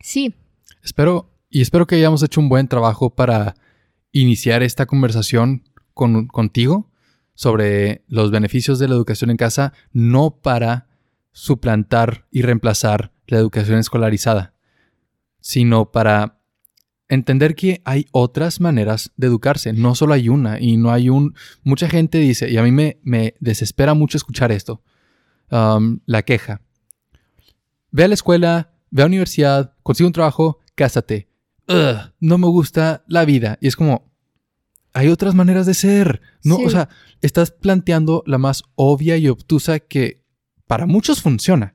sí. 0.00 0.34
Espero, 0.82 1.30
y 1.50 1.60
espero 1.60 1.86
que 1.86 1.96
hayamos 1.96 2.22
hecho 2.22 2.40
un 2.40 2.48
buen 2.48 2.68
trabajo 2.68 3.10
para 3.10 3.54
iniciar 4.12 4.62
esta 4.62 4.86
conversación 4.86 5.62
con, 5.92 6.26
contigo 6.26 6.90
sobre 7.34 8.02
los 8.08 8.30
beneficios 8.30 8.78
de 8.78 8.88
la 8.88 8.94
educación 8.94 9.28
en 9.28 9.36
casa, 9.36 9.74
no 9.92 10.40
para 10.40 10.88
suplantar 11.32 12.24
y 12.30 12.40
reemplazar 12.40 13.12
la 13.28 13.38
educación 13.38 13.78
escolarizada, 13.78 14.54
sino 15.40 15.92
para 15.92 16.38
entender 17.08 17.54
que 17.54 17.80
hay 17.84 18.06
otras 18.12 18.60
maneras 18.60 19.12
de 19.16 19.28
educarse, 19.28 19.72
no 19.72 19.94
solo 19.94 20.14
hay 20.14 20.28
una 20.28 20.60
y 20.60 20.76
no 20.76 20.90
hay 20.92 21.08
un... 21.08 21.34
Mucha 21.62 21.88
gente 21.88 22.18
dice, 22.18 22.50
y 22.50 22.56
a 22.56 22.62
mí 22.62 22.70
me, 22.70 22.98
me 23.02 23.34
desespera 23.40 23.94
mucho 23.94 24.18
escuchar 24.18 24.52
esto, 24.52 24.82
um, 25.50 26.00
la 26.06 26.22
queja. 26.22 26.60
Ve 27.90 28.04
a 28.04 28.08
la 28.08 28.14
escuela, 28.14 28.74
ve 28.90 29.02
a 29.02 29.04
la 29.04 29.08
universidad, 29.08 29.74
consigue 29.82 30.06
un 30.06 30.12
trabajo, 30.12 30.58
cásate. 30.74 31.28
no 32.20 32.38
me 32.38 32.46
gusta 32.46 33.04
la 33.08 33.24
vida. 33.24 33.58
Y 33.60 33.68
es 33.68 33.76
como, 33.76 34.10
hay 34.92 35.08
otras 35.08 35.34
maneras 35.34 35.66
de 35.66 35.74
ser. 35.74 36.20
No, 36.42 36.56
o 36.56 36.70
sea, 36.70 36.88
estás 37.20 37.50
planteando 37.50 38.22
la 38.26 38.38
más 38.38 38.64
obvia 38.74 39.16
y 39.16 39.28
obtusa 39.28 39.78
que 39.78 40.24
para 40.66 40.86
muchos 40.86 41.22
funciona. 41.22 41.74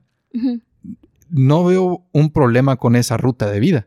No 1.36 1.64
veo 1.64 2.06
un 2.12 2.30
problema 2.30 2.76
con 2.76 2.96
esa 2.96 3.16
ruta 3.16 3.50
de 3.50 3.60
vida 3.60 3.86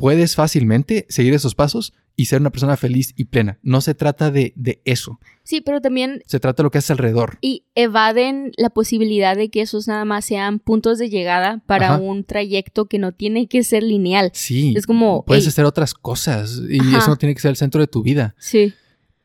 puedes 0.00 0.34
fácilmente 0.34 1.06
seguir 1.10 1.34
esos 1.34 1.54
pasos 1.54 1.92
y 2.16 2.24
ser 2.24 2.40
una 2.40 2.50
persona 2.50 2.76
feliz 2.76 3.12
y 3.16 3.26
plena. 3.26 3.58
No 3.62 3.80
se 3.80 3.94
trata 3.94 4.30
de, 4.30 4.54
eso. 4.84 5.20
Sí, 5.44 5.60
pero 5.60 5.80
también... 5.80 6.22
Se 6.26 6.40
trata 6.40 6.62
de 6.62 6.64
lo 6.64 6.70
que 6.70 6.78
hace 6.78 6.92
alrededor. 6.92 7.38
Y 7.40 7.66
evaden 7.74 8.52
la 8.56 8.70
posibilidad 8.70 9.36
de 9.36 9.50
que 9.50 9.60
esos 9.60 9.86
nada 9.86 10.04
más 10.04 10.24
sean 10.24 10.58
puntos 10.58 10.98
de 10.98 11.10
llegada 11.10 11.62
para 11.66 11.98
un 11.98 12.24
trayecto 12.24 12.86
que 12.86 12.98
no 12.98 13.12
tiene 13.12 13.46
que 13.46 13.62
ser 13.62 13.82
lineal. 13.82 14.30
Sí. 14.34 14.74
Es 14.76 14.86
como... 14.86 15.24
Puedes 15.24 15.46
hacer 15.46 15.66
otras 15.66 15.94
cosas 15.94 16.60
y 16.68 16.78
eso 16.78 17.08
no 17.08 17.16
tiene 17.16 17.34
que 17.34 17.40
ser 17.40 17.50
el 17.50 17.56
centro 17.56 17.80
de 17.80 17.86
tu 17.86 18.02
vida. 18.02 18.34
Sí. 18.38 18.72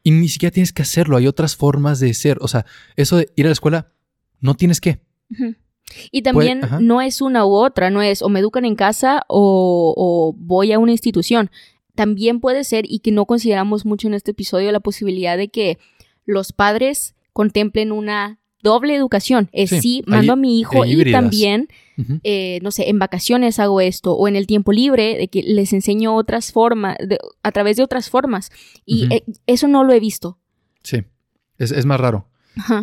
Y 0.04 0.12
ni 0.12 0.28
siquiera 0.28 0.54
tienes 0.54 0.74
que 0.74 0.84
hacerlo. 0.84 1.18
Hay 1.18 1.28
otras 1.28 1.56
formas 1.56 2.00
de 2.00 2.14
ser. 2.14 2.38
O 2.42 2.48
sea, 2.48 2.66
eso 2.96 3.18
de 3.18 3.30
ir 3.36 3.46
a 3.46 3.50
la 3.50 3.54
escuela, 3.54 3.92
no 4.42 4.56
tienes 4.56 4.80
que. 4.80 5.00
Y 6.12 6.24
también 6.24 6.62
no 6.80 7.02
es 7.02 7.22
una 7.22 7.46
u 7.46 7.54
otra, 7.54 7.90
no 7.90 8.02
es 8.02 8.22
o 8.22 8.30
me 8.30 8.40
educan 8.40 8.66
en 8.66 8.76
casa 8.76 9.24
o, 9.28 10.36
voy 10.38 10.72
a 10.72 10.80
una 10.80 10.92
institución. 10.92 11.52
También 11.96 12.40
puede 12.40 12.64
ser, 12.64 12.86
y 12.88 13.00
que 13.00 13.12
no 13.12 13.26
consideramos 13.26 13.86
mucho 13.86 14.08
en 14.08 14.14
este 14.14 14.32
episodio, 14.32 14.72
la 14.72 14.80
posibilidad 14.80 15.38
de 15.38 15.48
que 15.48 15.78
los 16.26 16.52
padres 16.52 17.16
contemplen 17.32 17.92
una 17.92 18.40
doble 18.62 18.96
educación. 18.96 19.50
Es 19.54 19.70
sí, 19.70 20.04
mando 20.08 20.34
a 20.34 20.36
mi 20.36 20.60
hijo 20.60 20.86
y 20.86 21.12
también, 21.12 21.70
eh, 22.24 22.60
no 22.64 22.72
sé, 22.72 22.90
en 22.90 23.00
vacaciones 23.00 23.60
hago 23.60 23.80
esto 23.80 24.14
o 24.14 24.28
en 24.28 24.36
el 24.36 24.48
tiempo 24.48 24.74
libre, 24.74 25.16
de 25.18 25.28
que 25.28 25.44
les 25.44 25.72
enseño 25.72 26.16
otras 26.16 26.52
formas, 26.52 26.98
a 27.44 27.52
través 27.52 27.78
de 27.78 27.84
otras 27.84 28.10
formas. 28.10 28.52
Y 28.86 29.14
eh, 29.14 29.24
eso 29.46 29.68
no 29.68 29.84
lo 29.84 29.94
he 29.94 30.00
visto. 30.00 30.40
Sí, 30.84 31.04
es, 31.58 31.72
es 31.72 31.86
más 31.86 32.00
raro. 32.00 32.28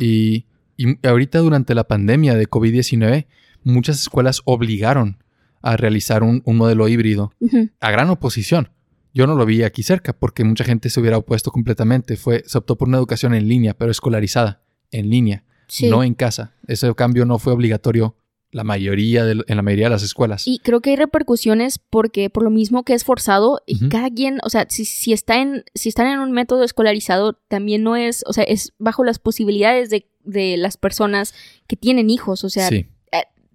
Y 0.01 0.47
y 0.77 1.07
ahorita 1.07 1.39
durante 1.39 1.75
la 1.75 1.85
pandemia 1.85 2.35
de 2.35 2.49
COVID-19, 2.49 3.27
muchas 3.65 4.01
escuelas 4.01 4.43
obligaron 4.45 5.19
a 5.63 5.77
realizar 5.77 6.23
un, 6.23 6.43
modelo 6.45 6.89
híbrido 6.89 7.33
a 7.81 7.91
gran 7.91 8.11
oposición. 8.11 8.71
Yo 9.15 9.27
no 9.27 9.35
lo 9.35 9.45
vi 9.45 9.63
aquí 9.63 9.83
cerca 9.83 10.13
porque 10.13 10.45
mucha 10.45 10.65
gente 10.65 10.91
se 10.91 11.01
hubiera 11.01 11.19
opuesto 11.19 11.51
completamente. 11.51 12.17
Fue, 12.17 12.43
se 12.47 12.59
optó 12.59 12.77
por 12.77 12.89
una 12.89 12.99
educación 12.99 13.35
en 13.35 13.47
línea, 13.47 13.75
pero 13.75 13.91
escolarizada, 13.91 14.63
en 14.91 15.11
línea, 15.11 15.45
no 15.91 16.03
en 16.03 16.15
casa. 16.15 16.55
Ese 16.67 16.93
cambio 16.95 17.25
no 17.25 17.39
fue 17.39 17.53
obligatorio 17.53 18.17
la 18.53 18.65
mayoría 18.65 19.25
de, 19.25 19.43
en 19.47 19.57
la 19.57 19.63
mayoría 19.63 19.87
de 19.87 19.91
las 19.91 20.03
escuelas. 20.03 20.47
Y 20.47 20.59
creo 20.59 20.81
que 20.81 20.91
hay 20.91 20.97
repercusiones 20.97 21.79
porque 21.79 22.29
por 22.29 22.43
lo 22.43 22.51
mismo 22.51 22.85
que 22.85 22.93
es 22.93 23.03
forzado, 23.03 23.63
y 23.67 23.89
cada 23.89 24.11
quien, 24.11 24.39
o 24.45 24.51
sea, 24.51 24.67
si, 24.69 24.85
si, 24.85 25.13
está 25.13 25.41
en, 25.41 25.65
si 25.75 25.89
están 25.89 26.07
en 26.09 26.21
un 26.21 26.33
método 26.33 26.63
escolarizado, 26.63 27.33
también 27.49 27.83
no 27.83 27.97
es, 27.97 28.23
o 28.27 28.33
sea, 28.33 28.45
es 28.45 28.73
bajo 28.79 29.05
las 29.05 29.19
posibilidades 29.19 29.89
de, 29.89 30.07
de 30.25 30.57
las 30.57 30.77
personas 30.77 31.35
que 31.67 31.77
tienen 31.77 32.11
hijos, 32.11 32.45
o 32.45 32.51
sea, 32.51 32.69
eh, 32.69 32.87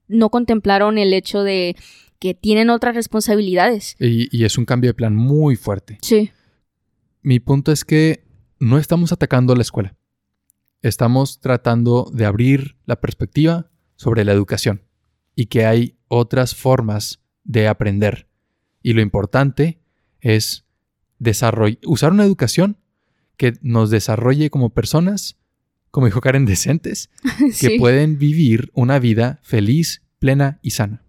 no 0.07 0.29
contemplaron 0.29 0.97
el 0.97 1.13
hecho 1.13 1.43
de 1.43 1.75
que 2.19 2.33
tienen 2.33 2.69
otras 2.69 2.95
responsabilidades. 2.95 3.95
Y, 3.99 4.35
y 4.35 4.45
es 4.45 4.57
un 4.57 4.65
cambio 4.65 4.89
de 4.89 4.95
plan 4.95 5.15
muy 5.15 5.55
fuerte. 5.55 5.99
Sí. 6.01 6.31
Mi 7.21 7.39
punto 7.39 7.71
es 7.71 7.85
que 7.85 8.23
no 8.59 8.77
estamos 8.77 9.11
atacando 9.11 9.53
a 9.53 9.55
la 9.55 9.61
escuela. 9.61 9.95
Estamos 10.81 11.39
tratando 11.39 12.09
de 12.13 12.25
abrir 12.25 12.77
la 12.85 12.99
perspectiva 12.99 13.69
sobre 13.95 14.23
la 14.23 14.31
educación 14.31 14.83
y 15.35 15.47
que 15.47 15.65
hay 15.65 15.97
otras 16.07 16.55
formas 16.55 17.21
de 17.43 17.67
aprender. 17.67 18.27
Y 18.81 18.93
lo 18.93 19.01
importante 19.01 19.79
es 20.21 20.65
usar 21.83 22.11
una 22.11 22.23
educación 22.23 22.77
que 23.37 23.53
nos 23.61 23.89
desarrolle 23.89 24.49
como 24.49 24.71
personas, 24.71 25.36
como 25.97 26.05
dijo 26.05 26.21
Karen, 26.21 26.45
decentes, 26.45 27.09
que 27.59 27.79
pueden 27.79 28.19
vivir 28.19 28.69
una 28.75 28.99
vida 28.99 29.39
feliz, 29.41 30.03
plena 30.19 30.59
y 30.61 30.69
sana. 30.69 31.01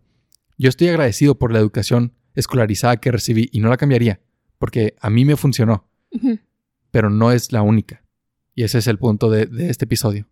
Yo 0.56 0.70
estoy 0.70 0.88
agradecido 0.88 1.38
por 1.38 1.52
la 1.52 1.58
educación 1.58 2.14
escolarizada 2.34 2.96
que 2.96 3.12
recibí 3.12 3.50
y 3.52 3.60
no 3.60 3.68
la 3.68 3.76
cambiaría, 3.76 4.22
porque 4.56 4.94
a 4.98 5.10
mí 5.10 5.26
me 5.26 5.36
funcionó, 5.36 5.90
pero 6.90 7.10
no 7.10 7.32
es 7.32 7.52
la 7.52 7.60
única. 7.60 8.02
Y 8.54 8.62
ese 8.62 8.78
es 8.78 8.86
el 8.86 8.96
punto 8.96 9.28
de 9.28 9.50
este 9.68 9.84
episodio. 9.84 10.26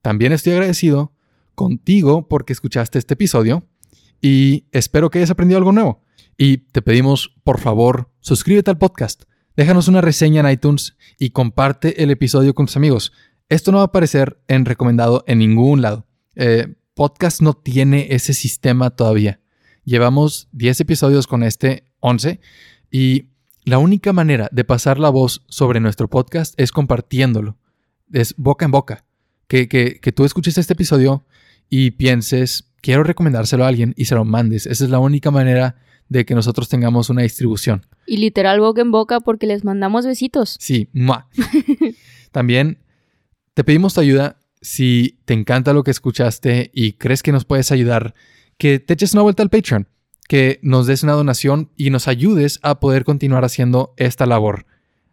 También 0.00 0.32
estoy 0.32 0.54
agradecido 0.54 1.12
contigo 1.54 2.28
porque 2.28 2.54
escuchaste 2.54 2.98
este 2.98 3.12
episodio 3.12 3.68
y 4.22 4.68
espero 4.72 5.10
que 5.10 5.18
hayas 5.18 5.32
aprendido 5.32 5.58
algo 5.58 5.72
nuevo. 5.72 6.02
Y 6.38 6.56
te 6.56 6.80
pedimos, 6.80 7.36
por 7.44 7.60
favor, 7.60 8.10
suscríbete 8.20 8.70
al 8.70 8.78
podcast, 8.78 9.24
déjanos 9.54 9.86
una 9.86 10.00
reseña 10.00 10.40
en 10.40 10.50
iTunes 10.50 10.96
y 11.18 11.28
comparte 11.28 12.02
el 12.02 12.10
episodio 12.10 12.54
con 12.54 12.64
tus 12.64 12.78
amigos. 12.78 13.12
Esto 13.48 13.72
no 13.72 13.78
va 13.78 13.84
a 13.84 13.86
aparecer 13.86 14.38
en 14.46 14.66
recomendado 14.66 15.24
en 15.26 15.38
ningún 15.38 15.80
lado. 15.80 16.06
Eh, 16.36 16.74
podcast 16.92 17.40
no 17.40 17.54
tiene 17.54 18.08
ese 18.10 18.34
sistema 18.34 18.90
todavía. 18.90 19.40
Llevamos 19.84 20.48
10 20.52 20.80
episodios 20.80 21.26
con 21.26 21.42
este 21.42 21.84
11 22.00 22.40
y 22.90 23.30
la 23.64 23.78
única 23.78 24.12
manera 24.12 24.50
de 24.52 24.64
pasar 24.64 24.98
la 24.98 25.08
voz 25.08 25.46
sobre 25.48 25.80
nuestro 25.80 26.08
podcast 26.08 26.60
es 26.60 26.72
compartiéndolo. 26.72 27.56
Es 28.12 28.34
boca 28.36 28.66
en 28.66 28.70
boca. 28.70 29.06
Que, 29.46 29.66
que, 29.66 29.98
que 29.98 30.12
tú 30.12 30.26
escuches 30.26 30.58
este 30.58 30.74
episodio 30.74 31.24
y 31.70 31.92
pienses, 31.92 32.70
quiero 32.82 33.02
recomendárselo 33.02 33.64
a 33.64 33.68
alguien 33.68 33.94
y 33.96 34.04
se 34.04 34.14
lo 34.14 34.26
mandes. 34.26 34.66
Esa 34.66 34.84
es 34.84 34.90
la 34.90 34.98
única 34.98 35.30
manera 35.30 35.76
de 36.10 36.26
que 36.26 36.34
nosotros 36.34 36.68
tengamos 36.68 37.08
una 37.08 37.22
distribución. 37.22 37.86
Y 38.06 38.18
literal 38.18 38.60
boca 38.60 38.82
en 38.82 38.90
boca 38.90 39.20
porque 39.20 39.46
les 39.46 39.64
mandamos 39.64 40.04
besitos. 40.04 40.58
Sí, 40.60 40.90
¡mua! 40.92 41.28
También 42.30 42.78
te 43.58 43.64
pedimos 43.64 43.94
tu 43.94 44.00
ayuda 44.00 44.38
si 44.60 45.18
te 45.24 45.34
encanta 45.34 45.72
lo 45.72 45.82
que 45.82 45.90
escuchaste 45.90 46.70
y 46.72 46.92
crees 46.92 47.24
que 47.24 47.32
nos 47.32 47.44
puedes 47.44 47.72
ayudar, 47.72 48.14
que 48.56 48.78
te 48.78 48.94
eches 48.94 49.14
una 49.14 49.22
vuelta 49.22 49.42
al 49.42 49.50
Patreon, 49.50 49.88
que 50.28 50.60
nos 50.62 50.86
des 50.86 51.02
una 51.02 51.14
donación 51.14 51.72
y 51.76 51.90
nos 51.90 52.06
ayudes 52.06 52.60
a 52.62 52.78
poder 52.78 53.02
continuar 53.02 53.44
haciendo 53.44 53.94
esta 53.96 54.26
labor. 54.26 54.66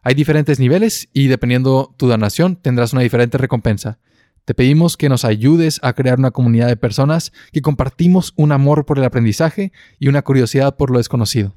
Hay 0.04 0.14
diferentes 0.14 0.60
niveles 0.60 1.10
y 1.12 1.26
dependiendo 1.26 1.96
tu 1.98 2.08
donación 2.08 2.56
tendrás 2.56 2.94
una 2.94 3.02
diferente 3.02 3.40
recompensa. 3.40 3.98
Te 4.46 4.54
pedimos 4.54 4.96
que 4.96 5.10
nos 5.10 5.26
ayudes 5.26 5.80
a 5.82 5.94
crear 5.94 6.20
una 6.20 6.30
comunidad 6.30 6.68
de 6.68 6.78
personas 6.78 7.34
que 7.52 7.64
compartimos 7.64 8.32
un 8.36 8.52
amor 8.52 8.86
por 8.86 9.00
el 9.00 9.06
aprendizaje 9.06 9.72
y 9.98 10.08
una 10.08 10.22
curiosidad 10.22 10.78
por 10.78 10.92
lo 10.92 11.00
desconocido. 11.00 11.56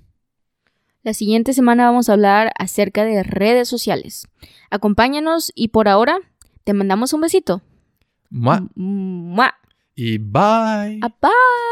La 1.03 1.13
siguiente 1.13 1.53
semana 1.53 1.85
vamos 1.85 2.09
a 2.09 2.15
hablar 2.15 2.51
acerca 2.59 3.05
de 3.05 3.23
redes 3.23 3.69
sociales. 3.69 4.27
Acompáñanos 4.71 5.53
y 5.55 5.69
por 5.69 5.87
ahora 5.87 6.21
te 6.69 6.75
mandamos 6.75 7.15
un 7.15 7.23
besito. 7.23 7.63
Mua. 8.29 8.63
Mua. 8.75 9.55
Y 9.95 10.19
bye. 10.19 11.01
A 11.01 11.09
bye. 11.09 11.31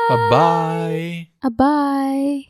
Bye 0.08 0.30
bye. 0.30 1.32
A 1.42 1.50
bye. 1.50 2.46